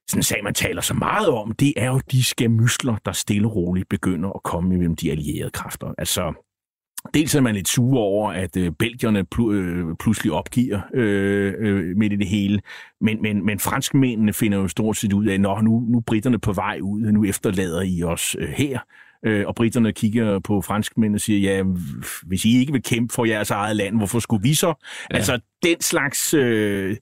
sådan 0.09 0.19
en 0.19 0.23
sag, 0.23 0.45
man 0.45 0.55
taler 0.55 0.81
så 0.81 0.95
meget 0.95 1.29
om, 1.29 1.53
det 1.53 1.73
er 1.77 1.87
jo 1.87 2.01
de 2.11 2.25
skamysler, 2.25 2.97
der 3.05 3.13
stille 3.13 3.49
og 3.49 3.57
roligt 3.57 3.89
begynder 3.89 4.31
at 4.31 4.43
komme 4.43 4.75
imellem 4.75 4.97
de 4.97 5.11
allierede 5.11 5.51
kræfter. 5.51 5.95
Altså, 5.99 6.45
Dels 7.15 7.35
er 7.35 7.41
man 7.41 7.55
lidt 7.55 7.69
sur 7.69 7.99
over, 7.99 8.33
at 8.33 8.57
øh, 8.57 8.73
belgierne 8.73 9.27
pl- 9.35 9.51
øh, 9.51 9.97
pludselig 10.01 10.33
opgiver 10.33 10.81
øh, 10.95 11.55
øh, 11.59 11.97
midt 11.97 12.13
i 12.13 12.17
det 12.17 12.27
hele, 12.27 12.61
men, 13.01 13.23
men, 13.23 13.47
men 13.47 13.59
franskmændene 13.59 14.33
finder 14.33 14.59
jo 14.59 14.69
stort 14.69 14.97
set 14.97 15.13
ud 15.13 15.27
af, 15.27 15.35
at 15.35 15.41
nu, 15.41 15.85
nu 15.89 15.97
er 15.97 16.03
britterne 16.07 16.39
på 16.39 16.53
vej 16.53 16.79
ud, 16.83 17.01
nu 17.01 17.25
efterlader 17.25 17.83
I 17.83 18.03
os 18.03 18.37
øh, 18.39 18.49
her. 18.49 18.79
Øh, 19.27 19.47
og 19.47 19.55
britterne 19.55 19.93
kigger 19.93 20.39
på 20.39 20.61
franskmændene 20.61 21.17
og 21.17 21.21
siger, 21.21 21.55
ja, 21.55 21.65
hvis 22.23 22.45
I 22.45 22.59
ikke 22.59 22.73
vil 22.73 22.83
kæmpe 22.83 23.15
for 23.15 23.25
jeres 23.25 23.51
eget 23.51 23.77
land, 23.77 23.97
hvorfor 23.97 24.19
skulle 24.19 24.43
vi 24.43 24.55
så? 24.55 24.67
Ja. 24.67 25.17
Altså, 25.17 25.41
den 25.63 25.81
slags 25.81 26.35
øh, 26.35 26.97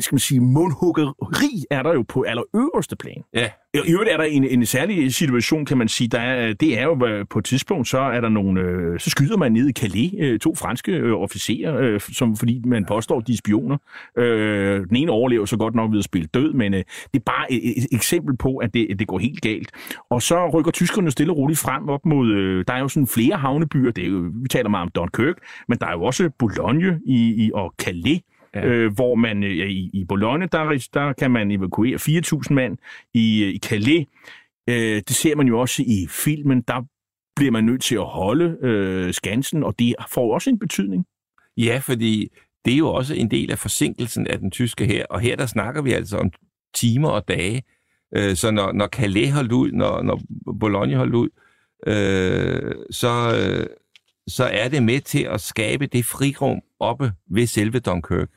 skal 0.00 0.14
man 0.14 0.18
sige, 0.18 0.40
mundhuggeri 0.40 1.64
er 1.70 1.82
der 1.82 1.92
jo 1.92 2.04
på 2.08 2.22
allerøverste 2.22 2.96
plan. 2.96 3.22
Ja. 3.34 3.48
I 3.74 3.92
øvrigt 3.92 4.10
er 4.10 4.16
der 4.16 4.24
en, 4.24 4.44
en 4.44 4.66
særlig 4.66 5.14
situation, 5.14 5.64
kan 5.64 5.78
man 5.78 5.88
sige, 5.88 6.08
der 6.08 6.20
er, 6.20 6.52
det 6.52 6.78
er 6.78 6.82
jo 6.82 7.24
på 7.30 7.38
et 7.38 7.44
tidspunkt, 7.44 7.88
så 7.88 7.98
er 7.98 8.20
der 8.20 8.28
nogle, 8.28 8.60
øh, 8.60 9.00
så 9.00 9.10
skyder 9.10 9.36
man 9.36 9.52
ned 9.52 9.68
i 9.68 9.72
Calais 9.72 10.12
øh, 10.18 10.38
to 10.38 10.54
franske 10.54 10.92
øh, 10.92 11.14
officerer, 11.14 11.98
som, 11.98 12.36
fordi 12.36 12.62
man 12.66 12.84
påstår, 12.84 13.20
de 13.20 13.32
er 13.32 13.36
spioner. 13.36 13.76
den 14.88 14.96
ene 14.96 15.12
overlever 15.12 15.46
så 15.46 15.56
godt 15.56 15.74
nok 15.74 15.90
ved 15.90 15.98
at 15.98 16.04
spille 16.04 16.28
død, 16.34 16.52
men 16.52 16.72
det 16.72 16.84
er 17.14 17.18
bare 17.26 17.52
et, 17.52 17.78
et 17.78 17.86
eksempel 17.92 18.36
på, 18.36 18.56
at 18.56 18.74
det, 18.74 18.98
det 18.98 19.06
går 19.06 19.18
helt 19.18 19.40
galt. 19.40 19.70
Og 20.10 20.22
så 20.22 20.48
rykker 20.48 20.70
tyskerne 20.70 21.10
stille 21.10 21.32
og 21.32 21.36
roligt 21.36 21.58
frem 21.58 21.88
op 21.88 22.06
mod, 22.06 22.64
der 22.64 22.74
er 22.74 22.78
jo 22.78 22.88
sådan 22.88 23.06
flere 23.06 23.36
havnebyer, 23.36 23.90
det 23.90 24.04
er 24.04 24.08
jo, 24.08 24.30
vi 24.42 24.48
taler 24.48 24.68
meget 24.68 24.82
om 24.82 24.90
Dunkirk, 24.90 25.36
men 25.68 25.78
der 25.78 25.86
er 25.86 25.92
jo 25.92 26.02
også 26.02 26.30
Boulogne 26.38 27.00
i, 27.06 27.44
i, 27.44 27.50
og 27.54 27.74
Calais, 27.78 28.20
Ja. 28.58 28.66
Øh, 28.66 28.94
hvor 28.94 29.14
man 29.14 29.44
øh, 29.44 29.70
i, 29.70 29.90
i 29.92 30.04
Bologna, 30.04 30.46
der, 30.52 30.88
der 30.94 31.12
kan 31.12 31.30
man 31.30 31.50
evakuere 31.50 31.96
4.000 31.96 32.54
mand. 32.54 32.78
I, 33.14 33.44
øh, 33.44 33.54
i 33.54 33.58
Calais, 33.58 34.06
øh, 34.68 35.02
det 35.08 35.10
ser 35.10 35.36
man 35.36 35.46
jo 35.46 35.60
også 35.60 35.82
i 35.86 36.06
filmen, 36.10 36.62
der 36.68 36.82
bliver 37.36 37.52
man 37.52 37.64
nødt 37.64 37.82
til 37.82 37.94
at 37.94 38.06
holde 38.06 38.56
øh, 38.62 39.14
skansen, 39.14 39.62
og 39.62 39.78
det 39.78 39.94
får 40.12 40.34
også 40.34 40.50
en 40.50 40.58
betydning. 40.58 41.04
Ja, 41.56 41.80
fordi 41.82 42.28
det 42.64 42.72
er 42.72 42.78
jo 42.78 42.88
også 42.88 43.14
en 43.14 43.30
del 43.30 43.50
af 43.50 43.58
forsinkelsen 43.58 44.26
af 44.26 44.38
den 44.38 44.50
tyske 44.50 44.86
her, 44.86 45.06
og 45.10 45.20
her 45.20 45.36
der 45.36 45.46
snakker 45.46 45.82
vi 45.82 45.92
altså 45.92 46.16
om 46.16 46.30
timer 46.74 47.08
og 47.08 47.28
dage. 47.28 47.62
Øh, 48.16 48.36
så 48.36 48.50
når, 48.50 48.72
når 48.72 48.86
Calais 48.86 49.32
holdt 49.32 49.52
ud, 49.52 49.72
når, 49.72 50.02
når 50.02 50.20
Bologna 50.60 50.96
holdt 50.96 51.14
ud, 51.14 51.28
øh, 51.86 52.74
så, 52.90 53.08
øh, 53.08 53.66
så 54.28 54.44
er 54.44 54.68
det 54.68 54.82
med 54.82 55.00
til 55.00 55.22
at 55.22 55.40
skabe 55.40 55.86
det 55.86 56.04
frirum 56.04 56.60
oppe 56.80 57.12
ved 57.30 57.46
selve 57.46 57.78
Dunkirk. 57.78 58.28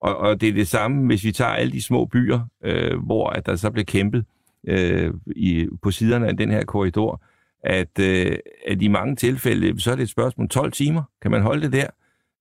Og, 0.00 0.16
og 0.16 0.40
det 0.40 0.48
er 0.48 0.52
det 0.52 0.68
samme, 0.68 1.06
hvis 1.06 1.24
vi 1.24 1.32
tager 1.32 1.50
alle 1.50 1.72
de 1.72 1.82
små 1.82 2.04
byer, 2.04 2.40
øh, 2.64 2.98
hvor 2.98 3.30
at 3.30 3.46
der 3.46 3.56
så 3.56 3.70
blev 3.70 3.84
kæmpet 3.84 4.24
øh, 4.68 5.14
i, 5.26 5.68
på 5.82 5.90
siderne 5.90 6.26
af 6.26 6.36
den 6.36 6.50
her 6.50 6.64
korridor. 6.64 7.22
at, 7.64 7.98
øh, 7.98 8.38
at 8.66 8.82
i 8.82 8.88
mange 8.88 9.16
tilfælde, 9.16 9.80
så 9.80 9.90
er 9.90 9.94
det 9.94 10.02
et 10.02 10.08
spørgsmål 10.08 10.48
12 10.48 10.72
timer. 10.72 11.02
Kan 11.22 11.30
man 11.30 11.42
holde 11.42 11.62
det 11.62 11.72
der? 11.72 11.86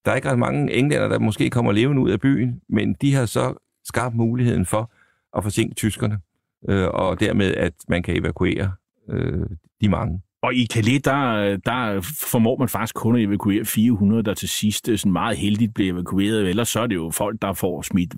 Der 0.05 0.11
er 0.11 0.15
ikke 0.15 0.31
ret 0.31 0.39
mange 0.39 0.73
englænder, 0.73 1.07
der 1.07 1.19
måske 1.19 1.49
kommer 1.49 1.71
levende 1.71 2.01
ud 2.01 2.09
af 2.09 2.19
byen, 2.19 2.61
men 2.69 2.93
de 2.93 3.13
har 3.13 3.25
så 3.25 3.53
skabt 3.83 4.15
muligheden 4.15 4.65
for 4.65 4.91
at 5.37 5.43
forsinke 5.43 5.75
tyskerne, 5.75 6.19
øh, 6.69 6.87
og 6.87 7.19
dermed, 7.19 7.55
at 7.55 7.73
man 7.87 8.03
kan 8.03 8.17
evakuere 8.17 8.71
øh, 9.09 9.45
de 9.81 9.89
mange. 9.89 10.21
Og 10.41 10.55
i 10.55 10.67
Calais, 10.67 11.01
der, 11.01 11.57
der 11.65 12.01
formår 12.31 12.57
man 12.57 12.69
faktisk 12.69 12.95
kun 12.95 13.15
at 13.15 13.21
evakuere 13.21 13.65
400, 13.65 14.23
der 14.23 14.33
til 14.33 14.49
sidst 14.49 14.89
øh, 14.89 14.97
sådan 14.97 15.11
meget 15.11 15.37
heldigt 15.37 15.73
bliver 15.73 15.93
evakueret. 15.93 16.49
Ellers 16.49 16.69
så 16.69 16.79
er 16.79 16.87
det 16.87 16.95
jo 16.95 17.09
folk, 17.09 17.41
der 17.41 17.53
får 17.53 17.81
smidt 17.81 18.13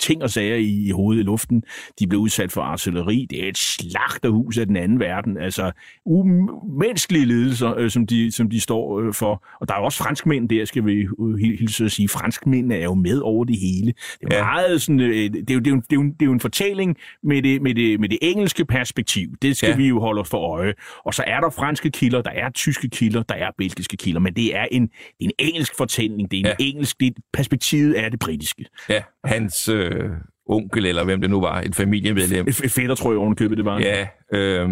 ting 0.00 0.22
og 0.22 0.30
sager 0.30 0.56
i, 0.56 0.86
i 0.86 0.90
hovedet 0.90 1.20
i 1.20 1.24
luften. 1.24 1.62
De 1.98 2.06
blev 2.06 2.20
udsat 2.20 2.52
for 2.52 2.60
artilleri. 2.60 3.26
Det 3.30 3.44
er 3.44 3.48
et 3.48 3.58
slagterhus 3.58 4.58
af 4.58 4.66
den 4.66 4.76
anden 4.76 5.00
verden. 5.00 5.36
Altså 5.36 5.72
umenneskelige 6.04 7.24
lidelser, 7.24 7.74
øh, 7.78 7.90
som, 7.90 8.06
de, 8.06 8.32
som 8.32 8.50
de 8.50 8.60
står 8.60 9.00
øh, 9.00 9.14
for. 9.14 9.44
Og 9.60 9.68
der 9.68 9.74
er 9.74 9.78
jo 9.78 9.84
også 9.84 9.98
franskmænd 9.98 10.48
der, 10.48 10.64
skal 10.64 10.86
vi 10.86 11.06
øh, 11.20 11.36
hilse 11.58 11.84
at 11.84 11.92
sige. 11.92 12.08
Franskmændene 12.08 12.74
er 12.74 12.84
jo 12.84 12.94
med 12.94 13.18
over 13.18 13.44
det 13.44 13.56
hele. 13.58 13.92
Det 14.20 14.32
er, 14.32 14.36
ja. 14.36 14.44
meget 14.44 14.82
sådan, 14.82 15.00
øh, 15.00 15.32
det, 15.32 15.50
er 15.50 15.54
jo, 15.54 15.60
det, 15.60 15.66
er 15.66 15.70
jo, 15.70 15.76
det, 15.76 15.92
er 15.92 15.96
jo, 15.96 16.02
det 16.02 16.22
er 16.22 16.26
jo 16.26 16.32
en 16.32 16.40
fortælling 16.40 16.96
med 17.22 17.42
det, 17.42 17.62
med, 17.62 17.74
det, 17.74 18.00
med 18.00 18.08
det 18.08 18.18
engelske 18.22 18.64
perspektiv. 18.64 19.28
Det 19.42 19.56
skal 19.56 19.70
ja. 19.70 19.76
vi 19.76 19.88
jo 19.88 20.00
holde 20.00 20.20
os 20.20 20.30
for 20.30 20.38
øje. 20.38 20.74
Og 21.04 21.14
så 21.14 21.24
er 21.26 21.39
der 21.40 21.50
franske 21.50 21.90
kilder, 21.90 22.22
der 22.22 22.30
er 22.30 22.50
tyske 22.50 22.88
kilder, 22.88 23.22
der 23.22 23.34
er 23.34 23.50
belgiske 23.58 23.96
kilder. 23.96 24.20
Men 24.20 24.34
det 24.34 24.56
er 24.56 24.66
en, 24.70 24.82
det 24.82 24.92
er 25.20 25.24
en 25.24 25.32
engelsk 25.38 25.76
fortælling. 25.76 26.30
Det 26.30 26.36
er 26.36 26.40
en 26.40 26.46
ja. 26.46 26.64
engelsk, 26.64 27.00
det, 27.00 27.12
perspektivet 27.32 27.98
er 27.98 28.08
det 28.08 28.18
britiske. 28.18 28.64
Ja, 28.88 29.02
hans... 29.24 29.68
Øh, 29.68 30.10
onkel, 30.50 30.86
eller 30.86 31.04
hvem 31.04 31.20
det 31.20 31.30
nu 31.30 31.40
var, 31.40 31.60
et 31.60 31.74
familiemedlem. 31.74 32.48
Et 32.48 32.54
fætter, 32.54 32.94
tror 32.94 33.10
jeg, 33.12 33.18
ovenkøbet 33.18 33.58
det 33.58 33.64
var. 33.64 33.80
Ja, 33.80 34.08
øh, 34.32 34.68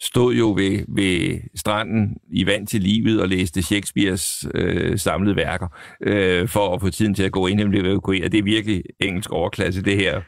stod 0.00 0.34
jo 0.34 0.54
ved, 0.56 0.84
ved 0.88 1.40
stranden 1.54 2.16
i 2.32 2.46
vand 2.46 2.66
til 2.66 2.80
livet 2.80 3.22
og 3.22 3.28
læste 3.28 3.62
Shakespeares 3.62 4.46
øh, 4.54 4.98
samlede 4.98 5.36
værker 5.36 5.68
øh, 6.02 6.48
for 6.48 6.74
at 6.74 6.80
få 6.80 6.90
tiden 6.90 7.14
til 7.14 7.22
at 7.22 7.32
gå 7.32 7.46
ind 7.46 7.58
nemlig 7.58 7.80
blive 7.80 7.92
evakueret. 7.92 8.32
Det 8.32 8.38
er 8.38 8.42
virkelig 8.42 8.82
engelsk 9.00 9.30
overklasse, 9.30 9.82
det 9.82 9.96
her. 9.96 10.20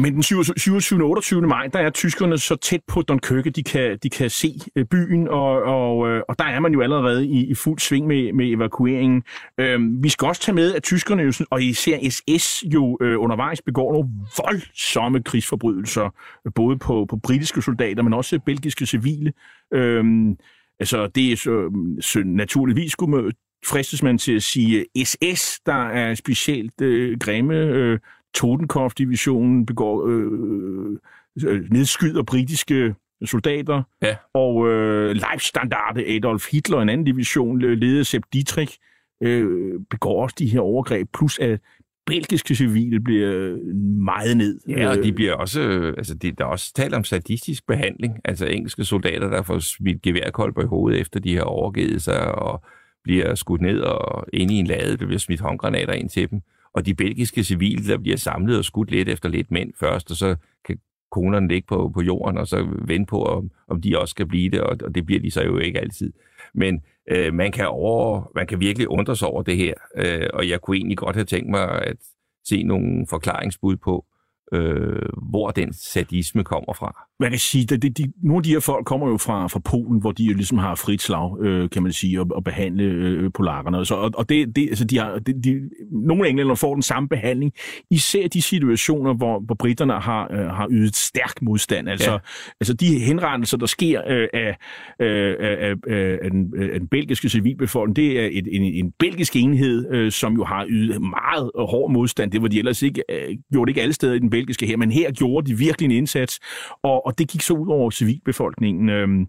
Men 0.00 0.14
den 0.14 0.22
27. 0.22 1.04
og 1.04 1.10
28. 1.10 1.42
maj, 1.42 1.66
der 1.66 1.78
er 1.78 1.90
tyskerne 1.90 2.38
så 2.38 2.56
tæt 2.56 2.80
på 2.88 3.02
Dunkirke, 3.02 3.50
de 3.50 3.62
kan, 3.62 3.98
de 4.02 4.10
kan 4.10 4.30
se 4.30 4.54
øh, 4.76 4.84
byen, 4.84 5.28
og, 5.28 5.62
og, 5.62 6.08
øh, 6.08 6.22
og 6.28 6.38
der 6.38 6.44
er 6.44 6.60
man 6.60 6.72
jo 6.72 6.80
allerede 6.80 7.26
i, 7.26 7.46
i 7.46 7.54
fuld 7.54 7.78
sving 7.78 8.06
med, 8.06 8.32
med 8.32 8.50
evakueringen. 8.50 9.22
Øh, 9.58 9.80
vi 10.02 10.08
skal 10.08 10.28
også 10.28 10.42
tage 10.42 10.54
med, 10.54 10.74
at 10.74 10.82
tyskerne 10.82 11.22
jo, 11.22 11.32
og 11.50 11.62
især 11.62 11.98
SS 12.10 12.64
jo 12.74 12.98
øh, 13.00 13.20
undervejs 13.20 13.62
begår 13.62 13.92
nogle 13.92 14.08
voldsomme 14.44 15.22
krigsforbrydelser, 15.22 16.14
øh, 16.46 16.52
både 16.54 16.78
på, 16.78 17.06
på 17.10 17.16
britiske 17.16 17.62
soldater, 17.62 18.02
men 18.02 18.14
også 18.14 18.38
belgiske 18.46 18.71
israelske 18.72 18.86
civile. 18.86 19.32
Øhm, 19.72 20.36
altså, 20.80 21.06
det 21.06 21.32
er 21.32 21.36
så, 21.36 21.70
så 22.00 22.22
naturligvis 22.24 22.92
skulle 22.92 23.16
man, 23.16 23.32
fristes 23.66 24.02
man 24.02 24.18
til 24.18 24.36
at 24.36 24.42
sige 24.42 24.86
SS, 25.04 25.60
der 25.66 25.88
er 25.88 26.14
specielt 26.14 26.80
øh, 26.80 27.18
grimme. 27.18 27.54
Øh, 27.54 27.98
Totenkopf-divisionen 28.34 29.66
begår 29.66 30.06
øh, 30.08 30.98
øh, 31.46 31.70
nedskyder 31.70 32.22
britiske 32.22 32.94
soldater, 33.24 33.82
ja. 34.02 34.16
og 34.34 34.68
øh, 34.68 35.14
Leibstandarte 35.14 36.06
Adolf 36.06 36.50
Hitler, 36.50 36.80
en 36.80 36.88
anden 36.88 37.06
division, 37.06 37.60
ledet 37.60 37.98
af 37.98 38.06
Sepp 38.06 38.24
Dietrich, 38.32 38.78
øh, 39.22 39.80
begår 39.90 40.22
også 40.22 40.36
de 40.38 40.48
her 40.48 40.60
overgreb, 40.60 41.08
plus 41.14 41.38
at 41.38 41.60
belgiske 42.06 42.54
civile 42.54 43.00
bliver 43.00 43.56
meget 44.04 44.36
ned. 44.36 44.60
Ja, 44.68 44.90
og 44.90 44.96
de 45.04 45.12
bliver 45.12 45.34
også, 45.34 45.60
altså 45.96 46.14
det, 46.14 46.38
der 46.38 46.44
er 46.44 46.48
også 46.48 46.72
talt 46.74 46.94
om 46.94 47.04
sadistisk 47.04 47.66
behandling, 47.66 48.14
altså 48.24 48.46
engelske 48.46 48.84
soldater, 48.84 49.28
der 49.28 49.42
får 49.42 49.58
smidt 49.58 50.02
geværkolber 50.02 50.62
i 50.62 50.66
hovedet, 50.66 51.00
efter 51.00 51.20
de 51.20 51.36
har 51.36 51.42
overgivet 51.42 52.02
sig, 52.02 52.34
og 52.34 52.64
bliver 53.04 53.34
skudt 53.34 53.60
ned 53.60 53.80
og 53.80 54.26
inde 54.32 54.54
i 54.54 54.58
en 54.58 54.66
lade, 54.66 54.96
der 54.96 55.06
bliver 55.06 55.18
smidt 55.18 55.40
håndgranater 55.40 55.92
ind 55.92 56.08
til 56.08 56.30
dem. 56.30 56.40
Og 56.74 56.86
de 56.86 56.94
belgiske 56.94 57.44
civile, 57.44 57.86
der 57.86 57.98
bliver 57.98 58.16
samlet 58.16 58.58
og 58.58 58.64
skudt 58.64 58.90
lidt 58.90 59.08
efter 59.08 59.28
lidt 59.28 59.50
mænd 59.50 59.72
først, 59.80 60.10
og 60.10 60.16
så 60.16 60.36
kan 60.66 60.76
konerne 61.12 61.48
ligge 61.48 61.66
på, 61.66 61.90
på 61.94 62.02
jorden, 62.02 62.38
og 62.38 62.46
så 62.46 62.68
vente 62.84 63.10
på, 63.10 63.22
om, 63.22 63.50
om 63.68 63.80
de 63.80 63.98
også 63.98 64.12
skal 64.12 64.26
blive 64.26 64.50
det, 64.50 64.60
og, 64.60 64.76
og 64.84 64.94
det 64.94 65.06
bliver 65.06 65.20
de 65.20 65.30
så 65.30 65.42
jo 65.42 65.58
ikke 65.58 65.80
altid. 65.80 66.12
Men 66.54 66.82
øh, 67.10 67.34
man, 67.34 67.52
kan 67.52 67.66
over, 67.66 68.30
man 68.34 68.46
kan 68.46 68.60
virkelig 68.60 68.88
undre 68.88 69.16
sig 69.16 69.28
over 69.28 69.42
det 69.42 69.56
her, 69.56 69.74
øh, 69.96 70.28
og 70.34 70.48
jeg 70.48 70.60
kunne 70.60 70.76
egentlig 70.76 70.98
godt 70.98 71.16
have 71.16 71.24
tænkt 71.24 71.50
mig 71.50 71.82
at 71.86 71.96
se 72.44 72.62
nogle 72.62 73.06
forklaringsbud 73.10 73.76
på, 73.76 74.04
øh, 74.52 75.02
hvor 75.30 75.50
den 75.50 75.72
sadisme 75.72 76.44
kommer 76.44 76.72
fra. 76.72 77.06
Man 77.20 77.30
kan 77.30 77.38
sige, 77.38 77.74
at 77.74 77.82
de, 77.82 77.90
de, 77.90 78.12
nogle 78.22 78.38
af 78.38 78.42
de 78.42 78.50
her 78.50 78.60
folk 78.60 78.86
kommer 78.86 79.08
jo 79.08 79.16
fra, 79.16 79.46
fra 79.46 79.60
Polen, 79.64 80.00
hvor 80.00 80.12
de 80.12 80.24
jo 80.24 80.34
ligesom 80.34 80.58
har 80.58 80.74
frit 80.74 81.02
slag, 81.02 81.40
øh, 81.40 81.70
kan 81.70 81.82
man 81.82 81.92
sige, 81.92 82.20
at, 82.20 82.26
at 82.36 82.44
behandle 82.44 82.84
øh, 82.84 83.30
polakkerne. 83.34 83.86
Så, 83.86 83.94
og, 83.94 84.10
og 84.14 84.28
det, 84.28 84.56
det, 84.56 84.68
altså 84.68 84.84
de 84.84 84.98
har, 84.98 85.18
de, 85.18 85.42
de, 85.42 85.70
nogle 85.90 86.28
englænder 86.28 86.54
får 86.54 86.74
den 86.74 86.82
samme 86.82 87.08
behandling, 87.08 87.52
især 87.90 88.28
de 88.28 88.42
situationer, 88.42 89.14
hvor, 89.14 89.40
hvor 89.40 89.54
britterne 89.54 89.92
har, 89.92 90.28
øh, 90.30 90.46
har 90.46 90.68
ydet 90.70 90.96
stærk 90.96 91.42
modstand. 91.42 91.88
Altså, 91.88 92.12
ja. 92.12 92.18
altså 92.60 92.74
de 92.74 92.98
henrettelser, 92.98 93.56
der 93.56 93.66
sker 93.66 94.02
øh, 94.08 94.28
af, 94.32 94.56
øh, 95.00 95.36
af, 95.40 95.74
af, 95.86 96.18
af, 96.22 96.30
den, 96.30 96.72
af 96.72 96.80
den 96.80 96.88
belgiske 96.88 97.28
civilbefolkning, 97.28 97.96
det 97.96 98.20
er 98.20 98.28
et, 98.32 98.48
en, 98.50 98.62
en 98.62 98.92
belgisk 98.98 99.36
enhed, 99.36 99.94
øh, 99.94 100.12
som 100.12 100.34
jo 100.34 100.44
har 100.44 100.66
ydet 100.68 101.00
meget 101.00 101.50
hård 101.54 101.90
modstand. 101.90 102.30
Det 102.30 102.42
var 102.42 102.48
de 102.48 102.58
ellers 102.58 102.82
ikke, 102.82 103.02
øh, 103.10 103.36
gjort 103.52 103.68
ikke 103.68 103.82
alle 103.82 103.92
steder 103.92 104.14
i 104.14 104.18
den 104.18 104.30
belgiske 104.30 104.41
her, 104.60 104.76
men 104.76 104.92
her 104.92 105.12
gjorde 105.12 105.50
de 105.50 105.58
virkelig 105.58 105.84
en 105.84 105.90
indsats, 105.90 106.40
og, 106.82 107.06
og 107.06 107.18
det 107.18 107.28
gik 107.28 107.40
så 107.40 107.54
ud 107.54 107.68
over 107.68 107.90
civilbefolkningen. 107.90 108.88
Øhm, 108.88 109.26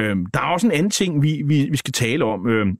øhm, 0.00 0.26
der 0.26 0.40
er 0.40 0.52
også 0.52 0.66
en 0.66 0.72
anden 0.72 0.90
ting, 0.90 1.22
vi, 1.22 1.42
vi, 1.46 1.68
vi 1.70 1.76
skal 1.76 1.92
tale 1.92 2.24
om. 2.24 2.48
Øhm, 2.48 2.78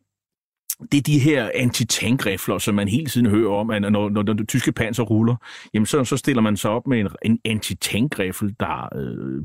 det 0.92 0.98
er 0.98 1.02
de 1.02 1.18
her 1.18 1.50
antitankrifler, 1.54 2.58
som 2.58 2.74
man 2.74 2.88
hele 2.88 3.06
tiden 3.06 3.26
hører 3.26 3.52
om, 3.52 3.70
at 3.70 3.82
når, 3.82 4.08
når, 4.08 4.22
når 4.22 4.32
det 4.32 4.48
tyske 4.48 4.72
panser 4.72 5.02
ruller, 5.02 5.36
jamen 5.74 5.86
så, 5.86 6.04
så 6.04 6.16
stiller 6.16 6.42
man 6.42 6.56
sig 6.56 6.70
op 6.70 6.86
med 6.86 7.00
en, 7.00 7.08
en 7.22 7.38
antitankrifle, 7.44 8.54
der, 8.60 8.88
øh, 8.96 9.42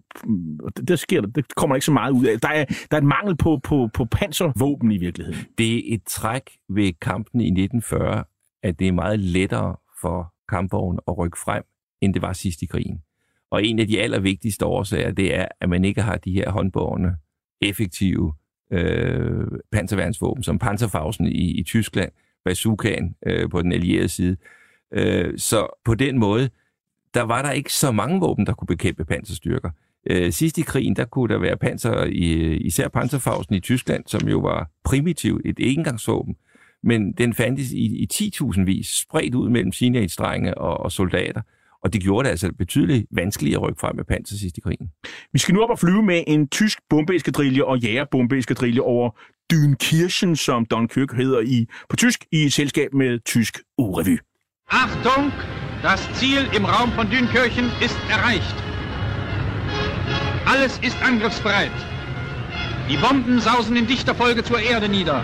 der 0.88 0.96
sker, 0.96 1.22
det 1.22 1.56
kommer 1.56 1.76
ikke 1.76 1.86
så 1.86 1.92
meget 1.92 2.12
ud 2.12 2.26
af. 2.26 2.40
Der 2.40 2.48
er, 2.48 2.66
der 2.66 2.98
er 2.98 3.02
et 3.02 3.08
mangel 3.08 3.38
på, 3.38 3.60
på, 3.64 3.90
på 3.94 4.06
panservåben 4.06 4.92
i 4.92 4.98
virkeligheden. 4.98 5.40
Det 5.58 5.76
er 5.76 5.96
et 5.96 6.02
træk 6.08 6.52
ved 6.70 6.94
kampen 7.02 7.42
i 7.42 7.48
1940, 7.48 8.24
at 8.64 8.80
det 8.80 8.88
er 8.88 8.92
meget 8.92 9.20
lettere 9.20 9.76
for 10.02 10.34
kampvognen 10.50 11.00
at 11.08 11.18
rykke 11.18 11.38
frem, 11.40 11.64
end 12.02 12.14
det 12.14 12.22
var 12.22 12.34
sidst 12.34 12.62
i 12.62 12.66
krigen. 12.66 13.02
Og 13.52 13.66
en 13.66 13.80
af 13.80 13.88
de 13.88 14.02
allervigtigste 14.02 14.66
årsager, 14.66 15.12
det 15.12 15.36
er, 15.36 15.48
at 15.62 15.70
man 15.70 15.86
ikke 15.86 16.02
har 16.02 16.18
de 16.18 16.32
her 16.32 16.50
håndbårende, 16.52 17.16
effektive 17.62 18.34
øh, 18.72 19.48
panserværnsvåben, 19.72 20.44
som 20.44 20.60
Panzerfausen 20.60 21.26
i, 21.28 21.60
i 21.60 21.64
Tyskland, 21.64 22.12
bazookaen 22.46 23.16
øh, 23.26 23.50
på 23.50 23.62
den 23.62 23.72
allierede 23.72 24.10
side. 24.10 24.38
Øh, 24.94 25.38
så 25.38 25.68
på 25.86 25.96
den 25.96 26.20
måde, 26.20 26.50
der 27.14 27.22
var 27.22 27.42
der 27.42 27.52
ikke 27.52 27.74
så 27.74 27.92
mange 27.92 28.20
våben, 28.20 28.46
der 28.46 28.54
kunne 28.54 28.68
bekæmpe 28.68 29.06
panserstyrker. 29.06 29.70
Øh, 30.10 30.32
sidst 30.32 30.58
i 30.58 30.62
krigen, 30.62 30.96
der 30.96 31.06
kunne 31.06 31.34
der 31.34 31.40
være 31.40 31.58
panser, 31.58 32.04
i, 32.04 32.58
især 32.58 32.88
Panzerfausen 32.88 33.56
i 33.56 33.60
Tyskland, 33.60 34.04
som 34.08 34.28
jo 34.28 34.40
var 34.40 34.72
primitivt 34.84 35.42
et 35.46 35.56
engangsvåben, 35.60 36.36
men 36.84 37.12
den 37.12 37.34
fandtes 37.34 37.72
i, 37.72 38.04
i 38.04 38.08
10.000 38.14 38.64
vis, 38.64 38.88
spredt 38.88 39.36
ud 39.36 39.50
mellem 39.50 39.72
sine 39.72 40.10
og, 40.58 40.78
og 40.78 40.92
soldater. 40.92 41.42
Og 41.84 41.94
det 41.94 42.02
gjorde 42.02 42.26
det 42.26 42.30
altså 42.30 42.52
betydeligt 42.58 43.06
vanskeligt 43.12 43.56
at 43.56 43.62
rykke 43.62 43.80
frem 43.80 43.96
med 43.96 44.06
panser 44.06 44.38
sidst 44.38 44.58
i 44.58 44.62
krigen. 44.62 44.88
Vi 45.34 45.40
skal 45.40 45.54
nu 45.54 45.62
op 45.62 45.70
og 45.70 45.80
flyve 45.80 46.04
med 46.04 46.24
en 46.28 46.48
tysk 46.48 46.80
bombeeskadrille 46.90 47.66
og 47.66 47.80
jægerbombeeskadrille 47.80 48.82
over 48.82 49.10
Dünkirchen, 49.54 50.36
som 50.36 50.66
Dunkirk 50.66 51.14
hedder 51.14 51.40
i, 51.40 51.68
på 51.90 51.96
tysk, 51.96 52.26
i 52.32 52.46
et 52.46 52.54
selskab 52.54 52.94
med 52.94 53.20
tysk 53.26 53.60
urevy. 53.78 54.20
Achtung! 54.70 55.32
Das 55.84 56.02
Ziel 56.16 56.50
im 56.58 56.66
Raum 56.66 56.92
von 56.92 57.08
Dünkirchen 57.08 57.68
ist 57.82 58.00
erreicht. 58.10 58.58
Alles 60.46 60.80
ist 60.84 60.98
angriffsbereit. 61.02 61.72
Die 62.90 62.98
Bomben 62.98 63.40
sausen 63.40 63.76
in 63.78 63.88
dichter 63.88 64.16
Folge 64.16 64.44
zur 64.44 64.60
Erde 64.60 64.90
nieder. 64.90 65.22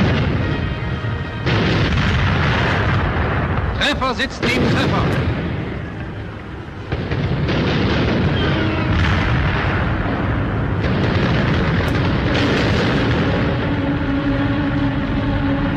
Treffer 3.77 4.13
sitzt 4.15 4.41
neben 4.43 4.69
Treffer. 4.71 5.24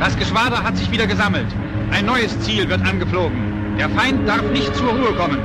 Das 0.01 0.17
Geschwader 0.17 0.63
hat 0.63 0.77
sich 0.77 0.91
wieder 0.93 1.07
gesammelt. 1.07 1.47
Ein 1.91 2.07
neues 2.07 2.39
Ziel 2.41 2.69
wird 2.69 2.81
angeflogen. 2.87 3.77
Der 3.79 3.89
Feind 3.91 4.29
darf 4.29 4.43
nicht 4.53 4.75
zur 4.77 4.91
Ruhe 4.91 5.13
kommen. 5.15 5.39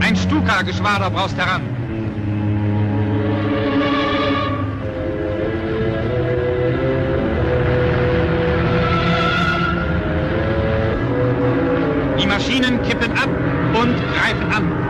Ein 0.00 0.16
Stuka-Geschwader 0.16 1.10
braust 1.10 1.36
heran. 1.36 1.62
Die 12.18 12.26
Maschinen 12.26 12.82
kippen 12.82 13.12
ab 13.12 13.28
und 13.74 13.96
greifen 14.14 14.52
an. 14.52 14.83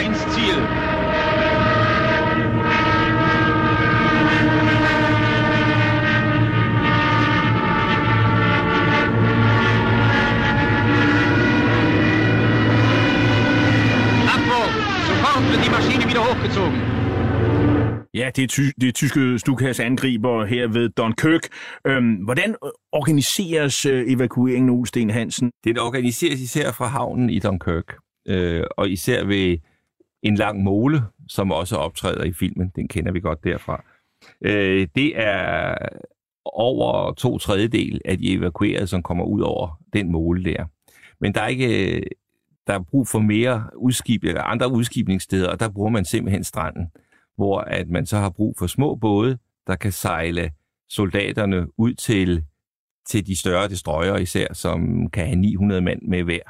Gefahr 0.00 0.04
ins 0.04 0.18
Ziel. 0.34 0.56
Abbruch! 14.34 14.72
Sofort 15.08 15.50
wird 15.50 15.64
die 15.66 15.70
Maschine 15.70 16.04
wieder 16.10 16.20
hochgezogen. 16.20 16.80
Ja, 18.14 18.30
det 18.36 18.42
er, 18.42 18.48
ty- 18.48 18.72
det 18.80 18.88
er 18.88 18.92
tyske 18.92 19.38
Stukas 19.38 19.80
angriber 19.80 20.44
her 20.44 20.68
ved 20.68 20.88
Dunkirk. 20.88 21.48
Øhm, 21.86 22.14
hvordan 22.14 22.54
organiseres 22.92 23.86
øh, 23.86 24.04
evakueringen, 24.12 24.70
Ole 24.70 24.86
Sten 24.86 25.10
Hansen? 25.10 25.50
Den 25.64 25.78
organiseres 25.78 26.40
især 26.40 26.72
fra 26.72 26.86
havnen 26.86 27.30
i 27.30 27.38
Dunkirk, 27.38 27.96
øh, 28.28 28.62
og 28.76 28.90
især 28.90 29.24
ved 29.24 29.56
en 30.22 30.34
lang 30.34 30.62
mole, 30.62 31.02
som 31.28 31.52
også 31.52 31.76
optræder 31.76 32.24
i 32.24 32.32
filmen. 32.32 32.72
Den 32.76 32.88
kender 32.88 33.12
vi 33.12 33.20
godt 33.20 33.44
derfra. 33.44 33.84
Øh, 34.44 34.88
det 34.94 35.12
er 35.20 35.74
over 36.44 37.12
to 37.12 37.38
tredjedel 37.38 38.00
af 38.04 38.18
de 38.18 38.32
evakuerede, 38.32 38.86
som 38.86 39.02
kommer 39.02 39.24
ud 39.24 39.40
over 39.40 39.80
den 39.92 40.12
mole 40.12 40.44
der. 40.44 40.64
Men 41.20 41.34
der 41.34 41.40
er 41.40 41.48
ikke 41.48 41.96
øh, 41.96 42.02
der 42.66 42.78
er 42.78 42.82
brug 42.82 43.08
for 43.08 43.18
mere 43.18 43.70
udskib, 43.76 44.24
eller 44.24 44.42
andre 44.42 44.72
udskibningssteder, 44.72 45.48
og 45.48 45.60
der 45.60 45.68
bruger 45.68 45.90
man 45.90 46.04
simpelthen 46.04 46.44
stranden, 46.44 46.90
hvor 47.36 47.58
at 47.58 47.88
man 47.88 48.06
så 48.06 48.18
har 48.18 48.30
brug 48.30 48.54
for 48.58 48.66
små 48.66 48.94
både, 48.94 49.38
der 49.66 49.76
kan 49.76 49.92
sejle 49.92 50.50
soldaterne 50.88 51.78
ud 51.78 51.94
til, 51.94 52.44
til 53.08 53.26
de 53.26 53.36
større 53.36 53.68
destroyer 53.68 54.16
især, 54.16 54.46
som 54.52 55.10
kan 55.10 55.26
have 55.26 55.36
900 55.36 55.80
mand 55.80 56.02
med 56.02 56.22
hver. 56.22 56.40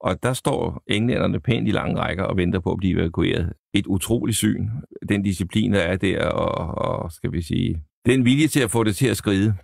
Og 0.00 0.22
der 0.22 0.32
står 0.32 0.82
englænderne 0.86 1.40
pænt 1.40 1.68
i 1.68 1.70
lange 1.70 2.00
rækker 2.00 2.24
og 2.24 2.36
venter 2.36 2.60
på 2.60 2.72
at 2.72 2.78
blive 2.78 3.00
evakueret. 3.00 3.52
Et 3.74 3.86
utroligt 3.86 4.36
syn, 4.36 4.68
den 5.08 5.22
disciplin, 5.22 5.72
der 5.72 5.80
er 5.80 5.96
der, 5.96 6.24
og, 6.24 6.78
og 6.78 7.12
skal 7.12 7.32
vi 7.32 7.42
sige, 7.42 7.82
den 8.06 8.24
vilje 8.24 8.46
til 8.46 8.60
at 8.60 8.70
få 8.70 8.84
det 8.84 8.96
til 8.96 9.08
at 9.08 9.16
skride. 9.16 9.54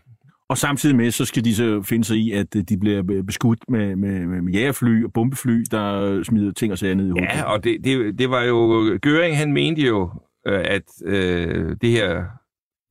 Og 0.49 0.59
samtidig 0.59 0.97
med, 0.97 1.11
så 1.11 1.24
skal 1.24 1.45
de 1.45 1.55
så 1.55 1.82
finde 1.82 2.05
sig 2.05 2.16
i, 2.16 2.32
at 2.32 2.55
de 2.68 2.78
bliver 2.78 3.22
beskudt 3.26 3.59
med, 3.68 3.97
med, 3.97 4.26
med 4.26 4.53
jægerfly 4.53 5.05
og 5.05 5.12
bombefly, 5.12 5.64
der 5.70 6.22
smider 6.22 6.53
ting 6.53 6.72
og 6.72 6.78
sager 6.78 6.95
ned 6.95 7.07
i 7.07 7.11
hovedet. 7.11 7.28
Ja, 7.34 7.43
og 7.43 7.64
det, 7.64 7.84
det, 7.84 8.18
det 8.18 8.30
var 8.30 8.43
jo... 8.43 8.84
Göring, 9.07 9.37
han 9.37 9.53
mente 9.53 9.82
jo, 9.82 10.11
øh, 10.47 10.64
at 10.64 10.82
øh, 11.05 11.76
det 11.80 11.91
her, 11.91 12.24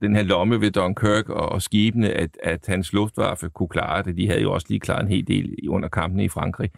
den 0.01 0.15
her 0.15 0.23
lomme 0.23 0.61
ved 0.61 0.71
Dunkirk 0.71 1.29
og, 1.29 1.49
og 1.49 1.61
skibene, 1.61 2.09
at, 2.09 2.37
at 2.43 2.65
hans 2.67 2.93
luftwaffe 2.93 3.49
kunne 3.49 3.69
klare 3.69 4.03
det. 4.03 4.17
De 4.17 4.27
havde 4.27 4.41
jo 4.41 4.53
også 4.53 4.67
lige 4.69 4.79
klaret 4.79 5.01
en 5.01 5.07
hel 5.07 5.27
del 5.27 5.69
under 5.69 5.89
kampene 5.89 6.23
i 6.23 6.29
Frankrig. 6.29 6.69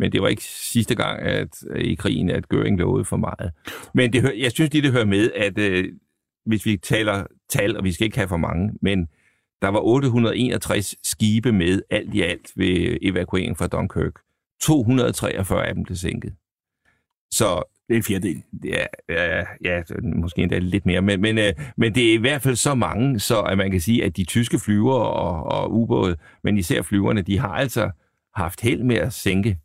Men 0.00 0.12
det 0.12 0.22
var 0.22 0.28
ikke 0.28 0.44
sidste 0.44 0.94
gang 0.94 1.22
at, 1.22 1.62
i 1.76 1.94
krigen, 1.94 2.30
at 2.30 2.44
Göring 2.54 2.76
lovede 2.76 3.04
for 3.04 3.16
meget. 3.16 3.52
Men 3.94 4.12
det, 4.12 4.32
jeg 4.38 4.52
synes 4.52 4.72
lige, 4.72 4.82
det 4.82 4.92
hører 4.92 5.04
med, 5.04 5.30
at 5.32 5.58
øh, 5.58 5.84
hvis 6.46 6.66
vi 6.66 6.76
taler 6.76 7.26
tal, 7.48 7.76
og 7.76 7.84
vi 7.84 7.92
skal 7.92 8.04
ikke 8.04 8.16
have 8.16 8.28
for 8.28 8.36
mange, 8.36 8.72
men 8.82 9.08
der 9.62 9.68
var 9.68 9.80
861 9.80 10.94
skibe 11.02 11.52
med 11.52 11.82
alt 11.90 12.14
i 12.14 12.22
alt 12.22 12.50
ved 12.56 12.98
evakueringen 13.02 13.56
fra 13.56 13.66
Dunkirk. 13.66 14.12
243 14.62 15.66
af 15.66 15.74
dem 15.74 15.84
blev 15.84 15.96
sænket. 15.96 16.34
Så 17.30 17.62
det 17.88 17.94
er 17.94 17.96
en 17.96 18.02
fjerdedel. 18.02 18.42
Ja, 18.64 18.86
ja, 19.08 19.44
ja 19.64 19.82
måske 20.02 20.42
endda 20.42 20.58
lidt 20.58 20.86
mere, 20.86 21.02
men, 21.02 21.20
men, 21.20 21.38
øh, 21.38 21.52
men 21.76 21.94
det 21.94 22.10
er 22.10 22.14
i 22.14 22.16
hvert 22.20 22.42
fald 22.42 22.56
så 22.56 22.74
mange, 22.74 23.20
så 23.20 23.40
at 23.40 23.58
man 23.58 23.70
kan 23.70 23.80
sige, 23.80 24.04
at 24.04 24.16
de 24.16 24.24
tyske 24.24 24.58
flyver 24.58 24.94
og, 24.94 25.60
og 25.60 25.72
ubåde, 25.72 26.16
men 26.44 26.58
især 26.58 26.82
flyverne, 26.82 27.22
de 27.22 27.38
har 27.38 27.54
altså 27.54 27.90
haft 28.34 28.60
held 28.60 28.82
med 28.82 28.96
at 28.96 29.12
sænke 29.12 29.58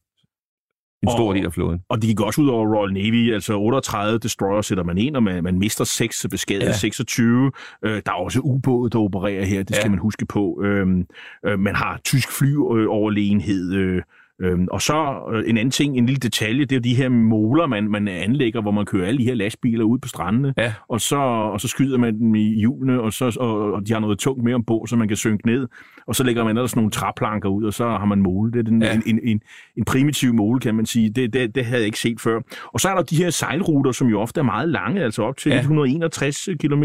en 1.03 1.09
stor 1.09 1.29
Og- 1.29 1.35
del 1.35 1.45
af 1.45 1.53
flåden. 1.53 1.79
Og 1.89 2.01
de 2.01 2.07
gik 2.07 2.19
også 2.21 2.41
ud 2.41 2.47
over 2.47 2.75
Royal 2.77 2.93
Navy, 2.93 3.33
altså 3.33 3.57
38 3.59 4.19
destroyer 4.19 4.61
sætter 4.61 4.83
man 4.83 4.97
ind, 4.97 5.15
og 5.15 5.23
man, 5.23 5.43
man 5.43 5.59
mister 5.59 5.83
6 5.83 6.25
beskadiget 6.31 6.61
Ja. 6.63 6.67
ja. 6.67 6.73
26. 6.77 7.51
Øh, 7.85 7.91
der 8.05 8.11
er 8.11 8.15
også 8.15 8.39
ubåde, 8.39 8.89
der 8.89 8.99
opererer 8.99 9.45
her, 9.45 9.63
det 9.63 9.75
skal 9.75 9.87
Ja. 9.87 9.89
man 9.89 9.99
huske 9.99 10.25
på. 10.25 10.61
Øhm, 10.63 11.05
øh, 11.45 11.59
man 11.59 11.75
har 11.75 11.99
tysk 12.03 12.31
flyoverlegenhed, 12.39 13.73
øh, 13.73 14.01
Øhm, 14.41 14.67
og 14.71 14.81
så 14.81 15.19
øh, 15.33 15.43
en 15.49 15.57
anden 15.57 15.71
ting, 15.71 15.97
en 15.97 16.05
lille 16.05 16.19
detalje, 16.19 16.61
det 16.61 16.71
er 16.71 16.75
jo 16.75 16.81
de 16.81 16.95
her 16.95 17.09
moler, 17.09 17.67
man, 17.67 17.87
man 17.91 18.07
anlægger, 18.07 18.61
hvor 18.61 18.71
man 18.71 18.85
kører 18.85 19.07
alle 19.07 19.17
de 19.17 19.23
her 19.23 19.33
lastbiler 19.33 19.83
ud 19.83 19.99
på 19.99 20.07
strandene, 20.07 20.53
Ja. 20.57 20.73
og, 20.89 21.01
så, 21.01 21.15
og 21.17 21.61
så 21.61 21.67
skyder 21.67 21.97
man 21.97 22.19
dem 22.19 22.35
i 22.35 22.59
hjulene, 22.59 23.01
og, 23.01 23.13
så, 23.13 23.37
og, 23.39 23.73
og 23.73 23.87
de 23.87 23.93
har 23.93 23.99
noget 23.99 24.19
tungt 24.19 24.43
med 24.43 24.53
ombord, 24.53 24.87
så 24.87 24.95
man 24.95 25.07
kan 25.07 25.17
synke 25.17 25.45
ned, 25.47 25.67
og 26.07 26.15
så 26.15 26.23
lægger 26.23 26.43
man 26.43 26.57
ellers 26.57 26.75
nogle 26.75 26.91
træplanker 26.91 27.49
ud, 27.49 27.63
og 27.63 27.73
så 27.73 27.87
har 27.89 28.05
man 28.05 28.19
mole. 28.21 28.51
Det 28.51 28.59
er 28.59 28.63
den, 28.63 28.81
Ja. 28.81 28.93
en, 28.93 29.03
en, 29.05 29.19
en, 29.23 29.41
en 29.77 29.85
primitiv 29.85 30.33
mole, 30.33 30.59
kan 30.59 30.75
man 30.75 30.85
sige. 30.85 31.09
Det, 31.09 31.33
det, 31.33 31.55
det 31.55 31.65
havde 31.65 31.79
jeg 31.79 31.85
ikke 31.85 31.99
set 31.99 32.21
før. 32.21 32.39
Og 32.73 32.79
så 32.79 32.89
er 32.89 32.95
der 32.95 33.03
de 33.03 33.15
her 33.15 33.29
sejlruter, 33.29 33.91
som 33.91 34.07
jo 34.07 34.21
ofte 34.21 34.39
er 34.39 34.43
meget 34.43 34.69
lange, 34.69 35.03
altså 35.03 35.23
op 35.23 35.37
til 35.37 35.49
Ja. 35.49 35.55
ja. 35.55 35.61
161 35.61 36.49
km, 36.59 36.83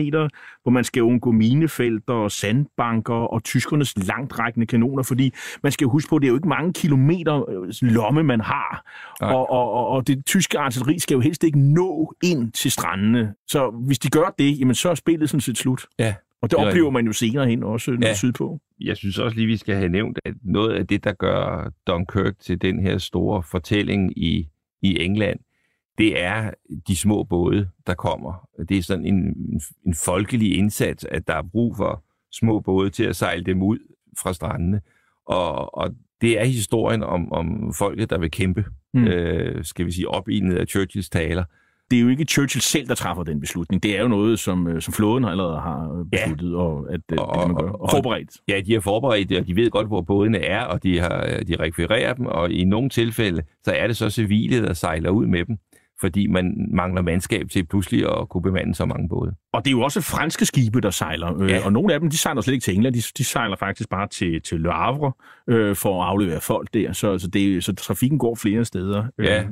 hvor 0.63 0.71
man 0.71 0.85
skal 0.85 1.03
undgå 1.03 1.31
minefelter 1.33 2.13
og 2.15 2.31
sandbanker 2.31 3.15
og 3.15 3.45
tyskernes 3.45 4.07
langtrækkende 4.09 4.67
kanoner, 4.67 5.03
fordi 5.03 5.33
man 5.63 5.73
skal 5.73 5.87
huske 5.87 6.09
på, 6.11 6.17
at 6.17 6.23
det 6.23 6.27
er 6.29 6.31
jo 6.31 6.37
ikke 6.37 6.49
mange 6.49 6.73
kilometer 6.73 7.51
øh, 7.51 7.69
lomme, 7.81 8.23
man 8.23 8.41
har. 8.41 8.85
Nej. 9.21 9.33
Og, 9.33 9.51
og, 9.51 9.73
og, 9.73 9.89
og 9.89 10.07
det 10.07 10.27
tyske 10.27 10.59
artilleri 10.59 10.99
skal 10.99 11.15
jo 11.15 11.21
helst 11.21 11.45
ikke 11.45 11.59
nå 11.59 12.15
ind 12.23 12.53
til 12.53 12.71
strandene. 12.71 13.35
Så 13.49 13.71
hvis 13.87 13.99
de 13.99 14.09
gør 14.11 14.35
det, 14.39 14.61
jamen 14.61 14.75
så 14.75 14.91
er 14.91 14.95
spillet 14.95 15.31
sådan 15.31 15.41
set 15.41 15.59
slut. 15.59 15.87
Ja. 15.99 16.15
Og 16.43 16.51
det 16.51 16.59
Det 16.59 16.65
er 16.65 16.69
oplever 16.69 16.91
man 16.91 17.07
jo 17.07 17.13
senere 17.13 17.47
hen 17.47 17.63
også 17.63 17.99
ja. 18.03 18.15
sydpå. 18.15 18.61
Jeg 18.81 18.97
synes 18.97 19.19
også 19.19 19.37
lige, 19.37 19.47
vi 19.47 19.57
skal 19.57 19.75
have 19.77 19.89
nævnt, 19.89 20.19
at 20.25 20.35
noget 20.43 20.75
af 20.75 20.87
det, 20.87 21.05
der 21.05 21.13
gør 21.13 21.73
Dunkirk 21.87 22.39
til 22.39 22.63
den 22.63 22.81
her 22.81 22.99
store 22.99 23.43
fortælling 23.43 24.19
i, 24.19 24.49
i 24.83 25.05
England, 25.05 25.41
det 25.99 26.23
er 26.23 26.51
de 26.89 26.97
små 26.97 27.25
både, 27.25 27.69
der 27.87 27.95
kommer. 27.95 28.49
Det 28.69 28.79
er 28.79 28.83
sådan 28.83 29.05
en, 29.05 29.15
en, 29.15 29.61
en 29.87 29.95
folkelig 29.95 30.59
indsats, 30.59 31.05
at 31.05 31.29
der 31.29 31.35
er 31.35 31.43
brug 31.43 31.77
for 31.77 32.05
små 32.33 32.61
både 32.61 32.91
til 32.91 33.05
at 33.05 33.17
sejle 33.17 33.45
dem 33.45 33.63
ud 33.63 33.79
fra 34.19 34.33
strandene. 34.33 34.81
Og, 35.27 35.79
og 35.79 35.95
det 36.21 36.41
er 36.41 36.45
historien 36.45 37.03
om, 37.03 37.33
om 37.33 37.75
folket, 37.79 38.11
der 38.11 38.19
vil 38.19 38.31
kæmpe, 38.31 38.65
mm. 38.95 39.05
Øh, 39.05 39.65
skal 39.65 39.87
vi 39.87 39.93
sige, 39.93 40.09
opildnet 40.09 40.57
af 40.57 40.67
Churchills 40.67 41.11
taler. 41.11 41.45
Det 41.91 41.97
er 41.97 42.01
jo 42.01 42.09
ikke 42.09 42.25
Churchill 42.25 42.63
selv, 42.63 42.89
der 42.89 42.95
træffer 42.95 43.23
den 43.23 43.41
beslutning. 43.41 43.83
Det 43.83 43.99
er 43.99 44.03
jo 44.03 44.09
noget, 44.09 44.39
som, 44.39 44.67
øh, 44.69 44.83
som 44.83 44.95
flåden 44.95 45.25
allerede 45.25 45.61
har 45.61 46.07
besluttet, 46.11 46.55
og 46.55 46.87
at 46.91 46.95
øh, 46.95 47.19
det 47.19 47.19
kan 47.35 47.49
man 47.49 47.57
gøre. 47.57 47.73
Og 47.73 47.91
forberedt. 47.91 48.31
Ja, 48.49 48.61
de 48.67 48.75
er 48.75 48.81
forberedt 48.81 49.29
det, 49.29 49.39
og 49.39 49.47
de 49.47 49.57
ved 49.57 49.71
godt, 49.71 49.87
hvor 49.87 50.01
bådene 50.03 50.39
er, 50.39 50.65
og 50.65 50.83
de, 50.83 50.99
har, 51.01 51.41
de 51.49 51.57
rekvirerer 51.61 52.15
dem, 52.15 52.27
og 52.27 52.51
i 52.51 52.65
nogle 52.65 52.89
tilfælde, 52.89 53.43
så 53.65 53.73
er 53.73 53.87
det 53.87 53.97
så 53.97 54.11
civile, 54.11 54.63
der 54.63 54.73
sejler 54.73 55.11
ud 55.11 55.27
med 55.27 55.45
dem, 55.45 55.57
fordi 56.01 56.27
man 56.27 56.69
mangler 56.75 57.03
mandskab 57.03 57.49
til 57.49 57.67
pludselig 57.67 58.21
at 58.21 58.29
kunne 58.29 58.43
bemande 58.43 58.75
så 58.75 58.85
mange 58.87 59.09
både. 59.09 59.35
Og 59.53 59.65
det 59.65 59.71
er 59.71 59.73
jo 59.73 59.81
også 59.83 60.01
franske 60.01 60.45
skibe, 60.47 60.81
der 60.81 60.91
sejler. 60.91 61.41
Øh, 61.43 61.51
Ja. 61.51 61.65
Og 61.65 61.73
nogle 61.73 61.95
af 61.95 62.01
dem, 62.01 62.11
de 62.11 62.17
sejler 62.19 62.41
slet 62.41 62.55
ikke 62.55 62.65
til 62.65 62.75
England. 62.75 62.95
De, 62.95 63.01
de 63.19 63.25
sejler 63.25 63.57
faktisk 63.57 63.89
bare 63.89 64.09
til, 64.09 64.43
til 64.43 64.61
Le 64.61 64.73
Havre 64.73 65.13
øh, 65.49 65.77
for 65.77 66.03
at 66.03 66.09
aflevere 66.09 66.41
folk 66.41 66.75
der. 66.75 66.93
Så, 66.93 67.19
så, 67.19 67.29
det, 67.29 67.65
så 67.65 67.75
trafikken 67.75 68.19
går 68.19 68.35
flere 68.35 68.65
steder. 68.65 69.05
Ja. 69.19 69.45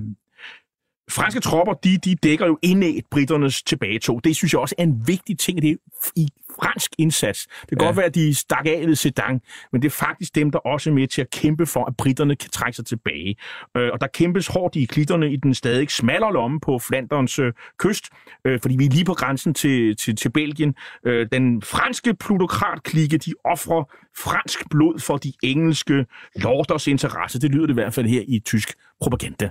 Franske 1.11 1.41
tropper, 1.41 1.73
de, 1.73 1.99
de 1.99 2.15
dækker 2.15 2.47
jo 2.47 2.59
indæt 2.63 3.05
britternes 3.11 3.63
tilbagetog. 3.63 4.25
Det 4.25 4.37
synes 4.37 4.53
jeg 4.53 4.61
også 4.61 4.75
er 4.79 4.83
en 4.83 5.03
vigtig 5.07 5.39
ting, 5.39 5.63
det 5.63 5.71
er 5.71 5.77
i 6.17 6.29
fransk 6.63 6.93
indsats. 6.99 7.47
Det 7.61 7.69
kan 7.69 7.79
ja. 7.81 7.85
godt 7.85 7.97
være, 7.97 8.07
at 8.07 8.15
de 8.15 8.35
stak 8.35 8.67
af 8.67 8.85
ved 8.87 8.95
Sedan, 8.95 9.41
men 9.73 9.83
det 9.83 9.89
er 9.89 9.91
faktisk 9.91 10.35
dem, 10.35 10.51
der 10.51 10.59
også 10.59 10.91
er 10.91 10.95
med 10.95 11.07
til 11.07 11.21
at 11.21 11.31
kæmpe 11.31 11.67
for, 11.67 11.85
at 11.85 11.97
britterne 11.97 12.37
kan 12.37 12.51
trække 12.51 12.77
sig 12.77 12.87
tilbage. 12.87 13.37
Øh, 13.77 13.91
og 13.93 14.01
der 14.01 14.07
kæmpes 14.07 14.47
hårdt 14.47 14.77
i 14.77 14.85
klitterne 14.85 15.33
i 15.33 15.37
den 15.37 15.55
stadig 15.55 15.91
smallere 15.91 16.33
lomme 16.33 16.61
på 16.61 16.79
Flanderns 16.79 17.39
øh, 17.39 17.53
kyst, 17.79 18.05
øh, 18.45 18.61
fordi 18.61 18.77
vi 18.77 18.85
er 18.85 18.91
lige 18.91 19.05
på 19.05 19.15
grænsen 19.15 19.55
til, 19.55 19.97
til, 19.97 20.17
til 20.17 20.29
Belgien. 20.29 20.75
Øh, 21.07 21.27
den 21.33 21.63
franske 21.63 22.15
plutokratklikke, 22.15 23.19
de 23.19 23.35
offrer 23.45 23.85
fransk 24.17 24.71
blod 24.71 24.99
for 24.99 25.17
de 25.17 25.33
engelske 25.43 26.07
lorders 26.37 26.87
interesse. 26.87 27.41
Det 27.41 27.51
lyder 27.51 27.67
det 27.67 27.73
i 27.73 27.75
hvert 27.75 27.95
fald 27.95 28.07
her 28.07 28.23
i 28.29 28.39
tysk 28.39 28.75
propaganda. 29.01 29.51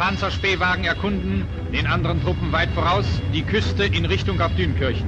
Panzer 0.00 0.30
Spähwagen 0.30 0.84
erkunden, 0.84 1.44
den 1.74 1.86
anderen 1.86 2.22
Truppen 2.22 2.52
weit 2.52 2.70
voraus, 2.70 3.04
die 3.34 3.42
Küste 3.42 3.84
in 3.84 4.06
Richtung 4.06 4.40
auf 4.40 4.54
Dünkirchen. 4.54 5.06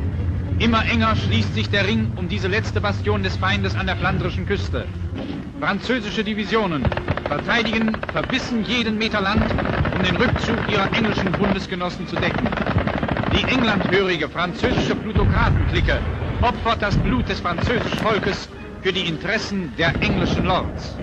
Immer 0.59 0.85
enger 0.87 1.17
schließt 1.17 1.55
sich 1.55 1.71
der 1.71 1.89
Ring 1.89 2.13
um 2.17 2.29
diese 2.29 2.47
letzte 2.47 2.79
Bastion 2.83 3.23
des 3.23 3.39
Feindes 3.39 3.75
an 3.75 3.87
der 3.87 3.97
flandrischen 3.97 4.45
Küste. 4.45 4.85
Französische 5.61 6.23
Divisionen 6.23 6.85
verteidigen 7.27 7.97
verbissen 8.13 8.67
jeden 8.67 8.99
Meter 8.99 9.23
Land, 9.23 9.51
um 9.97 10.03
den 10.03 10.17
Rückzug 10.17 10.59
ihrer 10.71 10.93
englischen 10.95 11.33
Bundesgenossen 11.33 12.07
zu 12.07 12.17
decken. 12.17 12.47
Die 13.33 13.45
englandhörige 13.45 14.29
französische 14.29 14.95
Plutokratenklicke 14.95 16.01
opfert 16.43 16.83
das 16.83 16.99
Blut 16.99 17.27
des 17.31 17.41
französischen 17.41 17.99
Volkes 18.01 18.47
für 18.83 18.93
die 18.93 19.09
Interessen 19.09 19.73
der 19.79 19.95
englischen 20.03 20.45
Lords. 20.45 20.99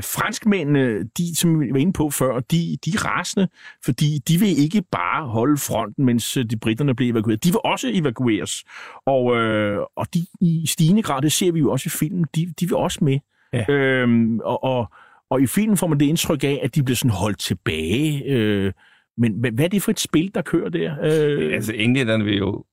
Franskmændene, 0.00 1.02
de, 1.18 1.36
som 1.36 1.60
vi 1.60 1.72
var 1.72 1.78
inde 1.78 1.92
på 1.92 2.10
før, 2.10 2.40
de, 2.40 2.78
de 2.84 2.90
er 2.94 3.04
rasende, 3.04 3.48
fordi 3.84 4.18
de 4.28 4.38
vil 4.38 4.58
ikke 4.58 4.82
bare 4.92 5.26
holde 5.26 5.56
fronten, 5.56 6.04
mens 6.04 6.36
øh, 6.36 6.44
de 6.44 6.56
britterne 6.56 6.94
blev 6.94 7.10
evakueret. 7.10 7.44
De 7.44 7.48
vil 7.48 7.60
også 7.64 7.90
evakueres. 7.92 8.64
Og, 9.06 9.36
øh, 9.36 9.78
og 9.96 10.14
de 10.14 10.26
i 10.40 10.66
stigende 10.66 11.02
grad, 11.02 11.22
det 11.22 11.32
ser 11.32 11.52
vi 11.52 11.58
jo 11.58 11.70
også 11.70 11.88
i 11.88 11.94
filmen, 11.98 12.26
de, 12.34 12.54
de 12.60 12.66
vil 12.66 12.74
også 12.74 12.98
med. 13.04 13.18
Ja. 13.52 13.72
Øhm, 13.72 14.40
og, 14.40 14.64
og, 14.64 14.92
og 15.30 15.42
i 15.42 15.46
filmen 15.46 15.76
får 15.76 15.86
man 15.86 16.00
det 16.00 16.06
indtryk 16.06 16.44
af, 16.44 16.60
at 16.62 16.74
de 16.74 16.82
bliver 16.82 16.96
sådan 16.96 17.10
holdt 17.10 17.38
tilbage. 17.38 18.24
Øh, 18.24 18.72
men, 19.18 19.40
men 19.40 19.54
hvad 19.54 19.64
er 19.64 19.68
det 19.68 19.82
for 19.82 19.90
et 19.90 20.00
spil, 20.00 20.30
der 20.34 20.42
kører 20.42 20.68
der? 20.68 20.96
Øh... 21.02 21.54
Altså, 21.54 21.72
englænderne 21.72 22.24
vil 22.24 22.36
jo 22.36 22.64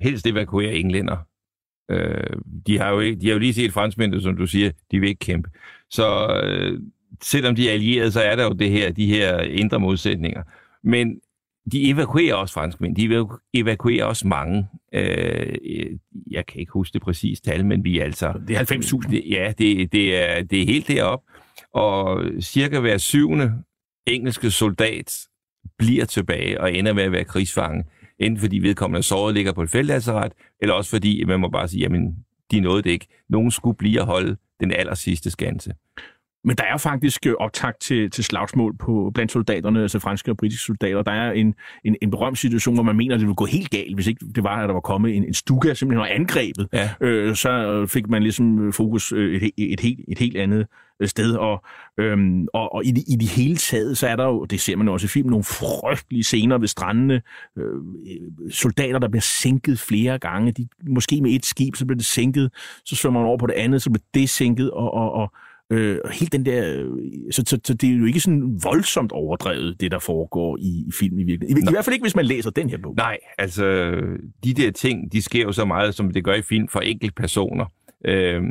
helst 0.00 0.26
evakuere 0.26 0.74
englænder. 0.74 1.16
Øh, 1.90 2.36
de, 2.66 2.78
har 2.78 2.90
jo 2.90 3.00
ikke, 3.00 3.20
de 3.20 3.26
har 3.26 3.32
jo 3.32 3.38
lige 3.38 3.54
set 3.54 3.72
franskmændene, 3.72 4.22
som 4.22 4.36
du 4.36 4.46
siger, 4.46 4.70
de 4.90 5.00
vil 5.00 5.08
ikke 5.08 5.18
kæmpe. 5.18 5.50
Så 5.90 6.40
øh, 6.44 6.80
selvom 7.22 7.54
de 7.54 7.68
er 7.68 7.72
allierede, 7.72 8.12
så 8.12 8.20
er 8.20 8.36
der 8.36 8.44
jo 8.44 8.52
det 8.52 8.70
her, 8.70 8.92
de 8.92 9.06
her 9.06 9.40
indre 9.40 9.80
modsætninger. 9.80 10.42
Men 10.82 11.20
de 11.72 11.90
evakuerer 11.90 12.34
også 12.34 12.54
franskmænd. 12.54 12.96
De 12.96 13.26
evakuerer 13.54 14.04
også 14.04 14.26
mange. 14.26 14.66
Øh, 14.94 15.56
jeg 16.30 16.46
kan 16.46 16.60
ikke 16.60 16.72
huske 16.72 16.94
det 16.94 17.02
præcise 17.02 17.42
tal, 17.42 17.66
men 17.66 17.84
vi 17.84 17.98
er 17.98 18.04
altså... 18.04 18.32
Det 18.48 18.56
er 18.56 18.60
90.000. 19.10 19.30
Ja, 19.30 19.52
det, 19.58 19.92
det, 19.92 20.16
er, 20.16 20.42
det 20.42 20.62
er 20.62 20.66
helt 20.66 20.88
derop. 20.88 21.22
Og 21.74 22.24
cirka 22.40 22.80
hver 22.80 22.98
syvende 22.98 23.52
engelske 24.06 24.50
soldat 24.50 25.18
bliver 25.78 26.04
tilbage 26.04 26.60
og 26.60 26.74
ender 26.74 26.92
med 26.92 27.02
at 27.02 27.12
være 27.12 27.24
krigsfange. 27.24 27.84
Enten 28.18 28.40
fordi 28.40 28.58
vedkommende 28.58 29.02
såret 29.02 29.34
ligger 29.34 29.52
på 29.52 29.62
et 29.62 29.70
feltlasseret, 29.70 30.32
eller 30.62 30.74
også 30.74 30.90
fordi 30.90 31.24
man 31.24 31.40
må 31.40 31.48
bare 31.48 31.68
sige, 31.68 31.80
jamen, 31.80 32.16
de 32.50 32.60
nåede 32.60 32.82
det 32.82 32.90
ikke. 32.90 33.06
Nogen 33.28 33.50
skulle 33.50 33.76
blive 33.76 34.00
at 34.00 34.06
holde 34.06 34.36
den 34.60 34.72
aller 34.72 34.94
sidste 34.94 35.30
skanse. 35.30 35.72
Men 36.44 36.56
der 36.56 36.64
er 36.64 36.76
faktisk 36.76 37.26
øh, 37.26 37.34
optakt 37.38 37.80
til, 37.80 38.10
til 38.10 38.24
slagsmål 38.24 38.76
på, 38.76 39.10
blandt 39.14 39.32
soldaterne, 39.32 39.82
altså 39.82 39.98
franske 39.98 40.30
og 40.30 40.36
britiske 40.36 40.64
soldater. 40.64 41.02
Der 41.02 41.12
er 41.12 41.32
en, 41.32 41.54
en, 41.84 41.96
en 42.02 42.10
berømt 42.10 42.38
situation, 42.38 42.74
hvor 42.74 42.82
man 42.82 42.96
mener, 42.96 43.14
at 43.14 43.20
det 43.20 43.26
ville 43.26 43.36
gå 43.36 43.44
helt 43.44 43.70
galt, 43.70 43.94
hvis 43.94 44.06
ikke 44.06 44.26
det 44.34 44.44
var, 44.44 44.62
at 44.62 44.68
der 44.68 44.72
var 44.72 44.80
kommet 44.80 45.16
en, 45.16 45.24
en 45.24 45.34
stuga, 45.34 45.74
simpelthen 45.74 46.00
var 46.00 46.06
angrebet. 46.06 46.68
Ja. 46.72 46.90
Øh, 47.00 47.36
så 47.36 47.84
fik 47.88 48.08
man 48.08 48.22
ligesom 48.22 48.72
fokus 48.72 49.12
øh, 49.12 49.42
et, 49.42 49.50
et, 49.56 49.72
et, 49.72 49.80
helt, 49.80 50.00
et 50.08 50.18
helt 50.18 50.36
andet 50.36 50.58
øh, 50.60 50.66
sted. 51.06 51.34
Og, 51.34 51.64
øhm, 51.98 52.46
og, 52.52 52.74
og 52.74 52.84
i, 52.84 52.88
i 52.88 53.16
det 53.16 53.28
hele 53.28 53.56
taget, 53.56 53.98
så 53.98 54.06
er 54.08 54.16
der 54.16 54.24
jo, 54.24 54.44
det 54.44 54.60
ser 54.60 54.76
man 54.76 54.88
også 54.88 55.04
i 55.04 55.08
filmen, 55.08 55.30
nogle 55.30 55.44
frygtelige 55.44 56.24
scener 56.24 56.58
ved 56.58 56.68
strandene. 56.68 57.22
Øh, 57.58 57.64
soldater, 58.50 58.98
der 58.98 59.08
bliver 59.08 59.22
sænket 59.22 59.78
flere 59.78 60.18
gange. 60.18 60.52
De, 60.52 60.68
måske 60.88 61.20
med 61.20 61.30
et 61.30 61.46
skib, 61.46 61.76
så 61.76 61.86
bliver 61.86 61.96
det 61.96 62.06
sænket. 62.06 62.50
Så 62.84 62.96
svømmer 62.96 63.20
man 63.20 63.28
over 63.28 63.38
på 63.38 63.46
det 63.46 63.54
andet, 63.54 63.82
så 63.82 63.90
bliver 63.90 64.04
det 64.14 64.30
sænket. 64.30 64.70
Og, 64.70 64.94
og, 64.94 65.12
og 65.12 65.32
Øh, 65.72 65.98
helt 66.12 66.32
den 66.32 66.46
der... 66.46 66.86
Så, 67.30 67.42
så, 67.46 67.58
så 67.64 67.74
det 67.74 67.90
er 67.90 67.94
jo 67.94 68.04
ikke 68.04 68.20
sådan 68.20 68.60
voldsomt 68.62 69.12
overdrevet, 69.12 69.80
det 69.80 69.90
der 69.90 69.98
foregår 69.98 70.56
i, 70.56 70.84
i 70.86 70.92
film 70.98 71.18
i 71.18 71.22
virkeligheden. 71.22 71.64
I, 71.64 71.70
I 71.70 71.72
hvert 71.72 71.84
fald 71.84 71.94
ikke, 71.94 72.04
hvis 72.04 72.16
man 72.16 72.24
læser 72.24 72.50
den 72.50 72.70
her 72.70 72.78
bog. 72.82 72.94
Nej, 72.96 73.18
altså 73.38 73.64
de 74.44 74.54
der 74.54 74.70
ting, 74.70 75.12
de 75.12 75.22
sker 75.22 75.42
jo 75.42 75.52
så 75.52 75.64
meget, 75.64 75.94
som 75.94 76.10
det 76.10 76.24
gør 76.24 76.34
i 76.34 76.42
film 76.42 76.68
for 76.68 76.80
enkelte 76.80 77.14
personer. 77.14 77.64
Øh, 78.04 78.42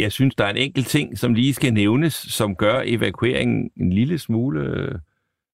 jeg 0.00 0.12
synes, 0.12 0.34
der 0.34 0.44
er 0.44 0.50
en 0.50 0.56
enkelt 0.56 0.86
ting, 0.86 1.18
som 1.18 1.34
lige 1.34 1.54
skal 1.54 1.74
nævnes, 1.74 2.14
som 2.14 2.56
gør 2.56 2.82
evakueringen 2.84 3.70
en 3.76 3.92
lille 3.92 4.18
smule, 4.18 4.60
øh, 4.60 4.94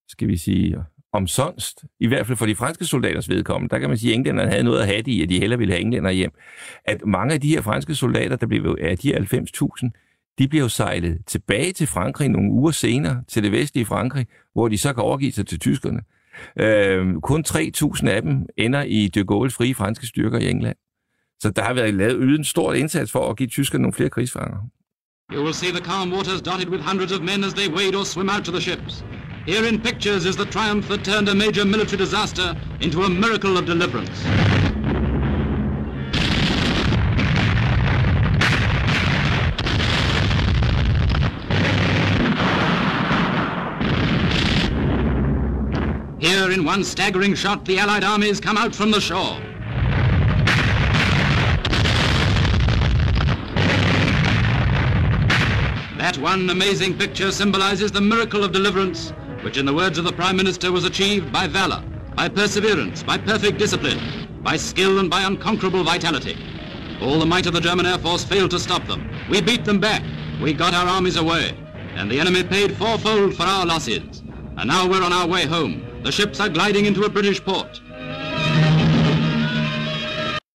skal 0.09 0.29
vi 0.29 0.37
sige, 0.37 0.77
omsonst. 1.13 1.85
I 2.01 2.07
hvert 2.07 2.27
fald 2.27 2.39
for 2.39 2.47
de 2.47 2.55
franske 2.55 2.85
soldaters 2.85 3.29
vedkommende. 3.29 3.75
Der 3.75 3.79
kan 3.79 3.89
man 3.89 3.99
sige, 3.99 4.13
at 4.13 4.17
englænderne 4.17 4.51
havde 4.51 4.65
noget 4.65 4.81
at 4.81 4.87
have 4.87 5.03
det 5.03 5.09
i, 5.09 5.23
at 5.23 5.29
de 5.29 5.39
hellere 5.39 5.59
ville 5.59 5.75
have 5.75 5.81
englænder 5.81 6.11
hjem. 6.11 6.33
At 6.85 7.07
mange 7.07 7.35
af 7.35 7.41
de 7.41 7.49
her 7.49 7.61
franske 7.61 7.95
soldater, 7.95 8.37
der 8.37 8.47
blev 8.47 8.77
af 8.81 8.99
de 8.99 9.17
90.000, 9.17 9.91
de 10.39 10.49
bliver 10.49 10.63
jo 10.63 10.69
sejlet 10.69 11.19
tilbage 11.27 11.73
til 11.73 11.87
Frankrig 11.87 12.29
nogle 12.29 12.53
uger 12.53 12.71
senere, 12.71 13.23
til 13.29 13.43
det 13.43 13.53
vestlige 13.53 13.85
Frankrig, 13.85 14.27
hvor 14.53 14.69
de 14.69 14.79
så 14.79 14.93
kan 14.93 15.03
overgive 15.03 15.33
sig 15.33 15.47
til 15.47 15.59
tyskerne. 15.59 16.01
Øh, 16.59 17.21
kun 17.21 17.45
3.000 17.49 18.09
af 18.09 18.23
dem 18.23 18.47
ender 18.57 18.83
i 18.83 19.09
de 19.09 19.21
Gaulle's 19.21 19.57
frie 19.57 19.75
franske 19.75 20.07
styrker 20.07 20.39
i 20.39 20.51
England. 20.51 20.77
Så 21.43 21.51
der 21.51 21.63
har 21.63 21.75
været 21.75 21.95
lavet 21.95 22.77
indsats 22.79 23.13
for 23.13 23.31
at 23.31 23.37
give 23.37 23.49
tyskerne 23.49 23.83
nogle 23.83 23.93
flere 23.93 24.11
krigsfanger. 24.11 24.59
You 25.33 25.43
will 25.43 25.55
see 25.55 25.71
the 25.71 25.85
calm 25.85 26.13
waters 26.13 26.41
dotted 26.41 26.69
with 26.69 26.83
hundreds 26.83 27.13
of 27.13 27.21
men 27.21 27.45
as 27.45 27.53
they 27.55 27.69
wade 27.69 27.97
or 27.97 28.05
swim 28.05 28.31
out 28.31 28.45
to 28.45 28.53
the 28.53 28.61
ships. 28.61 29.05
Here 29.47 29.65
in 29.69 29.81
pictures 29.81 30.25
is 30.25 30.37
the 30.37 30.45
triumph 30.45 30.89
that 30.89 31.05
turned 31.05 31.29
a 31.29 31.35
major 31.35 31.65
military 31.65 31.99
disaster 31.99 32.55
into 32.81 33.03
a 33.03 33.09
miracle 33.09 33.57
of 33.59 33.65
deliverance. 33.67 34.19
Here, 46.21 46.51
in 46.51 46.65
one 46.65 46.83
staggering 46.85 47.35
shot, 47.35 47.65
the 47.65 47.79
Allied 47.79 48.05
armies 48.05 48.41
come 48.41 48.57
out 48.57 48.75
from 48.75 48.91
the 48.91 49.01
shore. 49.01 49.41
That 56.07 56.19
one 56.19 56.49
amazing 56.51 56.97
picture 56.97 57.33
symbolizes 57.33 57.91
the 57.91 58.01
miracle 58.01 58.45
of 58.45 58.53
deliverance, 58.53 59.13
which, 59.43 59.57
in 59.57 59.67
the 59.67 59.75
words 59.75 59.99
of 59.99 60.05
the 60.05 60.13
Prime 60.13 60.37
Minister, 60.37 60.71
was 60.71 60.85
achieved 60.85 61.33
by 61.33 61.49
valor, 61.49 61.83
by 62.15 62.29
perseverance, 62.29 63.03
by 63.03 63.19
perfect 63.19 63.59
discipline, 63.59 64.29
by 64.41 64.57
skill 64.57 65.01
and 65.01 65.11
by 65.11 65.23
unconquerable 65.23 65.83
vitality. 65.83 66.39
All 67.03 67.19
the 67.19 67.27
might 67.27 67.47
of 67.47 67.55
the 67.55 67.61
German 67.61 67.87
Air 67.87 67.99
Force 67.99 68.23
failed 68.23 68.53
to 68.53 68.61
stop 68.61 68.87
them. 68.87 69.11
We 69.29 69.41
beat 69.41 69.65
them 69.65 69.81
back. 69.81 70.05
We 70.41 70.53
got 70.53 70.75
our 70.75 70.87
armies 70.87 71.17
away. 71.17 71.59
And 71.97 72.09
the 72.09 72.21
enemy 72.21 72.45
paid 72.45 72.77
fourfold 72.77 73.35
for 73.35 73.43
our 73.43 73.67
losses. 73.67 74.23
And 74.59 74.69
now 74.69 74.89
we're 74.89 75.03
on 75.03 75.13
our 75.13 75.27
way 75.27 75.45
home. 75.45 75.85
The 76.05 76.13
ships 76.13 76.39
are 76.39 76.49
gliding 76.49 76.85
into 76.85 77.03
a 77.03 77.11
British 77.11 77.45
port. 77.45 77.81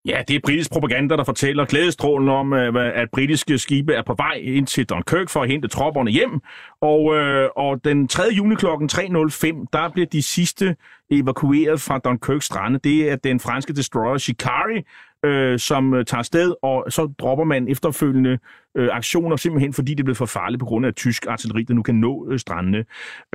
Ja, 0.06 0.24
det 0.28 0.36
er 0.36 0.39
britisk 0.43 0.72
propaganda, 0.72 1.16
der 1.16 1.24
fortæller 1.24 1.66
glædestrålen 1.66 2.30
om, 2.30 2.54
øh, 2.54 3.02
at 3.02 3.10
britiske 3.12 3.58
skibe 3.58 3.93
er 3.93 4.02
på 4.04 4.14
vej 4.14 4.34
ind 4.34 4.68
til 4.68 4.86
Dunkirk 4.86 5.30
for 5.30 5.41
at 5.41 5.49
hente 5.49 5.68
tropperne 5.68 6.12
hjem. 6.12 6.39
Og, 6.82 7.16
øh, 7.16 7.49
og 7.56 7.84
den 7.84 8.08
3. 8.08 8.24
juni 8.38 8.56
kl. 8.56 8.66
3.05, 8.66 9.66
der 9.74 9.89
bliver 9.93 10.06
de 10.12 10.22
sidste 10.22 10.76
evakueret 11.12 11.82
fra 11.82 11.99
Dunkirk 11.99 12.41
strande. 12.41 12.80
Det 12.84 13.12
er 13.12 13.16
den 13.16 13.39
franske 13.39 13.74
destroyer 13.74 14.18
Shikari, 14.18 14.84
øh, 15.26 15.60
som 15.60 15.93
øh, 15.93 16.06
tager 16.06 16.24
sted, 16.24 16.54
og 16.62 16.86
så 16.89 17.14
dropper 17.20 17.45
man 17.45 17.68
efterfølgende 17.68 18.39
øh, 18.78 18.89
aktioner, 18.91 19.36
simpelthen 19.36 19.74
fordi 19.74 19.93
det 19.93 20.06
blev 20.06 20.16
for 20.16 20.26
farligt 20.26 20.60
på 20.60 20.66
grund 20.66 20.86
af 20.86 20.93
tysk 20.93 21.26
artilleri, 21.28 21.64
der 21.64 21.74
nu 21.74 21.84
kan 21.84 21.95
nå 21.95 22.28
øh, 22.32 22.39
strandene. 22.39 22.86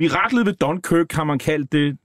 Miraklet 0.01 0.45
ved 0.45 0.53
Dunkirk 0.53 1.11
har 1.11 1.23
man 1.23 1.39
kaldt 1.39 1.73
øh, 1.73 1.81
det 1.81 1.97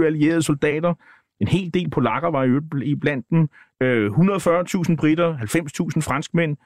338.226 0.00 0.04
allierede 0.04 0.42
soldater, 0.42 0.94
en 1.42 1.48
hel 1.48 1.74
del 1.74 1.90
polakker 1.90 2.30
var 2.30 2.44
i 2.82 2.94
blandt 2.94 3.26
dem. 3.30 3.48
140.000 3.82 4.96
britter, 4.96 5.36
90.000 5.36 6.00
franskmænd. 6.00 6.56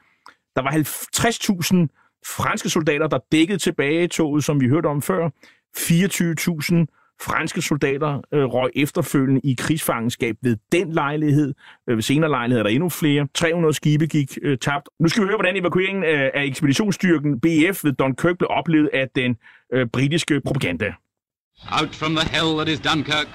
Der 0.56 0.62
var 0.62 0.70
50.000 0.70 2.06
franske 2.26 2.68
soldater, 2.68 3.06
der 3.06 3.18
dækkede 3.32 3.58
tilbage 3.58 4.04
i 4.04 4.08
toget, 4.08 4.44
som 4.44 4.60
vi 4.60 4.68
hørte 4.68 4.86
om 4.86 5.02
før. 5.02 5.30
24.000 5.76 6.86
franske 7.22 7.62
soldater 7.62 8.20
øh, 8.32 8.44
røg 8.44 8.70
efterfølgende 8.74 9.40
i 9.44 9.54
krigsfangenskab 9.58 10.36
ved 10.42 10.56
den 10.72 10.92
lejlighed. 10.92 11.54
Øh, 11.88 11.96
ved 11.96 12.02
senere 12.02 12.30
lejligheder 12.30 12.64
er 12.64 12.68
der 12.68 12.74
endnu 12.74 12.88
flere. 12.88 13.28
300 13.34 13.74
skibe 13.74 14.06
gik 14.06 14.38
øh, 14.42 14.58
tabt. 14.58 14.88
Nu 15.00 15.08
skal 15.08 15.22
vi 15.22 15.26
høre, 15.26 15.36
hvordan 15.36 15.56
evakueringen 15.56 16.04
af, 16.04 16.30
af 16.34 16.44
ekspeditionsstyrken 16.44 17.40
BF 17.40 17.84
ved 17.84 17.92
Dunkirk 17.92 18.38
blev 18.38 18.48
oplevet 18.50 18.90
af 18.92 19.08
den 19.14 19.36
øh, 19.72 19.86
britiske 19.86 20.40
propaganda. 20.40 20.94
Out 21.80 21.94
from 21.94 22.16
the 22.16 22.28
hell 22.34 22.56
that 22.58 22.68
is 22.68 22.80
Dunkirk, 22.80 23.28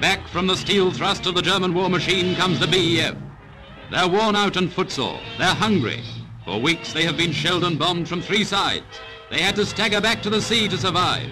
Back 0.00 0.28
from 0.28 0.46
the 0.46 0.56
steel 0.56 0.92
thrust 0.92 1.26
of 1.26 1.34
the 1.34 1.42
German 1.42 1.74
war 1.74 1.90
machine 1.90 2.36
comes 2.36 2.60
the 2.60 2.68
BEF. 2.68 3.16
They're 3.90 4.08
worn 4.08 4.36
out 4.36 4.56
and 4.56 4.72
footsore. 4.72 5.18
They're 5.38 5.48
hungry. 5.48 6.04
For 6.44 6.60
weeks 6.60 6.92
they 6.92 7.02
have 7.02 7.16
been 7.16 7.32
shelled 7.32 7.64
and 7.64 7.76
bombed 7.76 8.08
from 8.08 8.22
three 8.22 8.44
sides. 8.44 8.84
They 9.28 9.40
had 9.40 9.56
to 9.56 9.66
stagger 9.66 10.00
back 10.00 10.22
to 10.22 10.30
the 10.30 10.40
sea 10.40 10.68
to 10.68 10.78
survive. 10.78 11.28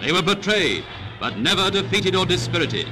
They 0.00 0.12
were 0.12 0.22
betrayed, 0.22 0.84
but 1.20 1.36
never 1.36 1.70
defeated 1.70 2.16
or 2.16 2.24
dispirited. 2.24 2.88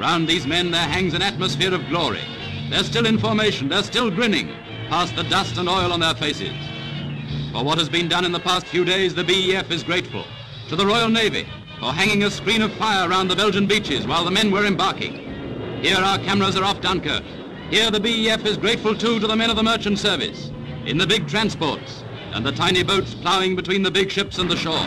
Round 0.00 0.26
these 0.26 0.48
men 0.48 0.72
there 0.72 0.88
hangs 0.88 1.14
an 1.14 1.22
atmosphere 1.22 1.72
of 1.72 1.88
glory. 1.88 2.24
They're 2.70 2.82
still 2.82 3.06
in 3.06 3.18
formation, 3.18 3.68
they're 3.68 3.84
still 3.84 4.10
grinning, 4.10 4.48
past 4.88 5.14
the 5.14 5.22
dust 5.24 5.58
and 5.58 5.68
oil 5.68 5.92
on 5.92 6.00
their 6.00 6.14
faces. 6.14 6.56
For 7.52 7.62
what 7.64 7.78
has 7.78 7.88
been 7.88 8.08
done 8.08 8.24
in 8.24 8.32
the 8.32 8.40
past 8.40 8.66
few 8.66 8.84
days, 8.84 9.14
the 9.14 9.22
BEF 9.22 9.70
is 9.70 9.84
grateful. 9.84 10.24
To 10.70 10.76
the 10.76 10.86
Royal 10.86 11.08
Navy, 11.08 11.46
for 11.80 11.92
hanging 11.92 12.24
a 12.24 12.30
screen 12.30 12.60
of 12.60 12.70
fire 12.74 13.08
around 13.08 13.28
the 13.28 13.34
Belgian 13.34 13.66
beaches 13.66 14.06
while 14.06 14.22
the 14.22 14.30
men 14.30 14.50
were 14.50 14.66
embarking. 14.66 15.14
Here 15.82 15.96
our 15.96 16.18
cameras 16.18 16.54
are 16.56 16.64
off 16.64 16.82
Dunkirk. 16.82 17.24
Here 17.70 17.90
the 17.90 17.98
BEF 17.98 18.44
is 18.44 18.58
grateful 18.58 18.94
too 18.94 19.18
to 19.18 19.26
the 19.26 19.34
men 19.34 19.48
of 19.48 19.56
the 19.56 19.62
merchant 19.62 19.98
service, 19.98 20.50
in 20.84 20.98
the 20.98 21.06
big 21.06 21.26
transports, 21.26 22.04
and 22.32 22.44
the 22.44 22.52
tiny 22.52 22.82
boats 22.82 23.14
ploughing 23.14 23.56
between 23.56 23.82
the 23.82 23.90
big 23.90 24.10
ships 24.10 24.38
and 24.38 24.50
the 24.50 24.56
shore. 24.56 24.86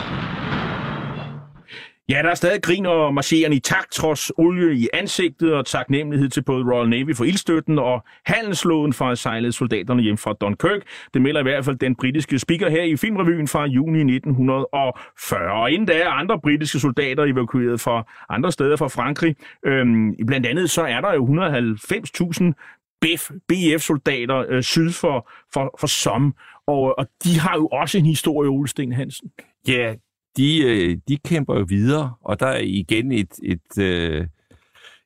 Ja, 2.08 2.20
der 2.22 2.30
er 2.30 2.34
stadig 2.34 2.62
grin 2.62 2.86
og 2.86 3.14
marcherende 3.14 3.56
i 3.56 3.60
takt, 3.60 3.92
trods 3.92 4.32
olie 4.38 4.74
i 4.74 4.88
ansigtet 4.92 5.54
og 5.54 5.66
taknemmelighed 5.66 6.28
til 6.28 6.42
både 6.42 6.64
Royal 6.72 6.88
Navy 6.88 7.16
for 7.16 7.24
ildstøtten 7.24 7.78
og 7.78 8.04
handelsflåden 8.26 8.92
for 8.92 9.04
at 9.04 9.18
sejle 9.18 9.52
soldaterne 9.52 10.02
hjem 10.02 10.16
fra 10.16 10.32
Dunkirk. 10.32 10.82
Det 11.14 11.22
melder 11.22 11.40
i 11.40 11.42
hvert 11.42 11.64
fald 11.64 11.76
den 11.76 11.96
britiske 11.96 12.38
speaker 12.38 12.70
her 12.70 12.82
i 12.82 12.96
filmrevyen 12.96 13.48
fra 13.48 13.66
juni 13.66 13.98
1940. 13.98 15.52
Og 15.52 15.70
inden 15.70 15.86
da 15.86 15.92
er 15.92 16.08
andre 16.08 16.40
britiske 16.40 16.80
soldater 16.80 17.24
evakueret 17.24 17.80
fra 17.80 18.12
andre 18.28 18.52
steder 18.52 18.76
fra 18.76 18.88
Frankrig. 18.88 19.36
Øhm, 19.66 20.26
blandt 20.26 20.46
andet 20.46 20.70
så 20.70 20.82
er 20.82 21.00
der 21.00 21.14
jo 21.14 21.26
190.000 21.26 22.52
BF, 23.00 23.30
BF-soldater 23.48 24.44
øh, 24.48 24.62
syd 24.62 24.92
for, 24.92 25.30
for, 25.52 25.76
for 25.80 25.86
Somme, 25.86 26.32
og, 26.66 26.98
og 26.98 27.06
de 27.24 27.38
har 27.40 27.56
jo 27.56 27.66
også 27.66 27.98
en 27.98 28.06
historie, 28.06 28.50
Ole 28.50 28.68
Sten 28.68 28.92
Hansen. 28.92 29.30
Ja, 29.68 29.94
de, 30.36 30.62
øh, 30.62 30.98
de 31.08 31.16
kæmper 31.16 31.58
jo 31.58 31.64
videre, 31.68 32.14
og 32.20 32.40
der 32.40 32.46
er 32.46 32.60
igen 32.60 33.12
et, 33.12 33.32
et, 33.42 33.78
øh, 33.78 34.26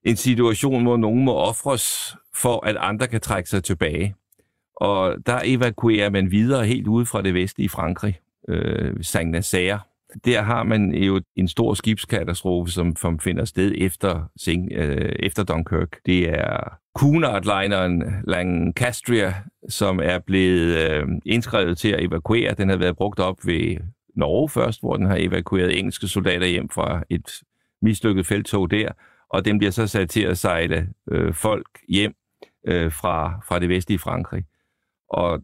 en 0.04 0.16
situation, 0.16 0.82
hvor 0.82 0.96
nogen 0.96 1.24
må 1.24 1.34
ofres 1.34 2.16
for, 2.34 2.66
at 2.66 2.76
andre 2.80 3.06
kan 3.06 3.20
trække 3.20 3.50
sig 3.50 3.64
tilbage. 3.64 4.14
Og 4.76 5.16
der 5.26 5.40
evakuerer 5.44 6.10
man 6.10 6.30
videre 6.30 6.66
helt 6.66 6.86
ude 6.86 7.06
fra 7.06 7.22
det 7.22 7.34
vestlige 7.34 7.68
Frankrig, 7.68 8.18
øh, 8.48 8.94
Saint-Nazaire. 9.02 9.78
Der 10.24 10.42
har 10.42 10.62
man 10.62 10.94
jo 10.94 11.20
en 11.36 11.48
stor 11.48 11.74
skibskatastrofe, 11.74 12.72
som, 12.72 12.96
som 12.96 13.18
finder 13.18 13.44
sted 13.44 13.74
efter, 13.78 14.30
øh, 14.72 15.12
efter 15.18 15.44
Dunkirk. 15.44 15.96
Det 16.06 16.28
er 16.28 16.78
Cunard-lineren 16.98 18.22
Lancastria, 18.24 19.34
som 19.68 20.00
er 20.02 20.18
blevet 20.18 20.90
øh, 20.90 21.06
indskrevet 21.26 21.78
til 21.78 21.88
at 21.88 22.04
evakuere. 22.04 22.54
Den 22.54 22.68
har 22.68 22.76
været 22.76 22.96
brugt 22.96 23.20
op 23.20 23.36
ved 23.44 23.76
Norge 24.18 24.48
først, 24.48 24.80
hvor 24.80 24.96
den 24.96 25.06
har 25.06 25.16
evakueret 25.20 25.78
engelske 25.78 26.08
soldater 26.08 26.46
hjem 26.46 26.68
fra 26.68 27.02
et 27.10 27.42
mislykket 27.82 28.26
feltog 28.26 28.70
der, 28.70 28.92
og 29.30 29.44
den 29.44 29.58
bliver 29.58 29.70
så 29.70 29.86
sat 29.86 30.10
til 30.10 30.22
at 30.22 30.38
sejle 30.38 30.88
øh, 31.10 31.34
folk 31.34 31.66
hjem 31.88 32.14
øh, 32.66 32.92
fra, 32.92 33.40
fra 33.48 33.58
det 33.58 33.68
vestlige 33.68 33.98
Frankrig. 33.98 34.44
Og 35.10 35.42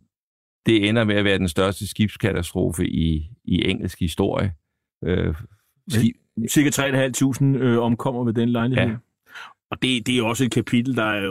det 0.66 0.88
ender 0.88 1.04
med 1.04 1.14
at 1.14 1.24
være 1.24 1.38
den 1.38 1.48
største 1.48 1.88
skibskatastrofe 1.88 2.88
i, 2.88 3.30
i 3.44 3.70
engelsk 3.70 4.00
historie. 4.00 4.52
Øh, 5.04 5.34
skib... 5.88 6.16
Cirka 6.48 6.68
3.500 6.68 7.44
øh, 7.44 7.78
omkommer 7.78 8.24
ved 8.24 8.32
den 8.32 8.48
lejlighed. 8.48 8.88
Ja. 8.88 8.96
Og 9.70 9.82
det, 9.82 10.06
det 10.06 10.18
er 10.18 10.22
også 10.22 10.44
et 10.44 10.50
kapitel, 10.50 10.96
der 10.96 11.04
er 11.04 11.28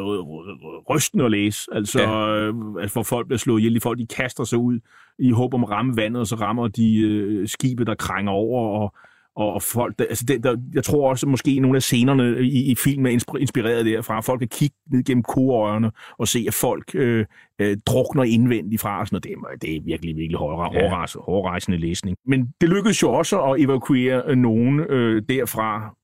rystende 0.90 1.26
at 1.26 1.32
læse. 1.32 1.62
Altså, 1.72 2.02
ja. 2.02 2.36
øh, 2.36 2.54
altså 2.80 2.96
hvor 2.96 3.04
folk 3.04 3.28
bliver 3.28 3.38
slået 3.38 3.60
ihjel. 3.60 3.82
Folk 3.82 4.00
de 4.00 4.08
kaster 4.08 4.44
sig 4.44 4.60
ud 4.60 4.80
i 5.20 5.32
håb 5.32 5.54
om 5.54 5.64
at 5.64 5.70
ramme 5.70 5.98
vandet, 5.98 6.20
og 6.20 6.28
så 6.28 6.36
rammer 6.36 6.68
de 6.68 6.98
øh, 7.00 7.48
skibe, 7.48 7.86
der 7.86 7.96
krænger 7.96 8.32
over. 8.32 8.80
Og, 8.80 8.94
og, 9.36 9.54
og 9.54 9.62
folk, 9.62 10.00
der, 10.00 10.06
altså 10.10 10.26
det, 10.28 10.44
der, 10.44 10.58
jeg 10.74 10.84
tror 10.84 11.10
også, 11.10 11.26
at 11.26 11.30
måske 11.32 11.60
nogle 11.60 11.76
af 11.76 11.82
scenerne 11.82 12.42
i, 12.42 12.72
i 12.72 12.76
filmen 12.76 13.06
er 13.06 13.38
inspireret 13.40 13.86
derfra. 13.86 14.22
Folk 14.22 14.40
kan 14.40 14.48
kigge 14.48 14.76
ned 14.92 15.04
gennem 15.04 15.24
koøjerne 15.24 15.92
og 16.18 16.28
se, 16.28 16.46
at 16.48 16.54
folk 16.54 16.96
øh, 16.96 17.26
øh, 17.62 17.78
drukner 17.86 18.24
indvendigt 18.24 18.82
fra 18.82 19.00
og 19.00 19.08
sådan 19.08 19.22
noget. 19.32 19.62
Det 19.62 19.62
det 19.62 19.76
er 19.76 19.82
virkelig, 19.82 20.16
virkelig 20.16 20.38
hårdrejsende 20.38 21.78
ja. 21.78 21.86
læsning. 21.86 22.18
Men 22.26 22.54
det 22.62 22.70
lykkedes 22.70 23.04
jo 23.04 23.14
også 23.14 23.42
at 23.42 23.62
evakuere 23.62 24.36
nogen 24.36 24.80
øh, 24.80 25.22
derfra. 25.30 25.96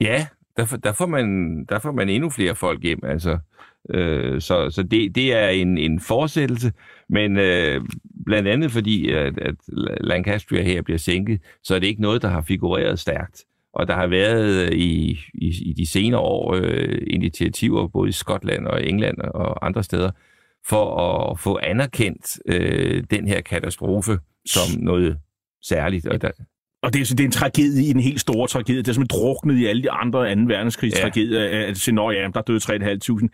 Ja, 0.00 0.26
der, 0.56 0.76
der, 0.84 0.92
får 0.92 1.06
man, 1.06 1.56
der 1.64 1.78
får 1.78 1.92
man 1.92 2.08
endnu 2.08 2.30
flere 2.30 2.54
folk 2.54 2.82
hjem. 2.82 3.00
Altså, 3.02 3.38
øh, 3.90 4.40
så 4.40 4.70
så 4.70 4.82
det, 4.82 5.14
det 5.14 5.34
er 5.34 5.48
en, 5.48 5.78
en 5.78 6.00
fortsættelse, 6.00 6.72
men 7.08 7.38
øh, 7.38 7.80
blandt 8.26 8.48
andet 8.48 8.72
fordi, 8.72 9.10
at, 9.10 9.38
at 9.38 9.54
Lancastria 10.00 10.62
her 10.62 10.82
bliver 10.82 10.98
sænket, 10.98 11.40
så 11.62 11.74
er 11.74 11.78
det 11.78 11.86
ikke 11.86 12.02
noget, 12.02 12.22
der 12.22 12.28
har 12.28 12.42
figureret 12.42 12.98
stærkt. 12.98 13.44
Og 13.74 13.88
der 13.88 13.94
har 13.94 14.06
været 14.06 14.66
øh, 14.66 14.78
i, 14.78 15.20
i, 15.34 15.54
i 15.62 15.72
de 15.72 15.86
senere 15.86 16.20
år 16.20 16.54
øh, 16.54 16.98
initiativer, 17.06 17.88
både 17.88 18.08
i 18.08 18.12
Skotland 18.12 18.66
og 18.66 18.86
England 18.86 19.18
og 19.18 19.66
andre 19.66 19.82
steder, 19.82 20.10
for 20.68 20.96
at 21.30 21.38
få 21.38 21.58
anerkendt 21.62 22.38
øh, 22.46 23.04
den 23.10 23.28
her 23.28 23.40
katastrofe 23.40 24.18
som 24.46 24.80
noget 24.80 25.18
særligt. 25.62 26.06
Og 26.06 26.22
der, 26.22 26.30
og 26.82 26.92
det 26.92 27.00
er, 27.00 27.14
det 27.14 27.20
er 27.20 27.24
en 27.24 27.30
tragedie 27.30 27.90
en 27.90 28.00
helt 28.00 28.20
stor 28.20 28.46
tragedie. 28.46 28.82
Det 28.82 28.88
er 28.88 28.92
simpelthen 28.92 29.20
druknet 29.20 29.58
i 29.58 29.66
alle 29.66 29.82
de 29.82 29.90
andre 29.90 30.34
2. 30.34 30.40
verdenskrigs 30.46 30.96
ja. 30.98 31.02
tragedier. 31.02 31.68
At 31.68 31.76
sige, 31.76 31.94
nå 31.94 32.10
ja, 32.10 32.28
der 32.34 32.42
døde 32.42 32.58
3.500. 32.58 33.28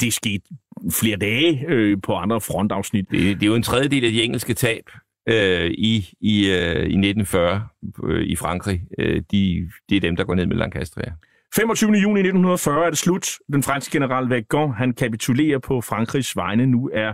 Det 0.00 0.12
skete 0.12 0.44
flere 0.92 1.16
dage 1.16 1.64
øh, 1.68 1.98
på 2.02 2.14
andre 2.14 2.40
frontafsnit. 2.40 3.10
Det, 3.10 3.20
det 3.20 3.42
er 3.42 3.46
jo 3.46 3.54
en 3.54 3.62
tredjedel 3.62 4.04
af 4.04 4.12
de 4.12 4.22
engelske 4.22 4.54
tab 4.54 4.90
øh, 5.28 5.70
i, 5.70 6.08
i, 6.20 6.50
øh, 6.50 6.76
i 6.76 6.96
1940 6.96 7.68
øh, 8.04 8.24
i 8.24 8.36
Frankrig. 8.36 8.80
Øh, 8.98 9.22
de, 9.30 9.70
det 9.88 9.96
er 9.96 10.00
dem, 10.00 10.16
der 10.16 10.24
går 10.24 10.34
ned 10.34 10.46
med 10.46 10.56
Lancastria. 10.56 11.12
25. 11.56 11.90
juni 11.90 12.20
1940 12.20 12.86
er 12.86 12.90
det 12.90 12.98
slut. 12.98 13.28
Den 13.52 13.62
franske 13.62 13.92
general 13.92 14.24
Vagon, 14.24 14.74
han 14.74 14.92
kapitulerer 14.92 15.58
på 15.58 15.80
Frankrigs 15.80 16.36
vegne. 16.36 16.66
Nu 16.66 16.90
er 16.92 17.12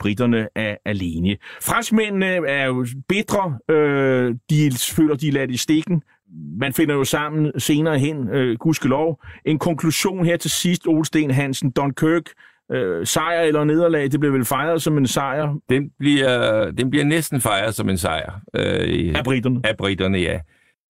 britterne 0.00 0.48
er 0.54 0.76
alene. 0.84 1.36
Franskmændene 1.62 2.26
er 2.26 2.66
jo 2.66 2.86
bedre. 3.08 3.58
Øh, 3.68 4.34
de 4.50 4.70
føler, 4.96 5.16
de 5.16 5.28
er 5.28 5.32
ladt 5.32 5.50
i 5.50 5.56
stikken. 5.56 6.02
Man 6.60 6.72
finder 6.72 6.94
jo 6.94 7.04
sammen 7.04 7.60
senere 7.60 7.98
hen, 7.98 8.28
øh, 8.28 8.58
gudskelov. 8.58 9.22
En 9.44 9.58
konklusion 9.58 10.24
her 10.24 10.36
til 10.36 10.50
sidst, 10.50 10.86
Olsten 10.86 11.30
Hansen, 11.30 11.70
Dunkirk, 11.70 12.24
øh, 12.72 13.06
sejr 13.06 13.40
eller 13.40 13.64
nederlag, 13.64 14.12
det 14.12 14.20
bliver 14.20 14.32
vel 14.32 14.44
fejret 14.44 14.82
som 14.82 14.98
en 14.98 15.06
sejr? 15.06 15.54
Den 15.68 15.90
bliver, 15.98 16.70
den 16.70 16.90
bliver 16.90 17.04
næsten 17.04 17.40
fejret 17.40 17.74
som 17.74 17.88
en 17.88 17.98
sejr. 17.98 18.40
Øh, 18.56 19.14
af 19.16 19.24
britterne? 19.24 19.60
Af 19.64 19.76
britterne, 19.76 20.18
ja. 20.18 20.40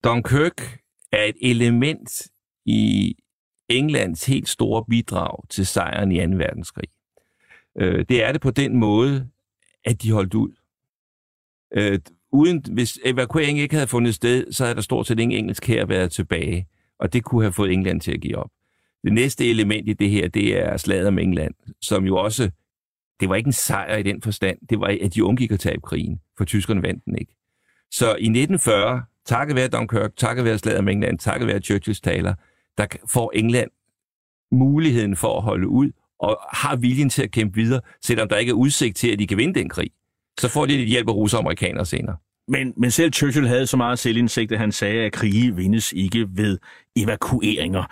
Dunkirk 0.04 0.78
er 1.12 1.24
et 1.24 1.36
element 1.42 2.10
i 2.66 3.14
Englands 3.68 4.26
helt 4.26 4.48
store 4.48 4.84
bidrag 4.90 5.48
til 5.50 5.66
sejren 5.66 6.12
i 6.12 6.26
2. 6.26 6.36
verdenskrig. 6.36 6.88
Øh, 7.80 8.04
det 8.08 8.24
er 8.24 8.32
det 8.32 8.40
på 8.40 8.50
den 8.50 8.76
måde, 8.76 9.28
at 9.84 10.02
de 10.02 10.12
holdt 10.12 10.34
ud. 10.34 10.50
Øh, 11.74 11.98
uden, 12.32 12.64
hvis 12.72 12.98
evakueringen 13.04 13.62
ikke 13.62 13.74
havde 13.74 13.86
fundet 13.86 14.14
sted, 14.14 14.52
så 14.52 14.64
havde 14.64 14.74
der 14.74 14.80
stort 14.80 15.06
set 15.06 15.20
ingen 15.20 15.38
engelsk 15.38 15.66
her 15.66 15.86
været 15.86 16.12
tilbage, 16.12 16.66
og 16.98 17.12
det 17.12 17.24
kunne 17.24 17.42
have 17.42 17.52
fået 17.52 17.72
England 17.72 18.00
til 18.00 18.12
at 18.12 18.20
give 18.20 18.36
op. 18.36 18.50
Det 19.04 19.12
næste 19.12 19.50
element 19.50 19.88
i 19.88 19.92
det 19.92 20.10
her, 20.10 20.28
det 20.28 20.58
er 20.58 20.76
slaget 20.76 21.06
om 21.08 21.18
England, 21.18 21.54
som 21.80 22.04
jo 22.06 22.16
også, 22.16 22.50
det 23.20 23.28
var 23.28 23.34
ikke 23.34 23.48
en 23.48 23.52
sejr 23.52 23.96
i 23.96 24.02
den 24.02 24.22
forstand, 24.22 24.58
det 24.70 24.80
var, 24.80 24.98
at 25.02 25.14
de 25.14 25.24
undgik 25.24 25.52
at 25.52 25.60
tabe 25.60 25.80
krigen, 25.80 26.20
for 26.38 26.44
tyskerne 26.44 26.82
vandt 26.82 27.04
den 27.04 27.18
ikke. 27.18 27.36
Så 27.90 28.06
i 28.06 28.28
1940, 28.28 29.02
takket 29.26 29.56
være 29.56 29.68
Dunkirk, 29.68 30.16
takket 30.16 30.44
være 30.44 30.58
slaget 30.58 30.78
om 30.78 30.88
England, 30.88 31.18
takket 31.18 31.48
være 31.48 31.60
Churchills 31.60 32.00
taler, 32.00 32.34
der 32.78 32.86
får 33.06 33.32
England 33.34 33.70
muligheden 34.52 35.16
for 35.16 35.36
at 35.36 35.42
holde 35.42 35.68
ud, 35.68 35.90
og 36.20 36.38
har 36.52 36.76
viljen 36.76 37.10
til 37.10 37.22
at 37.22 37.30
kæmpe 37.30 37.54
videre, 37.54 37.80
selvom 38.04 38.28
der 38.28 38.36
ikke 38.36 38.50
er 38.50 38.54
udsigt 38.54 38.96
til, 38.96 39.12
at 39.12 39.18
de 39.18 39.26
kan 39.26 39.38
vinde 39.38 39.54
den 39.60 39.68
krig. 39.68 39.90
Så 40.40 40.48
får 40.48 40.66
de 40.66 40.76
lidt 40.76 40.88
hjælp 40.88 41.08
af 41.08 41.12
russer 41.12 41.38
og 41.38 41.42
amerikanere 41.42 41.86
senere. 41.86 42.16
Men, 42.48 42.72
men 42.76 42.90
selv 42.90 43.12
Churchill 43.12 43.48
havde 43.48 43.66
så 43.66 43.76
meget 43.76 43.98
selvindsigt, 43.98 44.52
at 44.52 44.58
han 44.58 44.72
sagde, 44.72 45.04
at 45.04 45.12
krige 45.12 45.56
vindes 45.56 45.92
ikke 45.92 46.26
ved 46.34 46.58
evakueringer. 46.96 47.84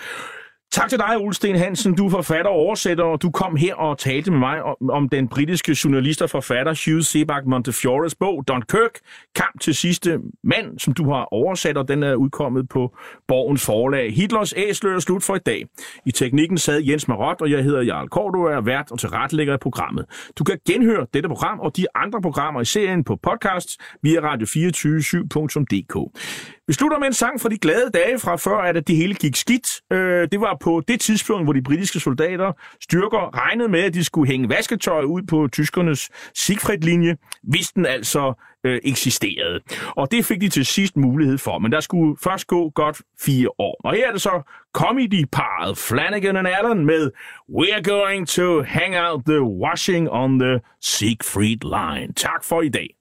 Tak 0.72 0.88
til 0.88 0.98
dig, 0.98 1.16
Ole 1.18 1.34
Sten 1.34 1.56
Hansen. 1.56 1.94
Du 1.94 2.06
er 2.06 2.10
forfatter 2.10 2.50
og 2.50 2.56
oversætter, 2.56 3.04
og 3.04 3.22
du 3.22 3.30
kom 3.30 3.56
her 3.56 3.74
og 3.74 3.98
talte 3.98 4.30
med 4.30 4.38
mig 4.38 4.62
om, 4.62 4.76
om 4.90 5.08
den 5.08 5.28
britiske 5.28 5.76
journalist 5.84 6.22
og 6.22 6.30
forfatter 6.30 6.82
Hugh 6.84 7.02
Sebag 7.02 7.48
Montefiores 7.48 8.14
bog 8.14 8.44
Dunkirk, 8.48 8.98
Kamp 9.34 9.60
til 9.60 9.74
sidste 9.74 10.18
mand, 10.44 10.78
som 10.78 10.94
du 10.94 11.10
har 11.10 11.34
oversat, 11.34 11.76
og 11.76 11.88
den 11.88 12.02
er 12.02 12.14
udkommet 12.14 12.68
på 12.68 12.96
Borgens 13.28 13.66
forlag. 13.66 14.14
Hitlers 14.14 14.54
æsler 14.56 14.94
er 14.94 14.98
slut 14.98 15.22
for 15.22 15.36
i 15.36 15.38
dag. 15.38 15.64
I 16.06 16.10
teknikken 16.10 16.58
sad 16.58 16.82
Jens 16.82 17.08
Marot, 17.08 17.40
og 17.40 17.50
jeg 17.50 17.64
hedder 17.64 17.82
Jarl 17.82 18.08
Kort, 18.08 18.34
og 18.34 18.52
er 18.52 18.60
vært 18.60 18.92
og 18.92 18.98
tilrettelægger 18.98 19.52
af 19.52 19.60
programmet. 19.60 20.04
Du 20.38 20.44
kan 20.44 20.58
genhøre 20.66 21.06
dette 21.14 21.28
program 21.28 21.60
og 21.60 21.76
de 21.76 21.86
andre 21.94 22.22
programmer 22.22 22.60
i 22.60 22.64
serien 22.64 23.04
på 23.04 23.16
podcast 23.16 23.80
via 24.02 24.20
radio247.dk. 24.20 26.20
Vi 26.66 26.72
slutter 26.72 26.98
med 26.98 27.06
en 27.06 27.12
sang 27.12 27.40
fra 27.40 27.48
de 27.48 27.58
glade 27.58 27.90
dage 27.94 28.18
fra 28.18 28.36
før, 28.36 28.58
at 28.58 28.88
det 28.88 28.96
hele 28.96 29.14
gik 29.14 29.36
skidt. 29.36 29.80
Øh, 29.92 30.28
det 30.32 30.40
var 30.40 30.57
på 30.60 30.82
det 30.88 31.00
tidspunkt, 31.00 31.46
hvor 31.46 31.52
de 31.52 31.62
britiske 31.62 32.00
soldater 32.00 32.52
styrker 32.80 33.46
regnede 33.46 33.68
med, 33.68 33.80
at 33.80 33.94
de 33.94 34.04
skulle 34.04 34.30
hænge 34.30 34.48
vasketøj 34.48 35.02
ud 35.02 35.22
på 35.22 35.48
tyskernes 35.52 36.10
Siegfried-linje, 36.34 37.16
hvis 37.42 37.68
den 37.72 37.86
altså 37.86 38.32
øh, 38.64 38.80
eksisterede. 38.84 39.60
Og 39.96 40.10
det 40.10 40.24
fik 40.24 40.40
de 40.40 40.48
til 40.48 40.66
sidst 40.66 40.96
mulighed 40.96 41.38
for, 41.38 41.58
men 41.58 41.72
der 41.72 41.80
skulle 41.80 42.16
først 42.24 42.46
gå 42.46 42.70
godt 42.70 43.00
fire 43.20 43.48
år. 43.58 43.80
Og 43.84 43.94
her 43.94 44.08
er 44.08 44.12
det 44.12 44.20
så 44.20 44.42
comedy-paret 44.76 45.78
Flanagan 45.78 46.36
and 46.36 46.48
Allen 46.48 46.86
med 46.86 47.10
We're 47.52 47.82
going 47.82 48.28
to 48.28 48.62
hang 48.62 48.96
out 48.96 49.24
the 49.26 49.42
washing 49.42 50.10
on 50.10 50.38
the 50.38 50.60
Siegfried 50.80 51.64
line. 51.64 52.12
Tak 52.12 52.44
for 52.44 52.62
i 52.62 52.68
dag. 52.68 52.97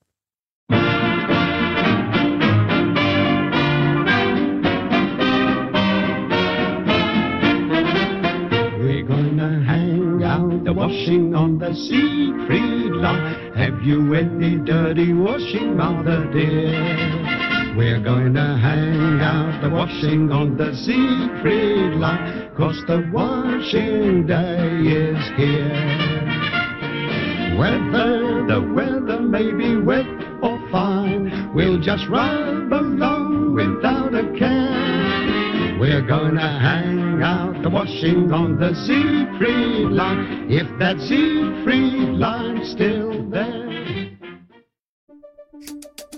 The 10.68 10.74
washing 10.74 11.34
on 11.34 11.58
the 11.58 11.74
Siegfried 11.74 12.92
line. 12.92 13.54
Have 13.56 13.82
you 13.84 14.14
any 14.14 14.58
dirty 14.58 15.14
washing, 15.14 15.78
mother 15.78 16.30
dear? 16.34 17.74
We're 17.78 18.02
going 18.02 18.34
to 18.34 18.58
hang 18.58 19.22
out 19.22 19.62
the 19.62 19.70
washing 19.70 20.30
on 20.30 20.58
the 20.58 20.76
Siegfried 20.76 21.94
line, 21.94 22.52
cause 22.58 22.84
the 22.86 23.10
washing 23.14 24.28
day 24.28 24.68
is 24.84 25.24
here. 25.38 25.72
Whether 27.58 28.46
the 28.46 28.62
weather 28.76 29.22
may 29.22 29.50
be 29.54 29.78
wet 29.78 30.06
or 30.44 30.60
fine, 30.70 31.54
we'll 31.56 31.80
just 31.80 32.06
rub 32.10 32.74
along 32.74 33.54
without 33.54 34.14
a 34.14 34.38
care. 34.38 34.57
We're 35.88 36.06
gonna 36.06 36.60
hang 36.60 37.24
out 37.24 37.72
washing 37.72 38.30
on 38.34 38.60
the 38.60 38.76
Siegfried 38.76 39.90
line, 39.92 40.52
if 40.52 40.68
that 40.80 41.00
Siegfried 41.00 42.20
line's 42.24 42.72
still 42.72 43.30
there. 43.32 44.10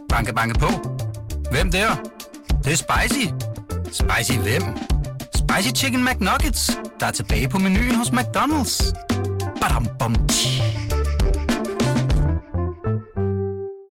Banke, 0.09 0.33
banke 0.33 0.59
på. 0.59 0.69
Hvem 1.51 1.71
der? 1.71 1.87
Det, 2.47 2.65
det 2.65 2.71
er 2.71 2.77
spicy. 2.77 3.25
Spicy 3.91 4.37
hvem? 4.39 4.77
Spicy 5.35 5.83
Chicken 5.83 6.03
McNuggets, 6.03 6.79
der 6.99 7.05
er 7.05 7.11
tilbage 7.11 7.49
på 7.49 7.57
menuen 7.57 7.95
hos 7.95 8.07
McDonald's. 8.09 8.93
Badum, 9.61 9.87
bom, 9.99 10.15